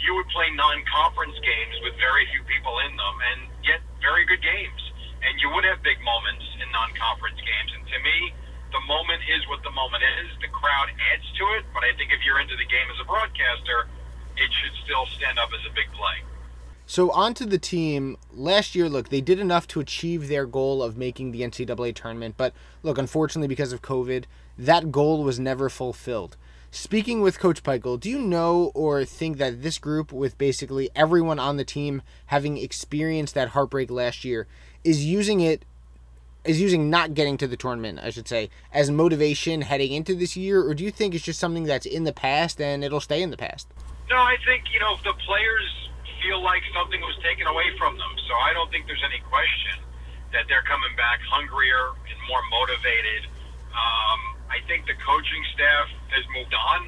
you 0.00 0.16
would 0.16 0.28
play 0.32 0.48
non-conference 0.56 1.36
games 1.44 1.76
with 1.84 2.00
very 2.00 2.24
few 2.32 2.42
people 2.48 2.80
in 2.88 2.96
them 2.96 3.16
and 3.28 3.40
get 3.60 3.84
very 4.00 4.24
good 4.24 4.40
games 4.40 4.82
and 5.24 5.40
you 5.40 5.48
would 5.56 5.64
have 5.64 5.80
big 5.80 5.96
moments 6.04 6.44
in 6.60 6.68
non-conference 6.68 7.40
games. 7.40 7.70
And 7.72 7.84
to 7.88 7.98
me, 8.04 8.16
the 8.74 8.84
moment 8.90 9.22
is 9.30 9.46
what 9.48 9.62
the 9.62 9.70
moment 9.70 10.02
is. 10.02 10.34
The 10.42 10.50
crowd 10.50 10.90
adds 11.14 11.24
to 11.38 11.44
it, 11.56 11.64
but 11.72 11.86
I 11.86 11.94
think 11.96 12.10
if 12.10 12.26
you're 12.26 12.40
into 12.40 12.56
the 12.58 12.66
game 12.66 12.90
as 12.92 13.00
a 13.00 13.06
broadcaster, 13.06 13.86
it 14.36 14.50
should 14.50 14.74
still 14.84 15.06
stand 15.06 15.38
up 15.38 15.50
as 15.54 15.64
a 15.64 15.72
big 15.72 15.86
play. 15.94 16.26
So 16.86 17.10
onto 17.12 17.46
the 17.46 17.58
team. 17.58 18.18
Last 18.34 18.74
year, 18.74 18.88
look, 18.88 19.08
they 19.08 19.20
did 19.20 19.38
enough 19.38 19.66
to 19.68 19.80
achieve 19.80 20.28
their 20.28 20.44
goal 20.44 20.82
of 20.82 20.98
making 20.98 21.30
the 21.30 21.40
NCAA 21.40 21.94
tournament, 21.94 22.34
but 22.36 22.52
look, 22.82 22.98
unfortunately, 22.98 23.48
because 23.48 23.72
of 23.72 23.80
COVID, 23.80 24.24
that 24.58 24.92
goal 24.92 25.22
was 25.22 25.40
never 25.40 25.70
fulfilled. 25.70 26.36
Speaking 26.70 27.20
with 27.20 27.38
Coach 27.38 27.62
Pikiell, 27.62 28.00
do 28.00 28.10
you 28.10 28.18
know 28.18 28.72
or 28.74 29.04
think 29.04 29.38
that 29.38 29.62
this 29.62 29.78
group, 29.78 30.12
with 30.12 30.36
basically 30.36 30.90
everyone 30.96 31.38
on 31.38 31.56
the 31.56 31.64
team 31.64 32.02
having 32.26 32.58
experienced 32.58 33.34
that 33.34 33.50
heartbreak 33.50 33.92
last 33.92 34.24
year, 34.24 34.48
is 34.82 35.04
using 35.04 35.40
it, 35.40 35.64
is 36.44 36.60
using 36.60 36.90
not 36.90 37.14
getting 37.14 37.36
to 37.38 37.46
the 37.46 37.56
tournament, 37.56 37.98
I 38.02 38.10
should 38.10 38.28
say, 38.28 38.50
as 38.72 38.90
motivation 38.90 39.62
heading 39.62 39.92
into 39.92 40.14
this 40.14 40.36
year, 40.36 40.62
or 40.62 40.74
do 40.74 40.84
you 40.84 40.90
think 40.90 41.14
it's 41.14 41.24
just 41.24 41.40
something 41.40 41.64
that's 41.64 41.86
in 41.86 42.04
the 42.04 42.12
past 42.12 42.60
and 42.60 42.84
it'll 42.84 43.00
stay 43.00 43.22
in 43.22 43.30
the 43.30 43.36
past? 43.36 43.68
No, 44.10 44.16
I 44.16 44.36
think 44.44 44.64
you 44.72 44.80
know 44.80 44.96
the 45.02 45.14
players 45.24 45.90
feel 46.22 46.42
like 46.42 46.62
something 46.72 47.00
was 47.00 47.16
taken 47.24 47.46
away 47.46 47.64
from 47.78 47.96
them, 47.96 48.12
so 48.28 48.34
I 48.34 48.52
don't 48.52 48.70
think 48.70 48.86
there's 48.86 49.04
any 49.04 49.20
question 49.28 49.80
that 50.32 50.44
they're 50.48 50.64
coming 50.64 50.92
back 50.96 51.20
hungrier 51.24 51.96
and 52.08 52.18
more 52.28 52.42
motivated. 52.50 53.28
Um, 53.72 54.20
I 54.52 54.60
think 54.68 54.84
the 54.84 54.96
coaching 55.00 55.44
staff 55.54 55.88
has 56.12 56.24
moved 56.36 56.52
on, 56.52 56.80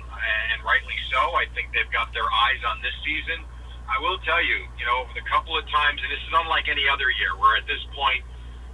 and 0.53 0.59
rightly 0.65 0.97
so. 1.09 1.21
I 1.37 1.47
think 1.55 1.73
they've 1.73 1.91
got 1.93 2.13
their 2.13 2.27
eyes 2.27 2.61
on 2.69 2.83
this 2.85 2.95
season. 3.05 3.45
I 3.89 3.97
will 4.03 4.19
tell 4.27 4.43
you, 4.43 4.67
you 4.77 4.85
know, 4.85 5.07
the 5.15 5.23
couple 5.25 5.57
of 5.57 5.65
times, 5.71 6.03
and 6.03 6.11
this 6.11 6.21
is 6.21 6.35
unlike 6.35 6.69
any 6.69 6.85
other 6.91 7.09
year, 7.17 7.33
where 7.39 7.57
at 7.57 7.67
this 7.67 7.81
point, 7.95 8.25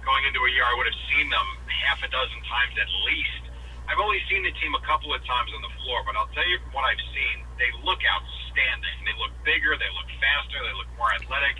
going 0.03 0.23
into 0.27 0.39
a 0.43 0.51
year, 0.51 0.63
I 0.67 0.75
would 0.75 0.87
have 0.87 1.01
seen 1.11 1.27
them 1.31 1.47
half 1.87 1.99
a 2.03 2.09
dozen 2.11 2.39
times 2.47 2.75
at 2.79 2.89
least. 3.07 3.43
I've 3.87 3.99
only 3.99 4.23
seen 4.31 4.47
the 4.47 4.55
team 4.59 4.71
a 4.75 4.83
couple 4.87 5.11
of 5.11 5.19
times 5.27 5.51
on 5.51 5.59
the 5.59 5.73
floor, 5.83 6.03
but 6.07 6.15
I'll 6.15 6.31
tell 6.31 6.47
you 6.47 6.59
from 6.63 6.71
what 6.71 6.87
I've 6.87 7.05
seen, 7.11 7.43
they 7.59 7.67
look 7.83 7.99
outstanding. 7.99 8.97
They 9.03 9.15
look 9.19 9.35
bigger, 9.43 9.75
they 9.75 9.91
look 9.91 10.07
faster, 10.23 10.59
they 10.63 10.75
look 10.75 10.87
more 10.95 11.11
athletic. 11.19 11.59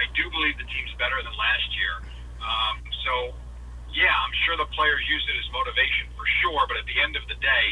I 0.00 0.08
do 0.16 0.24
believe 0.32 0.56
the 0.56 0.68
team's 0.68 0.94
better 0.96 1.20
than 1.20 1.34
last 1.36 1.68
year. 1.76 1.94
Um, 2.40 2.76
so 3.04 3.12
yeah, 3.92 4.12
I'm 4.12 4.34
sure 4.46 4.56
the 4.56 4.68
players 4.72 5.02
use 5.08 5.24
it 5.28 5.36
as 5.36 5.48
motivation 5.52 6.08
for 6.16 6.24
sure, 6.44 6.62
but 6.68 6.76
at 6.80 6.86
the 6.86 6.98
end 7.02 7.16
of 7.16 7.24
the 7.28 7.36
day, 7.40 7.66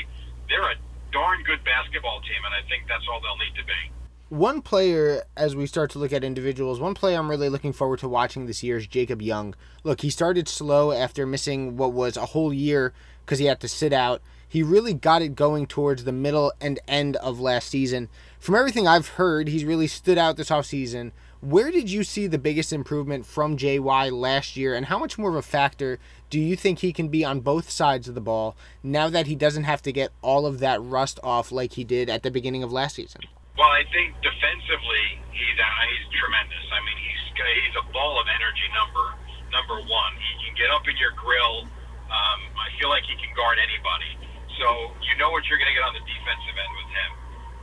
they're 0.48 0.70
a 0.74 0.78
darn 1.12 1.40
good 1.44 1.62
basketball 1.64 2.20
team, 2.24 2.40
and 2.44 2.52
I 2.52 2.62
think 2.68 2.88
that's 2.88 3.04
all 3.08 3.20
they'll 3.20 3.40
need 3.40 3.56
to 3.56 3.66
be. 3.66 3.80
One 4.28 4.60
player, 4.60 5.22
as 5.36 5.54
we 5.54 5.68
start 5.68 5.92
to 5.92 6.00
look 6.00 6.12
at 6.12 6.24
individuals, 6.24 6.80
one 6.80 6.94
player 6.94 7.16
I'm 7.16 7.30
really 7.30 7.48
looking 7.48 7.72
forward 7.72 8.00
to 8.00 8.08
watching 8.08 8.46
this 8.46 8.60
year 8.60 8.76
is 8.76 8.88
Jacob 8.88 9.22
Young. 9.22 9.54
Look, 9.84 10.00
he 10.00 10.10
started 10.10 10.48
slow 10.48 10.90
after 10.90 11.24
missing 11.24 11.76
what 11.76 11.92
was 11.92 12.16
a 12.16 12.26
whole 12.26 12.52
year 12.52 12.92
because 13.24 13.38
he 13.38 13.44
had 13.44 13.60
to 13.60 13.68
sit 13.68 13.92
out. 13.92 14.20
He 14.48 14.64
really 14.64 14.94
got 14.94 15.22
it 15.22 15.36
going 15.36 15.68
towards 15.68 16.02
the 16.02 16.10
middle 16.10 16.52
and 16.60 16.80
end 16.88 17.14
of 17.18 17.38
last 17.38 17.68
season. 17.68 18.08
From 18.40 18.56
everything 18.56 18.88
I've 18.88 19.10
heard, 19.10 19.46
he's 19.46 19.64
really 19.64 19.86
stood 19.86 20.18
out 20.18 20.36
this 20.36 20.50
offseason. 20.50 21.12
Where 21.40 21.70
did 21.70 21.88
you 21.88 22.02
see 22.02 22.26
the 22.26 22.36
biggest 22.36 22.72
improvement 22.72 23.26
from 23.26 23.56
JY 23.56 24.10
last 24.10 24.56
year, 24.56 24.74
and 24.74 24.86
how 24.86 24.98
much 24.98 25.18
more 25.18 25.30
of 25.30 25.36
a 25.36 25.42
factor 25.42 26.00
do 26.30 26.40
you 26.40 26.56
think 26.56 26.80
he 26.80 26.92
can 26.92 27.06
be 27.06 27.24
on 27.24 27.38
both 27.38 27.70
sides 27.70 28.08
of 28.08 28.16
the 28.16 28.20
ball 28.20 28.56
now 28.82 29.08
that 29.08 29.28
he 29.28 29.36
doesn't 29.36 29.64
have 29.64 29.82
to 29.82 29.92
get 29.92 30.10
all 30.20 30.46
of 30.46 30.58
that 30.58 30.82
rust 30.82 31.20
off 31.22 31.52
like 31.52 31.74
he 31.74 31.84
did 31.84 32.10
at 32.10 32.24
the 32.24 32.30
beginning 32.32 32.64
of 32.64 32.72
last 32.72 32.96
season? 32.96 33.20
Well, 33.56 33.72
I 33.72 33.88
think 33.92 34.16
defensively 34.20 35.06
he's 35.32 35.58
uh, 35.58 35.66
he's 35.92 36.06
tremendous. 36.12 36.64
I 36.72 36.80
mean, 36.84 36.98
he's 37.00 37.22
he's 37.36 37.76
a 37.80 37.84
ball 37.92 38.20
of 38.20 38.28
energy. 38.28 38.68
Number 38.76 39.04
number 39.52 39.76
one, 39.88 40.12
he 40.20 40.32
can 40.44 40.52
get 40.56 40.68
up 40.72 40.84
in 40.88 40.96
your 41.00 41.16
grill. 41.16 41.64
Um, 42.06 42.40
I 42.54 42.68
feel 42.78 42.92
like 42.92 43.04
he 43.08 43.16
can 43.16 43.32
guard 43.34 43.56
anybody. 43.58 44.12
So 44.60 44.92
you 45.04 45.16
know 45.20 45.32
what 45.32 45.44
you're 45.48 45.60
going 45.60 45.72
to 45.72 45.76
get 45.76 45.84
on 45.84 45.96
the 45.96 46.04
defensive 46.04 46.56
end 46.56 46.72
with 46.76 46.90
him. 46.92 47.10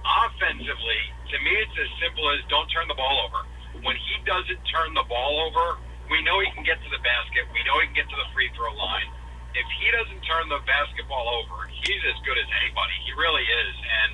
Offensively, 0.03 1.01
to 1.31 1.35
me, 1.41 1.53
it's 1.63 1.77
as 1.79 1.89
simple 2.01 2.27
as 2.35 2.43
don't 2.51 2.67
turn 2.69 2.89
the 2.89 2.97
ball 2.97 3.23
over 3.29 3.45
when 3.81 3.97
he 3.97 4.15
doesn't 4.23 4.61
turn 4.69 4.93
the 4.93 5.05
ball 5.09 5.49
over, 5.49 5.81
we 6.11 6.21
know 6.21 6.37
he 6.39 6.49
can 6.53 6.61
get 6.61 6.77
to 6.77 6.89
the 6.93 7.01
basket. 7.01 7.49
We 7.49 7.65
know 7.65 7.81
he 7.81 7.89
can 7.89 8.05
get 8.05 8.09
to 8.09 8.17
the 8.17 8.29
free 8.37 8.53
throw 8.53 8.69
line. 8.77 9.09
If 9.57 9.65
he 9.81 9.89
doesn't 9.89 10.21
turn 10.25 10.49
the 10.49 10.61
basketball 10.65 11.25
over, 11.41 11.65
he's 11.69 12.03
as 12.09 12.17
good 12.25 12.37
as 12.37 12.49
anybody. 12.61 12.95
He 13.05 13.13
really 13.17 13.45
is. 13.45 13.75
And, 13.81 14.11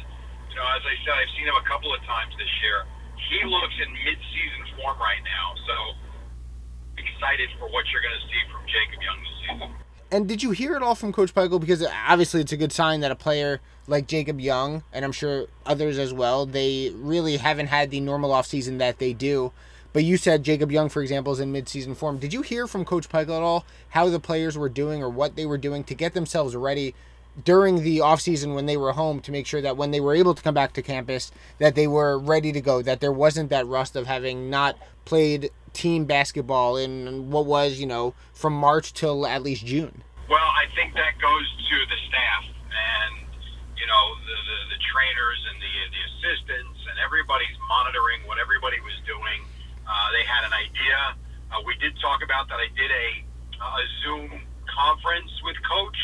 you 0.49 0.55
know, 0.55 0.67
as 0.75 0.83
I 0.83 0.95
said, 1.05 1.13
I've 1.13 1.31
seen 1.37 1.47
him 1.47 1.55
a 1.55 1.67
couple 1.67 1.93
of 1.93 2.01
times 2.03 2.33
this 2.37 2.49
year. 2.61 2.85
He 3.29 3.45
looks 3.45 3.75
in 3.77 3.89
mid-season 3.93 4.61
form 4.75 4.97
right 4.97 5.21
now. 5.23 5.47
So 5.67 5.75
excited 6.97 7.49
for 7.59 7.69
what 7.69 7.85
you're 7.93 8.01
going 8.01 8.17
to 8.19 8.25
see 8.27 8.41
from 8.51 8.61
Jacob 8.65 8.99
Young 9.03 9.19
this 9.21 9.37
season. 9.45 9.69
And 10.11 10.27
did 10.27 10.41
you 10.41 10.51
hear 10.51 10.75
it 10.75 10.81
all 10.81 10.95
from 10.95 11.13
Coach 11.13 11.33
Pikiell? 11.35 11.59
Because 11.59 11.85
obviously 12.07 12.41
it's 12.41 12.51
a 12.51 12.57
good 12.57 12.71
sign 12.71 13.01
that 13.01 13.11
a 13.11 13.15
player 13.15 13.61
like 13.87 14.07
Jacob 14.07 14.39
Young, 14.39 14.83
and 14.91 15.05
I'm 15.05 15.11
sure 15.11 15.45
others 15.65 15.99
as 15.99 16.13
well, 16.13 16.45
they 16.45 16.91
really 16.95 17.37
haven't 17.37 17.67
had 17.67 17.91
the 17.91 17.99
normal 17.99 18.31
offseason 18.31 18.79
that 18.79 18.99
they 18.99 19.13
do. 19.13 19.51
But 19.93 20.03
you 20.03 20.17
said 20.17 20.43
Jacob 20.43 20.71
Young, 20.71 20.89
for 20.89 21.01
example, 21.01 21.33
is 21.33 21.39
in 21.39 21.51
midseason 21.51 21.95
form. 21.95 22.19
Did 22.19 22.33
you 22.33 22.41
hear 22.41 22.67
from 22.67 22.85
Coach 22.85 23.09
Pikiell 23.09 23.37
at 23.37 23.43
all 23.43 23.65
how 23.89 24.09
the 24.09 24.19
players 24.19 24.57
were 24.57 24.69
doing 24.69 25.01
or 25.01 25.09
what 25.09 25.35
they 25.35 25.45
were 25.45 25.57
doing 25.57 25.83
to 25.85 25.95
get 25.95 26.13
themselves 26.13 26.55
ready 26.55 26.95
during 27.43 27.83
the 27.83 27.99
offseason 27.99 28.55
when 28.55 28.65
they 28.65 28.77
were 28.77 28.91
home 28.91 29.19
to 29.21 29.31
make 29.31 29.45
sure 29.45 29.61
that 29.61 29.77
when 29.77 29.91
they 29.91 29.99
were 29.99 30.15
able 30.15 30.33
to 30.33 30.41
come 30.41 30.53
back 30.53 30.73
to 30.73 30.81
campus 30.81 31.31
that 31.57 31.75
they 31.75 31.87
were 31.87 32.17
ready 32.17 32.51
to 32.51 32.61
go, 32.61 32.81
that 32.81 32.99
there 32.99 33.11
wasn't 33.11 33.49
that 33.49 33.65
rust 33.67 33.95
of 33.95 34.07
having 34.07 34.49
not 34.49 34.77
played 35.05 35.51
team 35.73 36.05
basketball 36.05 36.77
in 36.77 37.29
what 37.29 37.45
was, 37.45 37.79
you 37.79 37.85
know, 37.85 38.13
from 38.33 38.53
March 38.53 38.93
till 38.93 39.25
at 39.25 39.43
least 39.43 39.65
June? 39.65 40.03
Well, 40.29 40.37
I 40.37 40.65
think 40.75 40.93
that 40.93 41.17
goes 41.21 41.47
to 41.69 41.77
the 41.89 41.99
staff 42.05 42.43
and 42.69 43.25
you 43.77 43.87
know 43.89 44.03
the 44.21 44.37
the, 44.45 44.57
the 44.77 44.79
trainers 44.93 45.41
and 45.49 45.57
the 45.57 45.73
the 45.89 46.01
assistants 46.05 46.79
and 46.85 46.95
everybody's 47.01 47.57
monitoring 47.65 48.21
what 48.29 48.37
everybody 48.37 48.77
was 48.85 48.93
doing. 49.09 49.41
Uh, 49.89 50.07
they 50.13 50.21
had 50.21 50.45
an 50.45 50.53
idea. 50.53 51.17
Uh, 51.49 51.65
we 51.65 51.73
did 51.81 51.97
talk 51.97 52.21
about 52.21 52.45
that. 52.49 52.61
I 52.61 52.69
did 52.77 52.91
a 52.93 53.07
a 53.57 53.83
Zoom 54.05 54.45
conference 54.69 55.33
with 55.43 55.57
Coach 55.65 55.97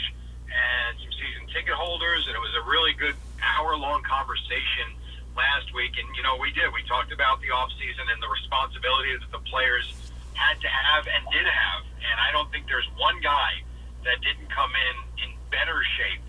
and 0.55 0.97
some 0.99 1.11
season 1.11 1.43
ticket 1.51 1.75
holders, 1.75 2.27
and 2.27 2.33
it 2.35 2.39
was 2.39 2.55
a 2.55 2.63
really 2.69 2.95
good 2.95 3.15
hour 3.43 3.75
long 3.75 4.01
conversation 4.07 4.95
last 5.35 5.73
week. 5.75 5.99
And 5.99 6.07
you 6.15 6.23
know, 6.23 6.39
we 6.39 6.51
did. 6.55 6.71
We 6.71 6.83
talked 6.87 7.11
about 7.11 7.43
the 7.43 7.51
off 7.51 7.71
season 7.75 8.07
and 8.07 8.19
the 8.23 8.31
responsibility 8.31 9.11
that 9.19 9.31
the 9.31 9.43
players 9.51 9.85
had 10.33 10.59
to 10.59 10.69
have 10.69 11.07
and 11.07 11.21
did 11.31 11.47
have. 11.47 11.83
And 11.99 12.17
I 12.19 12.31
don't 12.31 12.47
think 12.51 12.67
there's 12.67 12.87
one 12.95 13.19
guy 13.19 13.63
that 14.03 14.19
didn't 14.21 14.51
come 14.51 14.71
in 14.71 14.95
in 15.27 15.29
better 15.51 15.79
shape 15.97 16.23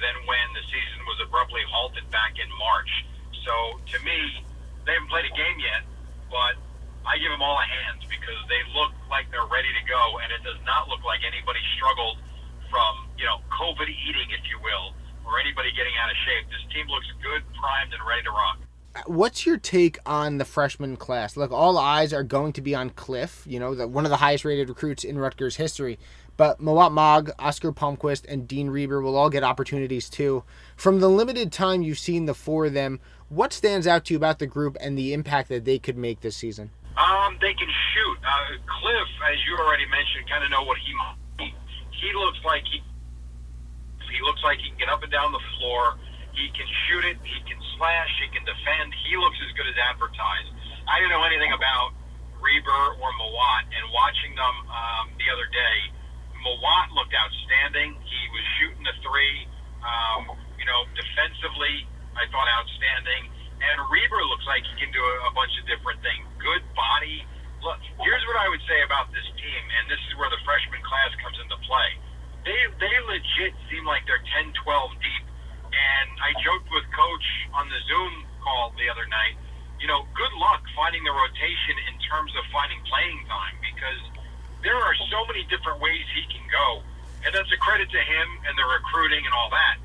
than 0.00 0.16
when 0.24 0.46
the 0.56 0.64
season 0.68 1.00
was 1.04 1.20
abruptly 1.24 1.60
halted 1.68 2.08
back 2.10 2.40
in 2.40 2.48
March. 2.56 2.90
So 3.44 3.80
to 3.94 3.96
me, 4.04 4.44
they 4.88 4.96
haven't 4.96 5.12
played 5.12 5.28
a 5.28 5.34
game 5.36 5.60
yet, 5.60 5.84
but 6.32 6.56
I 7.04 7.20
give 7.20 7.30
them 7.32 7.44
all 7.44 7.56
a 7.60 7.68
hand 7.68 8.00
because 8.08 8.40
they 8.48 8.60
look 8.72 8.92
like 9.12 9.28
they're 9.28 9.48
ready 9.48 9.68
to 9.68 9.84
go, 9.84 10.20
and 10.24 10.32
it 10.32 10.40
does 10.44 10.60
not 10.64 10.88
look 10.88 11.04
like 11.04 11.20
anybody 11.24 11.60
struggled 11.76 12.16
from 12.70 13.10
you 13.18 13.26
know 13.26 13.42
COVID 13.50 13.90
eating, 13.90 14.30
if 14.30 14.46
you 14.48 14.58
will, 14.62 14.94
or 15.26 15.38
anybody 15.38 15.70
getting 15.76 15.92
out 16.00 16.10
of 16.10 16.16
shape. 16.24 16.46
This 16.48 16.64
team 16.72 16.86
looks 16.88 17.06
good, 17.22 17.42
primed, 17.58 17.92
and 17.92 18.02
ready 18.06 18.22
to 18.22 18.30
rock. 18.30 18.58
What's 19.06 19.46
your 19.46 19.56
take 19.56 19.98
on 20.04 20.38
the 20.38 20.44
freshman 20.44 20.96
class? 20.96 21.36
Look, 21.36 21.52
all 21.52 21.78
eyes 21.78 22.12
are 22.12 22.24
going 22.24 22.52
to 22.54 22.60
be 22.60 22.74
on 22.74 22.90
Cliff, 22.90 23.44
you 23.46 23.60
know, 23.60 23.72
the, 23.72 23.86
one 23.86 24.04
of 24.04 24.10
the 24.10 24.16
highest 24.16 24.44
rated 24.44 24.68
recruits 24.68 25.04
in 25.04 25.16
Rutgers 25.16 25.56
history. 25.56 25.96
But 26.36 26.60
Mawot 26.60 26.92
Mag, 26.92 27.30
Oscar 27.38 27.70
Palmquist, 27.70 28.24
and 28.28 28.48
Dean 28.48 28.68
Reiber 28.68 29.00
will 29.00 29.16
all 29.16 29.30
get 29.30 29.44
opportunities 29.44 30.08
too. 30.08 30.42
From 30.74 30.98
the 30.98 31.08
limited 31.08 31.52
time 31.52 31.82
you've 31.82 31.98
seen 31.98 32.24
the 32.24 32.34
four 32.34 32.66
of 32.66 32.72
them, 32.72 32.98
what 33.28 33.52
stands 33.52 33.86
out 33.86 34.06
to 34.06 34.14
you 34.14 34.16
about 34.16 34.40
the 34.40 34.46
group 34.46 34.76
and 34.80 34.98
the 34.98 35.12
impact 35.12 35.50
that 35.50 35.64
they 35.64 35.78
could 35.78 35.96
make 35.96 36.20
this 36.20 36.36
season? 36.36 36.70
Um, 36.96 37.38
they 37.40 37.54
can 37.54 37.68
shoot. 37.68 38.18
Uh, 38.26 38.56
Cliff, 38.66 39.08
as 39.30 39.38
you 39.46 39.56
already 39.56 39.86
mentioned, 39.86 40.28
kind 40.28 40.42
of 40.42 40.50
know 40.50 40.64
what 40.64 40.78
he 40.78 40.92
he, 42.00 42.10
looks 42.16 42.40
like. 42.44 42.64
He 42.66 42.82
he 44.10 44.18
looks 44.26 44.42
like 44.42 44.58
he 44.58 44.74
can 44.74 44.78
get 44.78 44.90
up 44.90 45.06
and 45.06 45.12
down 45.12 45.30
the 45.30 45.44
floor. 45.58 45.94
He 46.34 46.50
can 46.50 46.66
shoot 46.88 47.04
it. 47.06 47.16
He 47.22 47.38
can 47.46 47.60
slash. 47.78 48.10
He 48.18 48.28
can 48.34 48.42
defend. 48.42 48.90
He 49.06 49.14
looks 49.16 49.38
as 49.44 49.54
good 49.54 49.68
as 49.70 49.76
advertised. 49.78 50.50
I 50.88 50.98
didn't 50.98 51.14
know 51.14 51.22
anything 51.22 51.54
about 51.54 51.94
Reiber 52.42 52.82
or 52.98 53.10
Mawot, 53.20 53.62
and 53.70 53.84
watching 53.94 54.34
them 54.34 54.56
um, 54.66 55.04
the 55.20 55.28
other 55.30 55.46
day 55.52 55.76
Mawot 56.40 56.88
looked 56.96 57.12
outstanding. 57.12 57.96
He 58.00 58.22
was 58.32 58.44
shooting 58.58 58.84
the 58.84 58.96
three. 59.04 59.46
Um, 59.80 60.36
you 60.56 60.64
know, 60.64 60.84
defensively, 60.96 61.88
I 62.16 62.24
thought 62.32 62.48
outstanding. 62.48 63.28
And 63.60 63.76
Reiber 63.92 64.20
looks 64.28 64.48
like 64.48 64.64
he 64.64 64.74
can 64.80 64.92
do 64.92 65.00
a, 65.00 65.28
a 65.28 65.32
bunch 65.36 65.52
of 65.60 65.68
different 65.68 66.00
things. 66.00 66.24
Good 66.40 66.64
body. 66.72 67.24
Look, 67.60 67.80
here's 68.00 68.24
what 68.24 68.38
I 68.40 68.48
would 68.48 68.64
say 68.64 68.80
about 68.88 69.12
this 69.12 69.28
team, 69.36 69.62
and 69.80 69.84
this 69.92 70.00
is 70.08 70.16
where 70.16 70.32
the 70.32 70.40
freshman 70.48 70.80
class 70.80 71.12
comes 71.20 71.36
into 71.36 71.60
play. 71.68 71.90
They 72.44 72.60
they 72.80 72.94
legit 73.04 73.52
seem 73.68 73.84
like 73.84 74.08
they're 74.08 74.24
10, 74.40 74.56
12 74.56 74.64
deep. 75.04 75.24
And 75.70 76.08
I 76.24 76.34
joked 76.40 76.72
with 76.72 76.88
Coach 76.90 77.28
on 77.54 77.68
the 77.68 77.80
Zoom 77.86 78.26
call 78.40 78.72
the 78.80 78.88
other 78.88 79.06
night. 79.06 79.36
You 79.78 79.86
know, 79.86 80.08
good 80.16 80.34
luck 80.40 80.64
finding 80.72 81.04
the 81.04 81.12
rotation 81.12 81.76
in 81.88 81.96
terms 82.04 82.32
of 82.36 82.42
finding 82.52 82.80
playing 82.88 83.20
time 83.28 83.56
because 83.60 84.00
there 84.64 84.76
are 84.76 84.96
so 85.08 85.24
many 85.28 85.44
different 85.48 85.80
ways 85.80 86.04
he 86.16 86.24
can 86.28 86.44
go, 86.48 86.84
and 87.24 87.32
that's 87.32 87.48
a 87.52 87.60
credit 87.60 87.88
to 87.92 88.02
him 88.02 88.28
and 88.48 88.56
the 88.56 88.66
recruiting 88.66 89.24
and 89.24 89.32
all 89.32 89.48
that. 89.52 89.76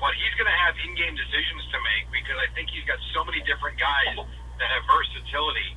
But 0.00 0.16
he's 0.16 0.32
going 0.40 0.48
to 0.48 0.60
have 0.64 0.76
in-game 0.80 1.16
decisions 1.16 1.62
to 1.72 1.78
make 1.84 2.08
because 2.12 2.36
I 2.40 2.48
think 2.56 2.72
he's 2.72 2.84
got 2.88 3.00
so 3.12 3.24
many 3.24 3.44
different 3.44 3.76
guys 3.76 4.16
that 4.60 4.68
have 4.68 4.84
versatility, 4.88 5.76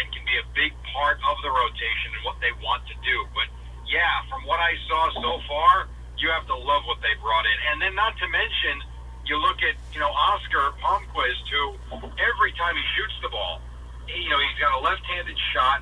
and 0.00 0.04
can 0.12 0.24
be 0.26 0.36
a 0.38 0.46
big 0.54 0.72
part 0.92 1.18
of 1.22 1.36
the 1.42 1.50
rotation 1.50 2.14
and 2.14 2.22
what 2.26 2.38
they 2.42 2.52
want 2.62 2.82
to 2.90 2.96
do. 3.02 3.16
But 3.34 3.48
yeah, 3.86 4.24
from 4.30 4.46
what 4.46 4.58
I 4.58 4.74
saw 4.88 5.10
so 5.14 5.32
far, 5.46 5.86
you 6.18 6.30
have 6.30 6.46
to 6.46 6.56
love 6.56 6.82
what 6.86 7.02
they 7.02 7.14
brought 7.20 7.46
in. 7.46 7.58
And 7.72 7.76
then 7.82 7.94
not 7.94 8.16
to 8.18 8.26
mention, 8.28 8.82
you 9.26 9.36
look 9.40 9.62
at, 9.62 9.74
you 9.92 10.00
know, 10.00 10.10
Oscar 10.10 10.72
Palmquist, 10.80 11.44
who 11.50 11.78
every 12.20 12.52
time 12.54 12.76
he 12.76 12.84
shoots 12.96 13.16
the 13.22 13.30
ball, 13.30 13.60
you 14.06 14.28
know, 14.28 14.38
he's 14.38 14.58
got 14.60 14.76
a 14.76 14.80
left-handed 14.80 15.36
shot. 15.52 15.80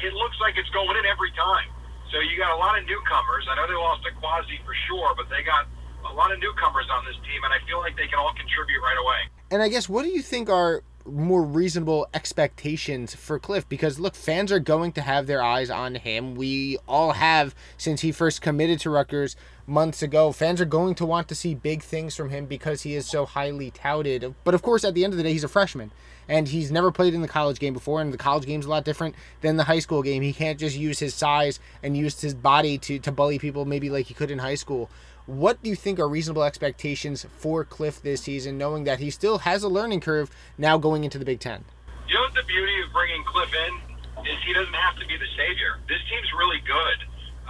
It 0.00 0.12
looks 0.12 0.36
like 0.40 0.58
it's 0.58 0.68
going 0.70 0.96
in 0.98 1.06
every 1.06 1.30
time. 1.32 1.70
So 2.12 2.20
you 2.20 2.36
got 2.38 2.54
a 2.54 2.60
lot 2.60 2.78
of 2.78 2.84
newcomers. 2.86 3.46
I 3.50 3.56
know 3.56 3.66
they 3.66 3.74
lost 3.74 4.02
Akwasi 4.06 4.62
for 4.64 4.74
sure, 4.86 5.14
but 5.16 5.30
they 5.30 5.42
got 5.42 5.66
a 6.06 6.14
lot 6.14 6.30
of 6.32 6.38
newcomers 6.38 6.86
on 6.92 7.04
this 7.04 7.16
team, 7.26 7.42
and 7.42 7.52
I 7.52 7.58
feel 7.66 7.78
like 7.78 7.96
they 7.96 8.06
can 8.06 8.18
all 8.18 8.34
contribute 8.34 8.80
right 8.80 8.98
away. 8.98 9.20
And 9.50 9.62
I 9.62 9.68
guess 9.68 9.88
what 9.88 10.04
do 10.04 10.10
you 10.10 10.22
think 10.22 10.48
are 10.48 10.82
more 11.06 11.42
reasonable 11.42 12.08
expectations 12.14 13.14
for 13.14 13.38
Cliff 13.38 13.68
because 13.68 13.98
look, 13.98 14.14
fans 14.14 14.50
are 14.52 14.58
going 14.58 14.92
to 14.92 15.00
have 15.00 15.26
their 15.26 15.42
eyes 15.42 15.70
on 15.70 15.94
him. 15.96 16.34
We 16.34 16.78
all 16.88 17.12
have 17.12 17.54
since 17.76 18.00
he 18.00 18.12
first 18.12 18.42
committed 18.42 18.80
to 18.80 18.90
Rutgers 18.90 19.36
months 19.66 20.02
ago. 20.02 20.32
Fans 20.32 20.60
are 20.60 20.66
going 20.66 20.94
to 20.96 21.06
want 21.06 21.28
to 21.28 21.34
see 21.34 21.54
big 21.54 21.82
things 21.82 22.14
from 22.14 22.30
him 22.30 22.46
because 22.46 22.82
he 22.82 22.94
is 22.94 23.06
so 23.06 23.24
highly 23.24 23.70
touted. 23.70 24.34
But 24.44 24.54
of 24.54 24.62
course, 24.62 24.84
at 24.84 24.94
the 24.94 25.04
end 25.04 25.12
of 25.12 25.16
the 25.16 25.22
day, 25.22 25.32
he's 25.32 25.44
a 25.44 25.48
freshman 25.48 25.92
and 26.28 26.48
he's 26.48 26.72
never 26.72 26.90
played 26.90 27.14
in 27.14 27.22
the 27.22 27.28
college 27.28 27.58
game 27.58 27.72
before 27.72 28.00
and 28.00 28.12
the 28.12 28.18
college 28.18 28.46
game's 28.46 28.66
a 28.66 28.70
lot 28.70 28.84
different 28.84 29.14
than 29.40 29.56
the 29.56 29.64
high 29.64 29.78
school 29.78 30.02
game. 30.02 30.22
He 30.22 30.32
can't 30.32 30.58
just 30.58 30.76
use 30.76 30.98
his 30.98 31.14
size 31.14 31.60
and 31.82 31.96
use 31.96 32.20
his 32.20 32.34
body 32.34 32.78
to 32.78 32.98
to 32.98 33.12
bully 33.12 33.38
people 33.38 33.64
maybe 33.64 33.90
like 33.90 34.06
he 34.06 34.14
could 34.14 34.30
in 34.30 34.38
high 34.38 34.54
school. 34.54 34.90
What 35.26 35.58
do 35.60 35.68
you 35.68 35.74
think 35.74 35.98
are 35.98 36.06
reasonable 36.06 36.46
expectations 36.46 37.26
for 37.42 37.66
Cliff 37.66 38.00
this 38.00 38.22
season, 38.22 38.56
knowing 38.56 38.84
that 38.84 39.02
he 39.02 39.10
still 39.10 39.42
has 39.42 39.66
a 39.66 39.68
learning 39.68 39.98
curve 39.98 40.30
now 40.56 40.78
going 40.78 41.02
into 41.02 41.18
the 41.18 41.26
Big 41.26 41.42
Ten? 41.42 41.66
You 42.06 42.14
know 42.14 42.30
what 42.30 42.34
the 42.38 42.46
beauty 42.46 42.78
of 42.86 42.94
bringing 42.94 43.26
Cliff 43.26 43.50
in 43.50 43.74
is 44.22 44.38
he 44.46 44.54
doesn't 44.54 44.78
have 44.78 44.94
to 45.02 45.06
be 45.10 45.18
the 45.18 45.26
savior. 45.34 45.82
This 45.90 45.98
team's 46.06 46.30
really 46.38 46.62
good. 46.62 46.98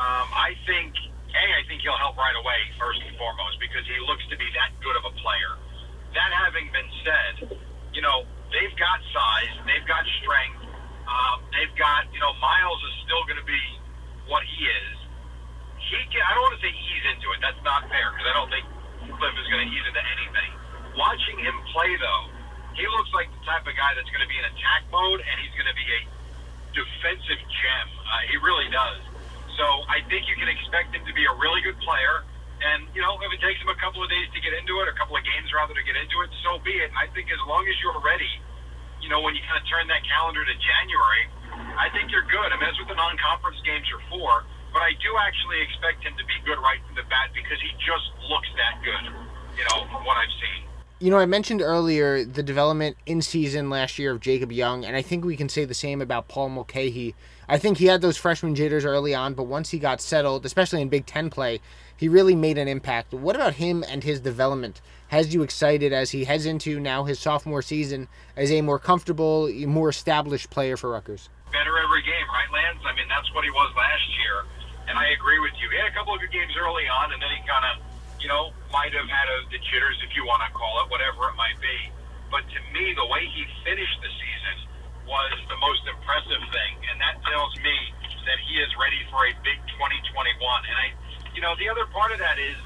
Um, 0.01 0.25
I 0.33 0.57
think, 0.65 0.97
A, 1.37 1.45
I 1.53 1.69
think 1.69 1.85
he'll 1.85 2.01
help 2.01 2.17
right 2.17 2.33
away, 2.41 2.57
first 2.81 3.05
and 3.05 3.13
foremost, 3.21 3.61
because 3.61 3.85
he 3.85 4.01
looks 4.09 4.25
to 4.33 4.41
be 4.41 4.49
that 4.57 4.73
good 4.81 4.97
of 4.97 5.05
a 5.05 5.13
player. 5.21 5.61
That 6.17 6.33
having 6.33 6.73
been 6.73 6.89
said, 7.05 7.61
you 7.93 8.01
know, 8.01 8.25
they've 8.57 8.73
got 8.81 9.05
size, 9.13 9.53
they've 9.69 9.85
got 9.85 10.01
strength, 10.25 10.65
um, 11.05 11.45
they've 11.53 11.77
got, 11.77 12.09
you 12.09 12.25
know, 12.25 12.33
Myles 12.41 12.81
is 12.89 13.05
still 13.05 13.21
going 13.29 13.37
to 13.37 13.45
be 13.45 13.65
what 14.33 14.49
he 14.49 14.65
is 14.65 14.97
he 15.87 15.99
can, 16.11 16.23
I 16.27 16.35
don't 16.35 16.43
want 16.51 16.59
to 16.59 16.63
say 16.63 16.75
ease 16.75 17.05
into 17.15 17.31
it. 17.31 17.39
That's 17.39 17.63
not 17.63 17.87
fair 17.87 18.11
because 18.11 18.27
I 18.27 18.35
don't 18.35 18.51
think 18.51 18.67
Cliff 19.07 19.35
is 19.39 19.47
going 19.47 19.63
to 19.63 19.71
ease 19.71 19.87
into 19.87 20.03
anything. 20.03 20.51
Watching 20.99 21.39
him 21.39 21.55
play, 21.71 21.95
though, 21.95 22.25
he 22.75 22.85
looks 22.91 23.13
like 23.15 23.31
the 23.31 23.43
type 23.47 23.63
of 23.65 23.75
guy 23.79 23.95
that's 23.95 24.11
going 24.11 24.25
to 24.25 24.31
be 24.31 24.37
in 24.37 24.45
attack 24.51 24.83
mode 24.91 25.23
and 25.23 25.35
he's 25.39 25.55
going 25.55 25.71
to 25.71 25.79
be 25.79 25.87
a 25.87 26.01
defensive 26.75 27.39
gem. 27.39 27.87
Uh, 28.03 28.27
he 28.29 28.37
really 28.43 28.67
does. 28.69 29.01
So 29.55 29.65
I 29.89 30.03
think 30.11 30.27
you 30.29 30.37
can 30.37 30.51
expect 30.51 30.93
him 30.93 31.07
to 31.07 31.15
be 31.15 31.25
a 31.25 31.35
really 31.39 31.63
good 31.63 31.79
player. 31.81 32.27
And, 32.61 32.89
you 32.93 33.01
know, 33.01 33.17
if 33.23 33.31
it 33.31 33.41
takes 33.41 33.63
him 33.63 33.71
a 33.71 33.79
couple 33.79 34.03
of 34.03 34.09
days 34.11 34.29
to 34.35 34.41
get 34.43 34.53
into 34.59 34.81
it, 34.83 34.91
a 34.91 34.97
couple 34.97 35.15
of 35.17 35.25
games 35.25 35.49
rather 35.55 35.73
to 35.73 35.85
get 35.87 35.97
into 35.97 36.21
it, 36.25 36.33
so 36.43 36.59
be 36.61 36.75
it. 36.83 36.91
I 36.97 37.07
think 37.15 37.31
as 37.31 37.41
long 37.47 37.65
as 37.69 37.77
you're 37.81 37.97
ready, 38.01 38.33
you 39.01 39.09
know, 39.13 39.21
when 39.23 39.37
you 39.37 39.45
kind 39.45 39.61
of 39.61 39.65
turn 39.69 39.87
that 39.93 40.03
calendar 40.05 40.43
to 40.43 40.57
January, 40.57 41.25
I 41.79 41.93
think 41.95 42.11
you're 42.11 42.27
good. 42.27 42.49
I 42.49 42.57
mean, 42.59 42.69
that's 42.69 42.81
what 42.81 42.89
the 42.89 42.99
non-conference 42.99 43.61
games 43.65 43.87
are 43.93 44.03
for 44.11 44.45
but 44.77 44.83
I 44.83 44.93
do 45.01 45.17
actually 45.19 45.63
expect 45.63 46.05
him 46.05 46.13
to 46.19 46.25
be 46.27 46.35
good 46.45 46.59
right 46.59 46.79
from 46.87 46.97
the 46.97 47.09
bat 47.09 47.31
because 47.33 47.59
he 47.63 47.73
just 47.81 48.13
looks 48.29 48.49
that 48.61 48.85
good, 48.85 49.11
you 49.57 49.65
know, 49.65 49.89
from 49.91 50.05
what 50.05 50.19
I've 50.19 50.29
seen. 50.29 50.69
You 51.01 51.11
know, 51.11 51.17
I 51.17 51.25
mentioned 51.25 51.63
earlier 51.63 52.27
the 52.27 52.43
development 52.43 52.99
in 53.07 53.23
season 53.23 53.71
last 53.71 53.99
year 53.99 54.13
of 54.13 54.21
Jacob 54.21 54.53
Young, 54.53 54.85
and 54.85 54.95
I 54.95 55.01
think 55.01 55.25
we 55.25 55.35
can 55.35 55.49
say 55.49 55.65
the 55.65 55.73
same 55.73 56.03
about 56.03 56.29
Paul 56.29 56.51
Mulcahy. 56.51 57.15
I 57.49 57.57
think 57.57 57.79
he 57.79 57.87
had 57.87 58.03
those 58.03 58.19
freshman 58.19 58.55
jitters 58.55 58.85
early 58.85 59.15
on, 59.15 59.33
but 59.33 59.45
once 59.45 59.71
he 59.71 59.79
got 59.79 60.03
settled, 60.03 60.45
especially 60.45 60.83
in 60.83 60.91
Big 60.91 61.07
Ten 61.07 61.31
play, 61.31 61.61
he 61.97 62.07
really 62.07 62.35
made 62.35 62.59
an 62.59 62.69
impact. 62.69 63.15
What 63.15 63.35
about 63.35 63.55
him 63.55 63.83
and 63.89 64.05
his 64.05 64.21
development? 64.21 64.83
Has 65.09 65.33
you 65.33 65.43
excited 65.43 65.95
as 65.95 66.11
he 66.11 66.25
heads 66.25 66.45
into 66.45 66.81
now 66.81 67.05
his 67.05 67.19
sophomore 67.19 67.63
season 67.63 68.09
as 68.37 68.53
a 68.53 68.61
more 68.61 68.79
comfortable, 68.79 69.51
more 69.67 69.89
established 69.89 70.51
player 70.51 70.77
for 70.77 70.91
Rutgers? 70.91 71.31
Better 71.51 71.79
every 71.79 72.03
game, 72.03 72.29
right, 72.29 72.53
Lance? 72.53 72.85
I 72.85 72.95
mean, 72.95 73.09
that's 73.09 73.33
what 73.33 73.43
he 73.43 73.51
was 73.51 73.73
last 73.75 74.05
year 74.19 74.45
and 74.89 74.95
I 74.99 75.13
agree 75.15 75.39
with 75.43 75.55
you. 75.59 75.67
He 75.71 75.77
had 75.79 75.91
a 75.91 75.95
couple 75.95 76.15
of 76.15 76.21
good 76.21 76.33
games 76.33 76.55
early 76.55 76.87
on, 76.87 77.13
and 77.13 77.19
then 77.21 77.31
he 77.35 77.43
kind 77.47 77.67
of, 77.75 77.75
you 78.23 78.29
know, 78.31 78.55
might 78.71 78.95
have 78.95 79.09
had 79.11 79.27
a, 79.29 79.39
the 79.51 79.59
jitters, 79.59 79.99
if 80.07 80.15
you 80.15 80.27
want 80.27 80.43
to 80.47 80.51
call 80.55 80.83
it, 80.83 80.91
whatever 80.91 81.27
it 81.31 81.37
might 81.37 81.59
be. 81.59 81.91
But 82.31 82.47
to 82.47 82.59
me, 82.75 82.95
the 82.95 83.07
way 83.07 83.27
he 83.27 83.47
finished 83.63 83.99
the 84.03 84.11
season 84.11 84.57
was 85.07 85.35
the 85.51 85.59
most 85.59 85.83
impressive 85.87 86.43
thing, 86.51 86.73
and 86.91 86.99
that 86.99 87.19
tells 87.23 87.55
me 87.63 87.77
that 88.27 88.39
he 88.43 88.59
is 88.59 88.71
ready 88.79 89.03
for 89.11 89.23
a 89.27 89.33
big 89.47 89.59
2021. 89.79 90.35
And 90.67 90.77
I, 90.77 90.87
you 91.35 91.43
know, 91.43 91.55
the 91.59 91.71
other 91.71 91.87
part 91.95 92.11
of 92.11 92.19
that 92.19 92.39
is, 92.39 92.59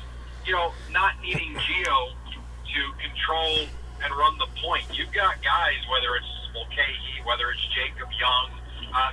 you 0.48 0.56
know, 0.56 0.72
not 0.88 1.20
needing 1.20 1.52
Geo 1.60 2.16
to 2.32 2.80
control 2.96 3.68
and 4.00 4.08
run 4.16 4.38
the 4.40 4.48
point. 4.64 4.88
You've 4.92 5.12
got 5.12 5.36
guys, 5.44 5.80
whether 5.92 6.16
it's 6.16 6.32
Mulcahy, 6.56 7.20
whether 7.28 7.52
it's 7.52 7.64
Jacob 7.76 8.08
Young, 8.16 8.59
uh, 8.94 9.12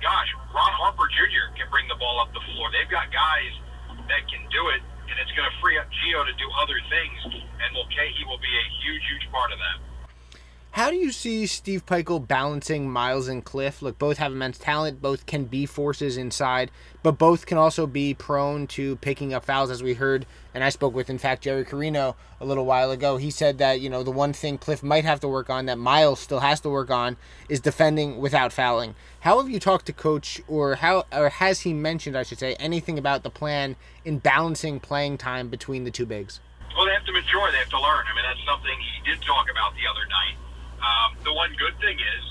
gosh, 0.00 0.30
Ron 0.52 0.72
Harper 0.76 1.08
Jr. 1.08 1.52
can 1.56 1.66
bring 1.72 1.88
the 1.88 1.96
ball 1.96 2.20
up 2.20 2.32
the 2.32 2.44
floor. 2.52 2.68
They've 2.70 2.90
got 2.90 3.08
guys 3.08 3.52
that 4.08 4.22
can 4.28 4.44
do 4.52 4.62
it, 4.76 4.80
and 5.08 5.14
it's 5.16 5.32
going 5.32 5.48
to 5.48 5.56
free 5.60 5.80
up 5.80 5.88
Geo 5.90 6.24
to 6.24 6.34
do 6.36 6.46
other 6.60 6.76
things, 6.92 7.40
and 7.40 7.68
Mulcahy 7.72 8.24
will 8.28 8.40
be 8.40 8.52
a 8.52 8.66
huge, 8.84 9.04
huge 9.08 9.26
part 9.32 9.52
of 9.52 9.58
that. 9.58 9.93
How 10.74 10.90
do 10.90 10.96
you 10.96 11.12
see 11.12 11.46
Steve 11.46 11.86
Pikiell 11.86 12.26
balancing 12.26 12.90
Myles 12.90 13.28
and 13.28 13.44
Cliff? 13.44 13.80
Look, 13.80 13.96
both 13.96 14.18
have 14.18 14.32
immense 14.32 14.58
talent, 14.58 15.00
both 15.00 15.24
can 15.24 15.44
be 15.44 15.66
forces 15.66 16.16
inside, 16.16 16.72
but 17.00 17.16
both 17.16 17.46
can 17.46 17.58
also 17.58 17.86
be 17.86 18.12
prone 18.12 18.66
to 18.66 18.96
picking 18.96 19.32
up 19.32 19.44
fouls, 19.44 19.70
as 19.70 19.84
we 19.84 19.94
heard. 19.94 20.26
And 20.52 20.64
I 20.64 20.70
spoke 20.70 20.92
with, 20.92 21.08
in 21.08 21.18
fact, 21.18 21.44
Jerry 21.44 21.64
Carino 21.64 22.16
a 22.40 22.44
little 22.44 22.66
while 22.66 22.90
ago. 22.90 23.18
He 23.18 23.30
said 23.30 23.58
that, 23.58 23.80
you 23.80 23.88
know, 23.88 24.02
the 24.02 24.10
one 24.10 24.32
thing 24.32 24.58
Cliff 24.58 24.82
might 24.82 25.04
have 25.04 25.20
to 25.20 25.28
work 25.28 25.48
on, 25.48 25.66
that 25.66 25.78
Myles 25.78 26.18
still 26.18 26.40
has 26.40 26.58
to 26.62 26.68
work 26.68 26.90
on, 26.90 27.18
is 27.48 27.60
defending 27.60 28.18
without 28.18 28.52
fouling. 28.52 28.96
How 29.20 29.40
have 29.40 29.48
you 29.48 29.60
talked 29.60 29.86
to 29.86 29.92
Coach, 29.92 30.42
or 30.48 30.74
how, 30.74 31.04
or 31.12 31.28
has 31.28 31.60
he 31.60 31.72
mentioned, 31.72 32.18
I 32.18 32.24
should 32.24 32.40
say, 32.40 32.54
anything 32.54 32.98
about 32.98 33.22
the 33.22 33.30
plan 33.30 33.76
in 34.04 34.18
balancing 34.18 34.80
playing 34.80 35.18
time 35.18 35.50
between 35.50 35.84
the 35.84 35.92
two 35.92 36.04
bigs? 36.04 36.40
Well, 36.76 36.86
they 36.86 36.94
have 36.94 37.04
to 37.04 37.12
mature. 37.12 37.52
They 37.52 37.58
have 37.58 37.70
to 37.70 37.80
learn. 37.80 38.06
I 38.10 38.14
mean, 38.16 38.24
that's 38.26 38.44
something 38.44 38.76
he 38.80 39.08
did 39.08 39.22
talk 39.22 39.46
about 39.48 39.74
the 39.74 39.86
other 39.88 40.04
night 40.10 40.34
um, 40.84 41.16
the 41.24 41.32
one 41.32 41.56
good 41.56 41.72
thing 41.80 41.96
is, 41.96 42.24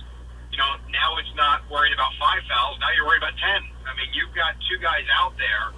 you 0.53 0.61
know, 0.61 0.77
now 0.93 1.17
it's 1.17 1.33
not 1.33 1.65
worried 1.73 1.93
about 1.97 2.13
five 2.21 2.45
fouls. 2.45 2.77
Now 2.77 2.93
you're 2.93 3.09
worried 3.09 3.25
about 3.25 3.33
ten. 3.41 3.65
I 3.89 3.97
mean, 3.97 4.13
you've 4.13 4.33
got 4.37 4.53
two 4.69 4.77
guys 4.77 5.05
out 5.17 5.33
there 5.41 5.73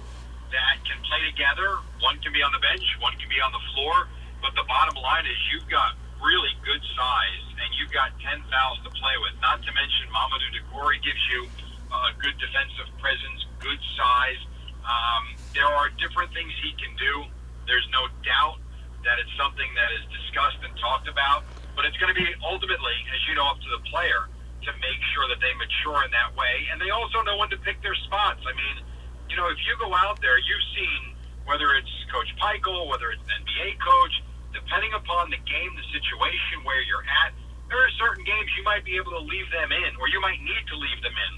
that 0.52 0.76
can 0.84 1.00
play 1.08 1.24
together. 1.32 1.80
One 2.04 2.20
can 2.20 2.36
be 2.36 2.44
on 2.44 2.52
the 2.52 2.60
bench, 2.60 2.84
one 3.00 3.16
can 3.16 3.32
be 3.32 3.40
on 3.40 3.50
the 3.56 3.64
floor. 3.72 4.12
But 4.44 4.52
the 4.52 4.68
bottom 4.68 5.00
line 5.00 5.24
is, 5.24 5.38
you've 5.48 5.66
got 5.72 5.96
really 6.20 6.52
good 6.60 6.84
size, 6.92 7.44
and 7.56 7.68
you've 7.80 7.92
got 7.92 8.12
ten 8.20 8.44
fouls 8.52 8.78
to 8.84 8.92
play 8.92 9.16
with. 9.24 9.32
Not 9.40 9.64
to 9.64 9.70
mention, 9.72 10.12
Mamadou 10.12 10.48
Doucoure 10.52 11.00
gives 11.00 11.22
you 11.32 11.48
uh, 11.88 12.12
good 12.20 12.36
defensive 12.36 12.92
presence, 13.00 13.48
good 13.64 13.80
size. 13.96 14.40
Um, 14.84 15.34
there 15.56 15.66
are 15.66 15.88
different 15.96 16.30
things 16.36 16.52
he 16.60 16.76
can 16.76 16.92
do. 17.00 17.24
There's 17.64 17.88
no 17.90 18.06
doubt 18.22 18.60
that 19.02 19.18
it's 19.18 19.32
something 19.40 19.66
that 19.74 19.90
is 19.98 20.04
discussed 20.12 20.60
and 20.62 20.70
talked 20.78 21.08
about. 21.08 21.42
But 21.76 21.84
it's 21.84 21.96
going 22.00 22.10
to 22.10 22.18
be 22.18 22.26
ultimately, 22.40 22.96
as 23.12 23.20
you 23.28 23.36
know, 23.36 23.46
up 23.46 23.60
to 23.60 23.70
the 23.70 23.82
player 23.92 24.26
to 24.66 24.70
make 24.82 25.00
sure 25.14 25.28
that 25.28 25.38
they 25.38 25.52
mature 25.54 26.02
in 26.02 26.10
that 26.10 26.34
way. 26.34 26.66
And 26.72 26.80
they 26.80 26.90
also 26.90 27.22
know 27.22 27.36
when 27.36 27.52
to 27.52 27.60
pick 27.60 27.78
their 27.84 27.94
spots. 28.08 28.42
I 28.42 28.56
mean, 28.56 28.82
you 29.28 29.36
know, 29.36 29.46
if 29.52 29.60
you 29.68 29.76
go 29.78 29.92
out 29.94 30.18
there, 30.24 30.40
you've 30.40 30.68
seen 30.74 31.14
whether 31.46 31.70
it's 31.78 31.92
Coach 32.10 32.26
Pikiell, 32.42 32.90
whether 32.90 33.14
it's 33.14 33.22
an 33.22 33.44
NBA 33.46 33.78
coach, 33.78 34.14
depending 34.50 34.90
upon 34.98 35.30
the 35.30 35.38
game, 35.46 35.70
the 35.78 35.86
situation 35.94 36.66
where 36.66 36.82
you're 36.82 37.06
at, 37.22 37.30
there 37.70 37.78
are 37.78 37.92
certain 37.98 38.26
games 38.26 38.50
you 38.58 38.66
might 38.66 38.82
be 38.82 38.98
able 38.98 39.14
to 39.14 39.22
leave 39.22 39.46
them 39.54 39.70
in, 39.70 39.94
or 40.02 40.10
you 40.10 40.18
might 40.20 40.38
need 40.42 40.64
to 40.66 40.76
leave 40.76 41.00
them 41.02 41.14
in 41.14 41.32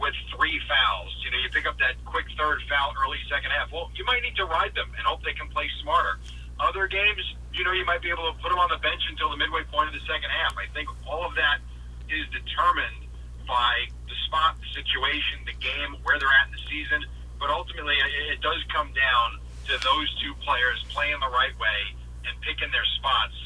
with 0.00 0.12
three 0.36 0.60
fouls. 0.68 1.12
You 1.24 1.32
know, 1.32 1.38
you 1.40 1.48
pick 1.48 1.64
up 1.64 1.80
that 1.80 1.96
quick 2.04 2.28
third 2.36 2.60
foul 2.68 2.92
early 3.00 3.20
second 3.28 3.52
half. 3.52 3.72
Well, 3.72 3.88
you 3.96 4.04
might 4.04 4.20
need 4.20 4.36
to 4.36 4.44
ride 4.44 4.74
them 4.76 4.88
and 4.96 5.02
hope 5.04 5.24
they 5.24 5.32
can 5.32 5.48
play 5.48 5.68
smarter. 5.80 6.20
Other 6.60 6.86
games, 6.86 7.22
you 7.52 7.64
know, 7.64 7.72
you 7.72 7.84
might 7.84 8.02
be 8.02 8.10
able 8.10 8.30
to 8.30 8.34
put 8.38 8.50
them 8.50 8.58
on 8.58 8.70
the 8.70 8.78
bench 8.78 9.02
until 9.10 9.30
the 9.30 9.36
midway 9.36 9.66
point 9.70 9.90
of 9.90 9.94
the 9.94 10.04
second 10.06 10.30
half. 10.30 10.54
I 10.54 10.70
think 10.70 10.88
all 11.06 11.26
of 11.26 11.34
that 11.34 11.58
is 12.06 12.26
determined 12.30 13.10
by 13.46 13.90
the 14.06 14.16
spot, 14.26 14.56
the 14.62 14.70
situation, 14.70 15.42
the 15.44 15.56
game, 15.58 15.98
where 16.06 16.18
they're 16.18 16.30
at 16.30 16.48
in 16.48 16.54
the 16.54 16.64
season. 16.70 17.02
But 17.42 17.50
ultimately, 17.50 17.98
it 18.30 18.40
does 18.40 18.62
come 18.70 18.94
down 18.94 19.42
to 19.66 19.74
those 19.82 20.08
two 20.22 20.32
players 20.46 20.78
playing 20.94 21.18
the 21.18 21.32
right 21.32 21.52
way 21.58 21.80
and 22.24 22.32
picking 22.40 22.70
their 22.70 22.86
spots. 23.00 23.36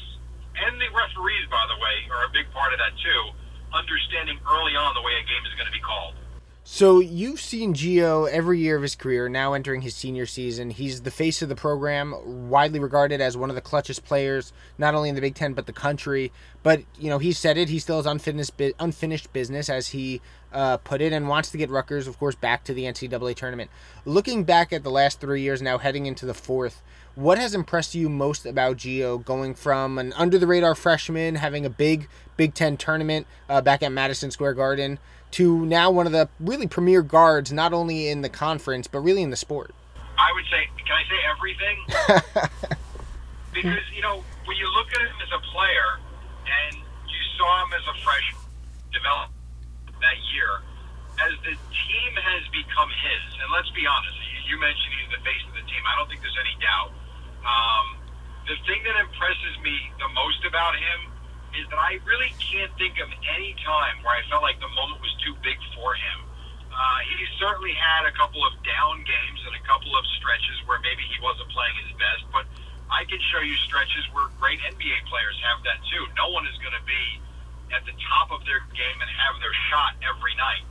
And 0.59 0.75
the 0.77 0.91
referees, 0.91 1.47
by 1.49 1.63
the 1.71 1.79
way, 1.79 1.95
are 2.11 2.27
a 2.27 2.31
big 2.35 2.51
part 2.51 2.75
of 2.75 2.79
that 2.79 2.93
too, 2.99 3.21
understanding 3.71 4.37
early 4.43 4.75
on 4.75 4.91
the 4.93 5.01
way 5.01 5.15
a 5.17 5.25
game 5.25 5.43
is 5.47 5.55
going 5.55 5.67
to 5.67 5.75
be 5.75 5.83
called. 5.83 6.18
So 6.71 6.99
you've 6.99 7.41
seen 7.41 7.73
Geo 7.73 8.25
every 8.25 8.59
year 8.59 8.75
of 8.75 8.83
his 8.83 8.93
career, 8.95 9.27
now 9.27 9.53
entering 9.53 9.81
his 9.81 9.95
senior 9.95 10.27
season. 10.27 10.69
He's 10.69 11.01
the 11.01 11.09
face 11.09 11.41
of 11.41 11.49
the 11.49 11.55
program, 11.55 12.47
widely 12.47 12.79
regarded 12.79 13.19
as 13.19 13.35
one 13.35 13.49
of 13.49 13.55
the 13.55 13.61
clutchest 13.61 14.03
players, 14.03 14.53
not 14.77 14.93
only 14.93 15.09
in 15.09 15.15
the 15.15 15.19
Big 15.19 15.33
Ten 15.33 15.53
but 15.53 15.65
the 15.65 15.73
country. 15.73 16.31
But 16.61 16.83
you 16.99 17.09
know, 17.09 17.17
he 17.17 17.31
said 17.31 17.57
it. 17.57 17.69
He 17.69 17.79
still 17.79 17.95
has 17.95 18.05
unfinished 18.05 18.53
unfinished 18.79 19.33
business, 19.33 19.67
as 19.67 19.87
he 19.89 20.21
uh, 20.53 20.77
put 20.77 21.01
it, 21.01 21.11
and 21.11 21.27
wants 21.27 21.49
to 21.49 21.57
get 21.57 21.71
Rutgers, 21.71 22.05
of 22.05 22.19
course, 22.19 22.35
back 22.35 22.63
to 22.65 22.73
the 22.75 22.83
NCAA 22.83 23.35
tournament. 23.35 23.71
Looking 24.05 24.43
back 24.43 24.71
at 24.71 24.83
the 24.83 24.91
last 24.91 25.19
three 25.19 25.41
years, 25.41 25.63
now 25.63 25.79
heading 25.79 26.05
into 26.05 26.27
the 26.27 26.35
fourth, 26.35 26.83
what 27.15 27.39
has 27.39 27.55
impressed 27.55 27.95
you 27.95 28.09
most 28.09 28.45
about 28.45 28.77
Geo 28.77 29.17
going 29.17 29.55
from 29.55 29.97
an 29.97 30.13
under 30.13 30.37
the 30.37 30.47
radar 30.47 30.75
freshman, 30.75 31.33
having 31.33 31.65
a 31.65 31.69
big 31.69 32.07
Big 32.37 32.53
Ten 32.53 32.77
tournament 32.77 33.25
uh, 33.49 33.59
back 33.59 33.81
at 33.81 33.91
Madison 33.91 34.29
Square 34.29 34.53
Garden? 34.53 34.99
To 35.31 35.65
now 35.65 35.91
one 35.91 36.05
of 36.05 36.11
the 36.11 36.29
really 36.39 36.67
premier 36.67 37.01
guards, 37.01 37.51
not 37.51 37.73
only 37.73 38.09
in 38.09 38.21
the 38.21 38.29
conference 38.29 38.87
but 38.87 38.99
really 38.99 39.21
in 39.21 39.29
the 39.29 39.37
sport? 39.37 39.73
I 40.17 40.31
would 40.33 40.45
say, 40.51 40.67
can 40.83 40.95
I 40.95 41.03
say 41.07 41.19
everything? 41.31 41.77
because 43.53 43.85
you 43.95 44.01
know 44.01 44.23
when 44.45 44.57
you 44.57 44.67
look 44.75 44.87
at 44.93 45.01
him 45.01 45.15
as 45.21 45.31
a 45.31 45.41
player, 45.51 45.99
and 46.49 46.75
you 46.75 47.21
saw 47.37 47.63
him 47.65 47.71
as 47.73 47.85
a 47.87 47.95
freshman 48.01 48.43
develop 48.91 49.29
that 50.01 50.17
year, 50.33 50.65
as 51.23 51.33
the 51.43 51.55
team 51.55 52.11
has 52.15 52.43
become 52.51 52.89
his, 52.89 53.23
and 53.39 53.47
let's 53.53 53.69
be 53.71 53.85
honest, 53.85 54.17
you 54.49 54.57
mentioned 54.57 54.91
he's 54.97 55.11
the 55.13 55.21
face 55.21 55.43
of 55.45 55.53
the 55.53 55.65
team. 55.69 55.81
I 55.85 55.93
don't 55.99 56.09
think 56.09 56.25
there's 56.25 56.41
any 56.41 56.57
doubt. 56.57 56.91
Um, 57.45 57.85
the 58.49 58.57
thing 58.65 58.81
that 58.81 58.97
impresses 58.97 59.53
me 59.61 59.93
the 60.01 60.09
most 60.17 60.41
about 60.43 60.73
him 60.73 61.13
is 61.57 61.65
that 61.69 61.79
I 61.79 61.97
really 62.05 62.31
can't 62.37 62.71
think 62.77 62.99
of 63.01 63.09
any 63.35 63.55
time 63.65 64.01
where 64.05 64.13
I 64.13 64.21
felt 64.29 64.41
like 64.45 64.59
the 64.61 64.71
moment 64.73 65.01
was 65.01 65.13
too 65.23 65.33
big 65.41 65.57
for 65.73 65.95
him. 65.95 66.19
Uh, 66.69 66.99
he 67.09 67.17
certainly 67.41 67.73
had 67.73 68.07
a 68.07 68.13
couple 68.15 68.39
of 68.45 68.53
down 68.63 69.03
games 69.03 69.39
and 69.43 69.53
a 69.57 69.63
couple 69.67 69.91
of 69.97 70.03
stretches 70.21 70.57
where 70.69 70.79
maybe 70.79 71.03
he 71.09 71.17
wasn't 71.19 71.49
playing 71.51 71.75
his 71.83 71.91
best, 71.97 72.23
but 72.31 72.45
I 72.87 73.05
can 73.05 73.19
show 73.33 73.41
you 73.41 73.57
stretches 73.67 74.05
where 74.13 74.29
great 74.39 74.61
NBA 74.63 74.97
players 75.11 75.37
have 75.45 75.61
that 75.65 75.81
too. 75.89 76.07
No 76.15 76.31
one 76.31 76.47
is 76.47 76.55
going 76.63 76.73
to 76.77 76.85
be 76.85 77.05
at 77.73 77.85
the 77.85 77.93
top 78.09 78.33
of 78.33 78.45
their 78.45 78.61
game 78.73 78.97
and 78.97 79.09
have 79.09 79.37
their 79.41 79.53
shot 79.69 79.97
every 80.01 80.33
night. 80.37 80.65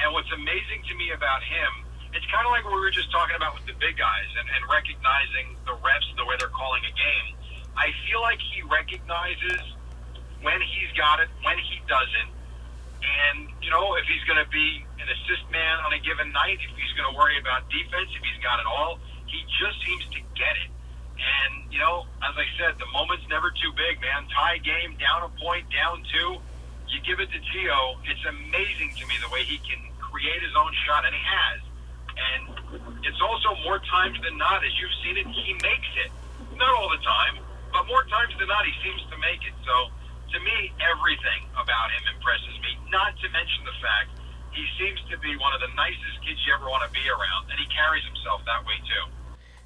And 0.00 0.12
what's 0.12 0.32
amazing 0.32 0.84
to 0.88 0.94
me 0.96 1.12
about 1.12 1.40
him, 1.44 1.84
it's 2.12 2.26
kind 2.28 2.44
of 2.44 2.52
like 2.52 2.64
what 2.64 2.76
we 2.76 2.82
were 2.84 2.92
just 2.92 3.12
talking 3.12 3.36
about 3.36 3.56
with 3.56 3.64
the 3.64 3.76
big 3.80 3.96
guys 3.96 4.28
and, 4.36 4.48
and 4.52 4.62
recognizing 4.68 5.56
the 5.64 5.76
reps, 5.80 6.08
the 6.16 6.24
way 6.28 6.36
they're 6.36 6.52
calling 6.52 6.84
a 6.84 6.92
game. 6.92 7.28
I 7.76 7.88
feel 8.04 8.20
like 8.20 8.40
he 8.52 8.60
recognizes 8.68 9.64
when 10.42 10.60
he's 10.60 10.90
got 10.98 11.22
it, 11.22 11.30
when 11.42 11.58
he 11.58 11.80
doesn't. 11.86 12.30
And, 13.02 13.50
you 13.62 13.70
know, 13.70 13.94
if 13.98 14.06
he's 14.06 14.22
going 14.30 14.38
to 14.38 14.50
be 14.50 14.84
an 15.02 15.08
assist 15.10 15.42
man 15.50 15.82
on 15.82 15.90
a 15.94 16.00
given 16.02 16.30
night, 16.30 16.62
if 16.62 16.74
he's 16.78 16.94
going 16.94 17.10
to 17.10 17.16
worry 17.18 17.38
about 17.38 17.66
defense, 17.66 18.10
if 18.14 18.22
he's 18.22 18.38
got 18.42 18.62
it 18.62 18.66
all, 18.66 18.98
he 19.26 19.42
just 19.58 19.78
seems 19.82 20.06
to 20.14 20.20
get 20.38 20.54
it. 20.62 20.70
And, 21.18 21.70
you 21.70 21.78
know, 21.78 22.06
as 22.22 22.34
I 22.34 22.46
said, 22.58 22.78
the 22.78 22.86
moment's 22.94 23.26
never 23.30 23.50
too 23.50 23.70
big, 23.74 23.98
man. 24.02 24.26
Tie 24.30 24.58
game, 24.62 24.98
down 24.98 25.26
a 25.26 25.30
point, 25.38 25.66
down 25.70 26.02
two. 26.10 26.38
You 26.90 26.98
give 27.06 27.18
it 27.18 27.30
to 27.30 27.40
Geo. 27.40 27.98
It's 28.06 28.22
amazing 28.26 28.92
to 28.98 29.02
me 29.06 29.14
the 29.22 29.30
way 29.30 29.42
he 29.46 29.58
can 29.62 29.80
create 29.98 30.42
his 30.42 30.54
own 30.58 30.70
shot, 30.86 31.06
and 31.06 31.14
he 31.14 31.24
has. 31.24 31.58
And 32.12 32.42
it's 33.06 33.22
also 33.22 33.56
more 33.64 33.80
times 33.88 34.18
than 34.22 34.36
not, 34.36 34.62
as 34.62 34.74
you've 34.78 34.94
seen 35.02 35.16
it, 35.16 35.26
he 35.30 35.54
makes 35.62 35.90
it. 36.04 36.10
Not 36.58 36.70
all 36.76 36.90
the 36.90 37.00
time, 37.00 37.40
but 37.72 37.86
more 37.88 38.04
times 38.12 38.34
than 38.38 38.46
not, 38.46 38.66
he 38.66 38.74
seems 38.84 39.00
to 39.08 39.16
make 39.18 39.40
it. 39.46 39.54
So, 39.64 39.74
to 40.32 40.40
me, 40.40 40.72
everything 40.80 41.44
about 41.54 41.92
him 41.92 42.02
impresses 42.16 42.56
me. 42.64 42.76
Not 42.90 43.14
to 43.20 43.28
mention 43.30 43.64
the 43.64 43.76
fact 43.80 44.16
he 44.52 44.64
seems 44.80 45.00
to 45.10 45.16
be 45.18 45.36
one 45.36 45.52
of 45.52 45.60
the 45.60 45.72
nicest 45.76 46.20
kids 46.24 46.40
you 46.46 46.52
ever 46.54 46.68
want 46.68 46.84
to 46.84 46.92
be 46.92 47.04
around, 47.08 47.48
and 47.50 47.58
he 47.60 47.66
carries 47.68 48.04
himself 48.04 48.42
that 48.44 48.64
way 48.64 48.76
too. 48.84 49.04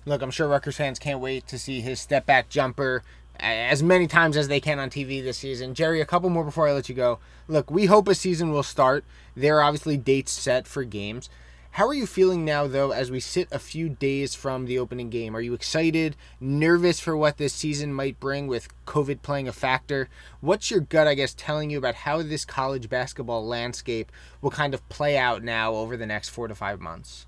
Look, 0.04 0.22
I'm 0.22 0.30
sure 0.30 0.46
Rutgers 0.48 0.76
fans 0.76 0.98
can't 0.98 1.20
wait 1.20 1.46
to 1.48 1.58
see 1.58 1.80
his 1.80 2.00
step 2.00 2.26
back 2.26 2.48
jumper 2.48 3.02
as 3.38 3.82
many 3.82 4.06
times 4.06 4.36
as 4.36 4.48
they 4.48 4.60
can 4.60 4.78
on 4.78 4.88
TV 4.88 5.22
this 5.22 5.38
season. 5.38 5.74
Jerry, 5.74 6.00
a 6.00 6.06
couple 6.06 6.30
more 6.30 6.44
before 6.44 6.68
I 6.68 6.72
let 6.72 6.88
you 6.88 6.94
go. 6.94 7.18
Look, 7.48 7.70
we 7.70 7.86
hope 7.86 8.08
a 8.08 8.14
season 8.14 8.50
will 8.50 8.62
start. 8.62 9.04
There 9.34 9.58
are 9.58 9.62
obviously 9.62 9.96
dates 9.96 10.32
set 10.32 10.66
for 10.66 10.84
games. 10.84 11.28
How 11.76 11.86
are 11.88 11.92
you 11.92 12.06
feeling 12.06 12.42
now, 12.42 12.66
though, 12.66 12.90
as 12.90 13.10
we 13.10 13.20
sit 13.20 13.48
a 13.52 13.58
few 13.58 13.90
days 13.90 14.34
from 14.34 14.64
the 14.64 14.78
opening 14.78 15.10
game? 15.10 15.36
Are 15.36 15.42
you 15.42 15.52
excited, 15.52 16.16
nervous 16.40 17.00
for 17.00 17.14
what 17.14 17.36
this 17.36 17.52
season 17.52 17.92
might 17.92 18.18
bring 18.18 18.46
with 18.46 18.68
COVID 18.86 19.20
playing 19.20 19.46
a 19.46 19.52
factor? 19.52 20.08
What's 20.40 20.70
your 20.70 20.80
gut, 20.80 21.06
I 21.06 21.12
guess, 21.12 21.34
telling 21.34 21.68
you 21.68 21.76
about 21.76 21.94
how 22.08 22.22
this 22.22 22.46
college 22.46 22.88
basketball 22.88 23.44
landscape 23.44 24.10
will 24.40 24.50
kind 24.50 24.72
of 24.72 24.88
play 24.88 25.18
out 25.18 25.44
now 25.44 25.74
over 25.74 25.98
the 25.98 26.06
next 26.06 26.30
four 26.30 26.48
to 26.48 26.54
five 26.54 26.80
months? 26.80 27.26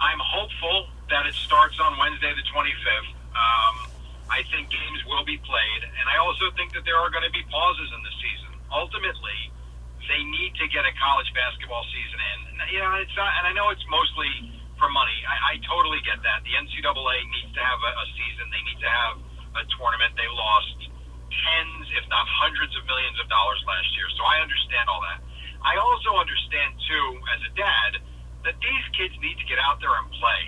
I'm 0.00 0.18
hopeful 0.18 0.88
that 1.10 1.26
it 1.26 1.34
starts 1.34 1.78
on 1.78 1.96
Wednesday, 1.96 2.34
the 2.34 2.42
25th. 2.50 3.14
Um, 3.30 3.92
I 4.28 4.42
think 4.50 4.70
games 4.70 5.06
will 5.06 5.24
be 5.24 5.36
played, 5.38 5.82
and 5.84 6.08
I 6.10 6.18
also 6.18 6.50
think 6.56 6.72
that 6.72 6.84
there 6.84 6.96
are 6.96 7.10
going 7.10 7.22
to 7.22 7.30
be 7.30 7.44
pauses 7.48 7.92
in 7.94 8.02
the 8.02 8.14
season. 8.18 8.58
Ultimately, 8.72 9.52
they 10.08 10.22
need 10.24 10.52
to 10.60 10.66
get 10.68 10.84
a 10.84 10.92
college 11.00 11.28
basketball 11.32 11.84
season 11.88 12.18
in. 12.20 12.38
You 12.72 12.80
know, 12.80 12.92
it's 13.00 13.14
not, 13.16 13.30
and 13.40 13.44
I 13.48 13.52
know 13.56 13.70
it's 13.70 13.84
mostly 13.88 14.30
for 14.76 14.88
money. 14.90 15.16
I, 15.24 15.54
I 15.56 15.64
totally 15.64 16.02
get 16.04 16.20
that. 16.22 16.44
The 16.44 16.54
NCAA 16.54 17.16
needs 17.30 17.52
to 17.56 17.62
have 17.62 17.80
a, 17.80 17.90
a 17.94 18.06
season. 18.12 18.44
They 18.52 18.64
need 18.68 18.80
to 18.82 18.90
have 18.90 19.14
a 19.60 19.64
tournament. 19.78 20.12
They 20.18 20.28
lost 20.28 20.76
tens, 21.30 21.86
if 21.96 22.04
not 22.10 22.26
hundreds 22.26 22.74
of 22.76 22.82
millions 22.86 23.16
of 23.22 23.26
dollars 23.30 23.60
last 23.66 23.90
year. 23.96 24.08
So 24.14 24.22
I 24.26 24.42
understand 24.42 24.86
all 24.90 25.02
that. 25.02 25.20
I 25.64 25.80
also 25.80 26.20
understand 26.20 26.76
too, 26.84 27.06
as 27.32 27.40
a 27.48 27.52
dad, 27.56 27.90
that 28.44 28.56
these 28.60 28.86
kids 28.92 29.16
need 29.24 29.40
to 29.40 29.46
get 29.48 29.56
out 29.56 29.80
there 29.80 29.94
and 29.96 30.08
play, 30.20 30.42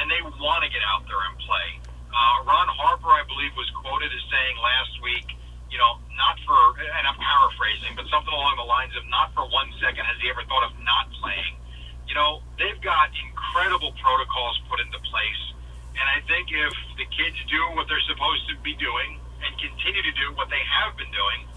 and 0.00 0.08
they 0.08 0.22
want 0.40 0.64
to 0.64 0.70
get 0.72 0.80
out 0.88 1.04
there 1.04 1.20
and 1.28 1.36
play. 1.44 1.68
Uh, 2.08 2.48
Ron 2.48 2.68
Harper, 2.68 3.12
I 3.12 3.24
believe, 3.28 3.52
was 3.56 3.68
quoted 3.84 4.08
as 4.08 4.24
saying 4.32 4.56
last 4.56 4.94
week 5.04 5.28
you 5.72 5.80
know, 5.80 5.96
not 6.20 6.36
for, 6.44 6.76
and 6.76 7.04
I'm 7.08 7.16
paraphrasing, 7.16 7.96
but 7.96 8.04
something 8.12 8.28
along 8.28 8.60
the 8.60 8.68
lines 8.68 8.92
of 8.92 9.08
not 9.08 9.32
for 9.32 9.48
one 9.48 9.72
second 9.80 10.04
has 10.04 10.20
he 10.20 10.28
ever 10.28 10.44
thought 10.44 10.68
of 10.68 10.76
not 10.84 11.08
playing. 11.16 11.56
You 12.04 12.12
know, 12.12 12.44
they've 12.60 12.78
got 12.84 13.08
incredible 13.16 13.96
protocols 13.96 14.60
put 14.68 14.84
into 14.84 15.00
place. 15.08 15.42
And 15.96 16.04
I 16.04 16.20
think 16.28 16.52
if 16.52 16.76
the 17.00 17.08
kids 17.08 17.40
do 17.48 17.60
what 17.72 17.88
they're 17.88 18.04
supposed 18.04 18.44
to 18.52 18.54
be 18.60 18.76
doing 18.76 19.16
and 19.16 19.50
continue 19.56 20.04
to 20.04 20.14
do 20.20 20.36
what 20.36 20.52
they 20.52 20.60
have 20.60 20.92
been 21.00 21.08
doing, 21.08 21.48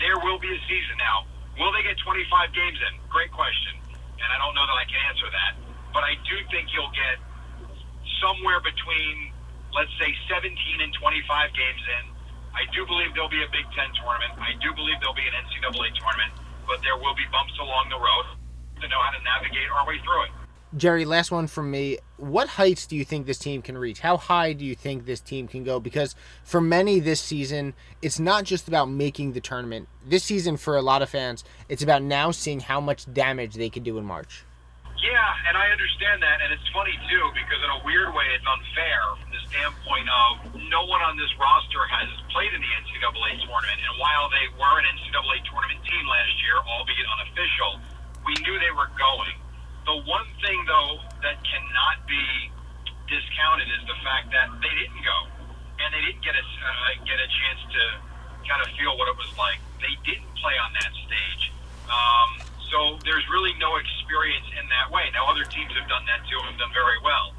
there 0.00 0.16
will 0.24 0.40
be 0.40 0.48
a 0.48 0.60
season. 0.64 0.96
Now, 0.96 1.28
will 1.60 1.68
they 1.76 1.84
get 1.84 2.00
25 2.00 2.24
games 2.56 2.80
in? 2.80 2.96
Great 3.12 3.28
question. 3.28 3.76
And 3.92 4.28
I 4.32 4.40
don't 4.40 4.56
know 4.56 4.64
that 4.64 4.78
I 4.80 4.88
can 4.88 5.00
answer 5.12 5.28
that. 5.28 5.52
But 5.92 6.00
I 6.00 6.16
do 6.24 6.36
think 6.48 6.72
you'll 6.72 6.96
get 6.96 7.20
somewhere 8.24 8.64
between, 8.64 9.36
let's 9.76 9.92
say, 10.00 10.16
17 10.32 10.48
and 10.80 10.96
25 10.96 11.52
games 11.52 11.84
in 12.00 12.13
I 12.54 12.64
do 12.70 12.86
believe 12.86 13.10
there'll 13.14 13.28
be 13.28 13.42
a 13.42 13.50
Big 13.50 13.66
Ten 13.74 13.90
tournament. 13.98 14.38
I 14.38 14.54
do 14.62 14.70
believe 14.74 14.96
there'll 15.02 15.18
be 15.18 15.26
an 15.26 15.34
NCAA 15.34 15.90
tournament, 15.98 16.32
but 16.66 16.78
there 16.82 16.96
will 16.96 17.14
be 17.14 17.26
bumps 17.30 17.58
along 17.58 17.90
the 17.90 17.98
road 17.98 18.38
to 18.80 18.88
know 18.88 19.00
how 19.02 19.10
to 19.10 19.22
navigate 19.22 19.66
our 19.74 19.86
way 19.86 19.98
through 19.98 20.22
it. 20.24 20.30
Jerry, 20.76 21.04
last 21.04 21.30
one 21.30 21.46
from 21.46 21.70
me. 21.70 21.98
What 22.16 22.48
heights 22.48 22.86
do 22.86 22.96
you 22.96 23.04
think 23.04 23.26
this 23.26 23.38
team 23.38 23.62
can 23.62 23.78
reach? 23.78 24.00
How 24.00 24.16
high 24.16 24.52
do 24.54 24.64
you 24.64 24.74
think 24.74 25.04
this 25.06 25.20
team 25.20 25.46
can 25.46 25.62
go? 25.62 25.78
Because 25.78 26.16
for 26.42 26.60
many 26.60 26.98
this 26.98 27.20
season, 27.20 27.74
it's 28.02 28.18
not 28.18 28.42
just 28.42 28.66
about 28.66 28.86
making 28.86 29.32
the 29.32 29.40
tournament. 29.40 29.88
This 30.04 30.24
season, 30.24 30.56
for 30.56 30.76
a 30.76 30.82
lot 30.82 31.00
of 31.00 31.10
fans, 31.10 31.44
it's 31.68 31.82
about 31.82 32.02
now 32.02 32.32
seeing 32.32 32.58
how 32.58 32.80
much 32.80 33.12
damage 33.12 33.54
they 33.54 33.70
can 33.70 33.84
do 33.84 33.98
in 33.98 34.04
March. 34.04 34.44
Yeah, 35.02 35.48
and 35.50 35.58
I 35.58 35.68
understand 35.74 36.22
that, 36.22 36.38
and 36.40 36.54
it's 36.54 36.64
funny 36.70 36.94
too 37.10 37.24
because 37.34 37.60
in 37.60 37.70
a 37.70 37.80
weird 37.82 38.14
way, 38.14 38.24
it's 38.32 38.46
unfair 38.46 39.00
from 39.20 39.30
the 39.34 39.42
standpoint 39.50 40.08
of 40.08 40.32
no 40.70 40.86
one 40.86 41.02
on 41.02 41.18
this 41.18 41.30
roster 41.36 41.82
has 41.90 42.08
played 42.30 42.54
in 42.54 42.60
the 42.62 42.72
NCAA 42.82 43.42
tournament, 43.44 43.78
and 43.84 43.94
while 43.98 44.30
they 44.30 44.46
were 44.54 44.76
an 44.80 44.86
NCAA 44.94 45.44
tournament 45.50 45.82
team 45.82 46.04
last 46.06 46.34
year, 46.40 46.56
albeit 46.62 47.06
unofficial, 47.20 47.72
we 48.24 48.34
knew 48.46 48.56
they 48.62 48.72
were 48.72 48.88
going. 48.96 49.36
The 49.84 49.98
one 50.08 50.24
thing 50.40 50.62
though 50.64 51.02
that 51.20 51.36
cannot 51.42 52.06
be 52.08 52.24
discounted 53.10 53.68
is 53.68 53.82
the 53.84 53.98
fact 54.00 54.32
that 54.32 54.48
they 54.62 54.72
didn't 54.72 55.02
go, 55.04 55.18
and 55.84 55.88
they 55.92 56.00
didn't 56.06 56.24
get 56.24 56.38
a 56.38 56.44
uh, 56.44 57.04
get 57.04 57.18
a 57.20 57.28
chance 57.28 57.60
to 57.76 57.82
kind 58.48 58.60
of 58.62 58.72
feel 58.76 58.96
what 58.96 59.08
it 59.10 59.16
was 59.16 59.32
like. 59.36 59.60
They 59.80 59.92
didn't 60.04 60.32
play 60.40 60.56
on 60.56 60.72
that 60.80 60.92
stage. 61.04 61.42
Um, 61.88 62.43
so 62.74 62.98
there's 63.06 63.22
really 63.30 63.54
no 63.62 63.78
experience 63.78 64.50
in 64.58 64.66
that 64.66 64.90
way. 64.90 65.06
Now, 65.14 65.30
other 65.30 65.46
teams 65.46 65.70
have 65.78 65.86
done 65.86 66.02
that 66.10 66.26
too 66.26 66.42
and 66.42 66.58
done 66.58 66.74
very 66.74 66.98
well. 67.06 67.30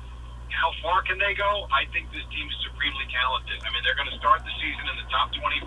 How 0.47 0.71
far 0.79 1.03
can 1.03 1.19
they 1.19 1.35
go? 1.35 1.67
I 1.75 1.83
think 1.91 2.07
this 2.15 2.23
team's 2.31 2.55
supremely 2.63 3.03
talented. 3.11 3.59
I 3.59 3.67
mean, 3.75 3.83
they're 3.83 3.99
going 3.99 4.07
to 4.07 4.15
start 4.15 4.47
the 4.47 4.55
season 4.55 4.87
in 4.87 4.95
the 4.95 5.07
top 5.11 5.35
25. 5.35 5.59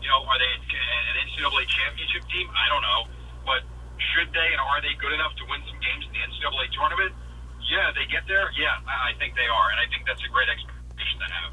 You 0.00 0.08
know, 0.08 0.24
are 0.24 0.38
they 0.40 0.52
an 0.56 1.14
NCAA 1.28 1.68
championship 1.68 2.24
team? 2.32 2.48
I 2.48 2.72
don't 2.72 2.80
know. 2.80 3.00
But 3.44 3.68
should 4.00 4.32
they 4.32 4.48
and 4.56 4.60
are 4.64 4.80
they 4.80 4.96
good 4.96 5.12
enough 5.12 5.36
to 5.36 5.44
win 5.52 5.60
some 5.68 5.76
games 5.84 6.08
in 6.08 6.12
the 6.16 6.24
NCAA 6.24 6.72
tournament? 6.72 7.12
Yeah, 7.68 7.92
they 7.92 8.08
get 8.08 8.24
there. 8.24 8.48
Yeah, 8.56 8.72
I 8.88 9.12
think 9.20 9.36
they 9.36 9.52
are. 9.52 9.68
And 9.68 9.84
I 9.84 9.86
think 9.92 10.08
that's 10.08 10.24
a 10.24 10.32
great 10.32 10.48
expectation 10.48 11.20
to 11.20 11.28
have. 11.28 11.52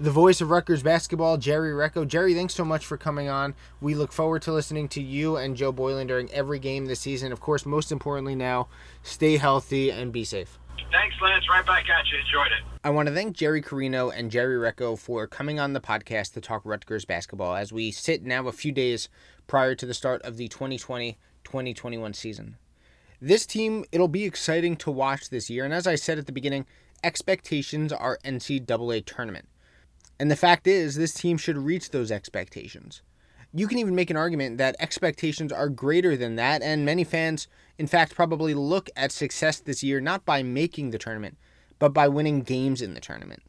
The 0.00 0.10
voice 0.10 0.40
of 0.40 0.48
Rutgers 0.48 0.82
basketball, 0.82 1.36
Jerry 1.36 1.72
Recco. 1.72 2.08
Jerry, 2.08 2.32
thanks 2.32 2.54
so 2.54 2.64
much 2.64 2.86
for 2.86 2.96
coming 2.96 3.28
on. 3.28 3.54
We 3.82 3.94
look 3.94 4.12
forward 4.12 4.40
to 4.42 4.52
listening 4.52 4.88
to 4.88 5.02
you 5.02 5.36
and 5.36 5.54
Joe 5.54 5.72
Boylan 5.72 6.06
during 6.06 6.32
every 6.32 6.58
game 6.58 6.86
this 6.86 7.00
season. 7.00 7.32
Of 7.32 7.40
course, 7.40 7.66
most 7.66 7.92
importantly 7.92 8.34
now, 8.34 8.68
stay 9.02 9.36
healthy 9.36 9.92
and 9.92 10.10
be 10.10 10.24
safe. 10.24 10.58
Thanks, 10.90 11.16
Lance. 11.20 11.44
Right 11.50 11.66
back 11.66 11.84
at 11.90 12.10
you. 12.10 12.18
Enjoyed 12.18 12.46
it. 12.46 12.64
I 12.82 12.88
want 12.88 13.08
to 13.08 13.14
thank 13.14 13.36
Jerry 13.36 13.60
Carino 13.60 14.08
and 14.08 14.30
Jerry 14.30 14.56
Recco 14.56 14.98
for 14.98 15.26
coming 15.26 15.60
on 15.60 15.74
the 15.74 15.80
podcast 15.80 16.32
to 16.32 16.40
talk 16.40 16.62
Rutgers 16.64 17.04
basketball 17.04 17.54
as 17.54 17.70
we 17.70 17.90
sit 17.90 18.24
now 18.24 18.48
a 18.48 18.52
few 18.52 18.72
days 18.72 19.10
prior 19.46 19.74
to 19.74 19.84
the 19.84 19.92
start 19.92 20.22
of 20.22 20.38
the 20.38 20.48
2020 20.48 21.18
2021 21.44 22.14
season. 22.14 22.56
This 23.20 23.44
team, 23.44 23.84
it'll 23.92 24.08
be 24.08 24.24
exciting 24.24 24.76
to 24.76 24.90
watch 24.90 25.28
this 25.28 25.50
year, 25.50 25.66
and 25.66 25.74
as 25.74 25.86
I 25.86 25.94
said 25.94 26.18
at 26.18 26.24
the 26.24 26.32
beginning, 26.32 26.64
expectations 27.04 27.92
are 27.92 28.18
NCAA 28.24 29.04
tournament. 29.04 29.46
And 30.20 30.30
the 30.30 30.36
fact 30.36 30.66
is, 30.66 30.96
this 30.96 31.14
team 31.14 31.38
should 31.38 31.56
reach 31.56 31.90
those 31.90 32.12
expectations. 32.12 33.00
You 33.54 33.66
can 33.66 33.78
even 33.78 33.94
make 33.94 34.10
an 34.10 34.18
argument 34.18 34.58
that 34.58 34.76
expectations 34.78 35.50
are 35.50 35.70
greater 35.70 36.14
than 36.14 36.36
that, 36.36 36.60
and 36.60 36.84
many 36.84 37.04
fans, 37.04 37.48
in 37.78 37.86
fact, 37.86 38.14
probably 38.14 38.52
look 38.52 38.90
at 38.94 39.12
success 39.12 39.60
this 39.60 39.82
year 39.82 39.98
not 39.98 40.26
by 40.26 40.42
making 40.42 40.90
the 40.90 40.98
tournament, 40.98 41.38
but 41.78 41.94
by 41.94 42.06
winning 42.06 42.42
games 42.42 42.82
in 42.82 42.92
the 42.92 43.00
tournament. 43.00 43.42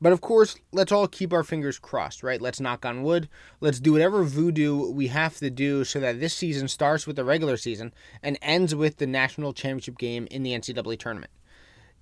But 0.00 0.12
of 0.12 0.20
course, 0.20 0.56
let's 0.70 0.92
all 0.92 1.08
keep 1.08 1.32
our 1.32 1.42
fingers 1.42 1.80
crossed, 1.80 2.22
right? 2.22 2.40
Let's 2.40 2.60
knock 2.60 2.86
on 2.86 3.02
wood. 3.02 3.28
Let's 3.60 3.80
do 3.80 3.94
whatever 3.94 4.22
voodoo 4.22 4.92
we 4.92 5.08
have 5.08 5.38
to 5.38 5.50
do 5.50 5.82
so 5.82 5.98
that 5.98 6.20
this 6.20 6.34
season 6.34 6.68
starts 6.68 7.04
with 7.04 7.16
the 7.16 7.24
regular 7.24 7.56
season 7.56 7.92
and 8.22 8.38
ends 8.42 8.76
with 8.76 8.98
the 8.98 9.08
national 9.08 9.54
championship 9.54 9.98
game 9.98 10.28
in 10.30 10.44
the 10.44 10.52
NCAA 10.52 11.00
tournament. 11.00 11.32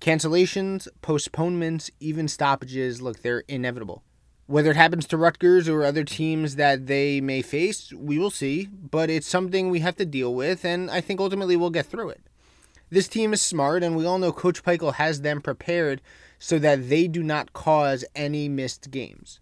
Cancellations, 0.01 0.87
postponements, 1.01 1.91
even 1.99 2.29
stoppages, 2.29 3.01
look, 3.01 3.21
they're 3.21 3.43
inevitable. 3.49 4.01
Whether 4.47 4.71
it 4.71 4.77
happens 4.77 5.05
to 5.07 5.17
Rutgers 5.17 5.67
or 5.67 5.83
other 5.83 6.05
teams 6.05 6.55
that 6.55 6.87
they 6.87 7.19
may 7.19 7.41
face, 7.41 7.91
we 7.91 8.17
will 8.17 8.31
see, 8.31 8.67
but 8.67 9.09
it's 9.09 9.27
something 9.27 9.69
we 9.69 9.81
have 9.81 9.97
to 9.97 10.05
deal 10.05 10.33
with, 10.33 10.63
and 10.63 10.89
I 10.89 11.01
think 11.01 11.19
ultimately 11.19 11.57
we'll 11.57 11.69
get 11.69 11.85
through 11.85 12.09
it. 12.11 12.21
This 12.89 13.09
team 13.09 13.33
is 13.33 13.41
smart, 13.41 13.83
and 13.83 13.97
we 13.97 14.05
all 14.05 14.19
know 14.19 14.31
Coach 14.31 14.63
Pikiell 14.63 14.93
has 14.93 15.21
them 15.21 15.41
prepared 15.41 16.01
so 16.39 16.57
that 16.59 16.87
they 16.87 17.07
do 17.09 17.21
not 17.21 17.51
cause 17.51 18.05
any 18.15 18.47
missed 18.47 18.91
games. 18.91 19.37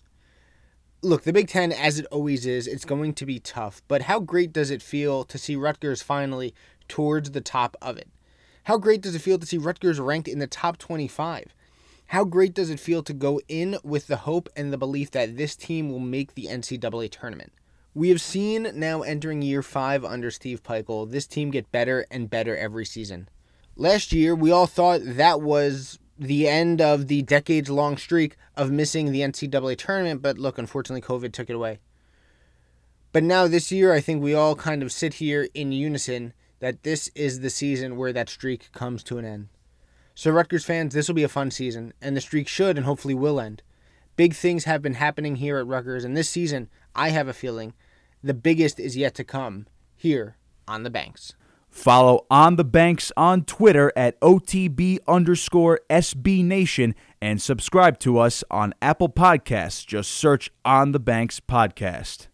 Look, 1.03 1.21
the 1.21 1.31
Big 1.31 1.47
Ten, 1.47 1.71
as 1.71 1.99
it 1.99 2.07
always 2.11 2.47
is, 2.47 2.65
it's 2.65 2.83
going 2.83 3.13
to 3.13 3.25
be 3.27 3.39
tough, 3.39 3.83
but 3.87 4.01
how 4.01 4.19
great 4.19 4.53
does 4.53 4.71
it 4.71 4.81
feel 4.81 5.23
to 5.25 5.37
see 5.37 5.55
Rutgers 5.55 6.01
finally 6.01 6.55
towards 6.87 7.31
the 7.31 7.41
top 7.41 7.77
of 7.79 7.97
it? 7.97 8.09
How 8.67 8.77
great 8.77 8.99
does 8.99 9.15
it 9.15 9.19
feel 9.19 9.39
to 9.39 9.45
see 9.45 9.57
Rutgers 9.57 9.97
ranked 9.97 10.27
in 10.27 10.39
the 10.39 10.45
top 10.45 10.77
25? 10.77 11.55
How 12.07 12.25
great 12.25 12.53
does 12.53 12.69
it 12.69 12.81
feel 12.81 13.01
to 13.01 13.13
go 13.13 13.39
in 13.47 13.77
with 13.81 14.07
the 14.07 14.17
hope 14.17 14.49
and 14.57 14.73
the 14.73 14.77
belief 14.77 15.09
that 15.11 15.37
this 15.37 15.55
team 15.55 15.89
will 15.89 16.01
make 16.01 16.35
the 16.35 16.47
NCAA 16.47 17.09
tournament? 17.09 17.53
We 17.93 18.09
have 18.09 18.19
seen 18.19 18.69
now 18.73 19.03
entering 19.03 19.41
year 19.41 19.63
five 19.63 20.03
under 20.03 20.29
Steve 20.29 20.63
Pikiell, 20.63 21.09
this 21.09 21.25
team 21.25 21.49
get 21.49 21.71
better 21.71 22.05
and 22.11 22.29
better 22.29 22.57
every 22.57 22.83
season. 22.83 23.29
Last 23.77 24.11
year, 24.11 24.35
we 24.35 24.51
all 24.51 24.67
thought 24.67 24.99
that 25.01 25.39
was 25.39 25.97
the 26.19 26.49
end 26.49 26.81
of 26.81 27.07
the 27.07 27.21
decades 27.21 27.69
long 27.69 27.95
streak 27.95 28.35
of 28.57 28.69
missing 28.69 29.13
the 29.13 29.21
NCAA 29.21 29.77
tournament, 29.77 30.21
but 30.21 30.37
look, 30.37 30.57
unfortunately, 30.57 31.07
COVID 31.07 31.31
took 31.31 31.49
it 31.49 31.55
away. 31.55 31.79
But 33.13 33.23
now 33.23 33.47
this 33.47 33.71
year, 33.71 33.93
I 33.93 34.01
think 34.01 34.21
we 34.21 34.33
all 34.33 34.55
kind 34.55 34.83
of 34.83 34.91
sit 34.91 35.13
here 35.13 35.47
in 35.53 35.71
unison 35.71 36.33
that 36.59 36.83
this 36.83 37.09
is 37.15 37.39
the 37.39 37.49
season 37.49 37.97
where 37.97 38.13
that 38.13 38.29
streak 38.29 38.71
comes 38.71 39.03
to 39.03 39.17
an 39.17 39.25
end. 39.25 39.49
So, 40.15 40.31
Rutgers 40.31 40.65
fans, 40.65 40.93
this 40.93 41.07
will 41.07 41.15
be 41.15 41.23
a 41.23 41.29
fun 41.29 41.51
season, 41.51 41.93
and 42.01 42.15
the 42.15 42.21
streak 42.21 42.47
should 42.47 42.77
and 42.77 42.85
hopefully 42.85 43.13
will 43.13 43.39
end. 43.39 43.61
Big 44.15 44.33
things 44.33 44.63
have 44.63 44.81
been 44.81 44.95
happening 44.95 45.35
here 45.35 45.57
at 45.57 45.67
Rutgers, 45.67 46.03
and 46.03 46.17
this 46.17 46.29
season, 46.29 46.69
I 46.95 47.09
have 47.09 47.27
a 47.27 47.33
feeling 47.33 47.73
the 48.23 48.33
biggest 48.33 48.79
is 48.79 48.97
yet 48.97 49.13
to 49.15 49.23
come 49.23 49.67
here 49.95 50.37
on 50.67 50.83
the 50.83 50.89
banks. 50.89 51.35
Follow 51.69 52.25
On 52.31 52.55
the 52.55 52.63
Banks 52.63 53.11
on 53.15 53.43
Twitter 53.43 53.93
at 53.95 54.19
OTB 54.21 54.97
underscore 55.07 55.79
SB 55.89 56.43
Nation 56.43 56.95
and 57.21 57.39
subscribe 57.39 57.99
to 57.99 58.17
us 58.17 58.43
on 58.49 58.73
Apple 58.81 59.09
Podcasts. 59.09 59.85
Just 59.85 60.11
search 60.11 60.49
On 60.65 60.91
the 60.91 60.99
Banks 60.99 61.39
Podcast. 61.39 62.27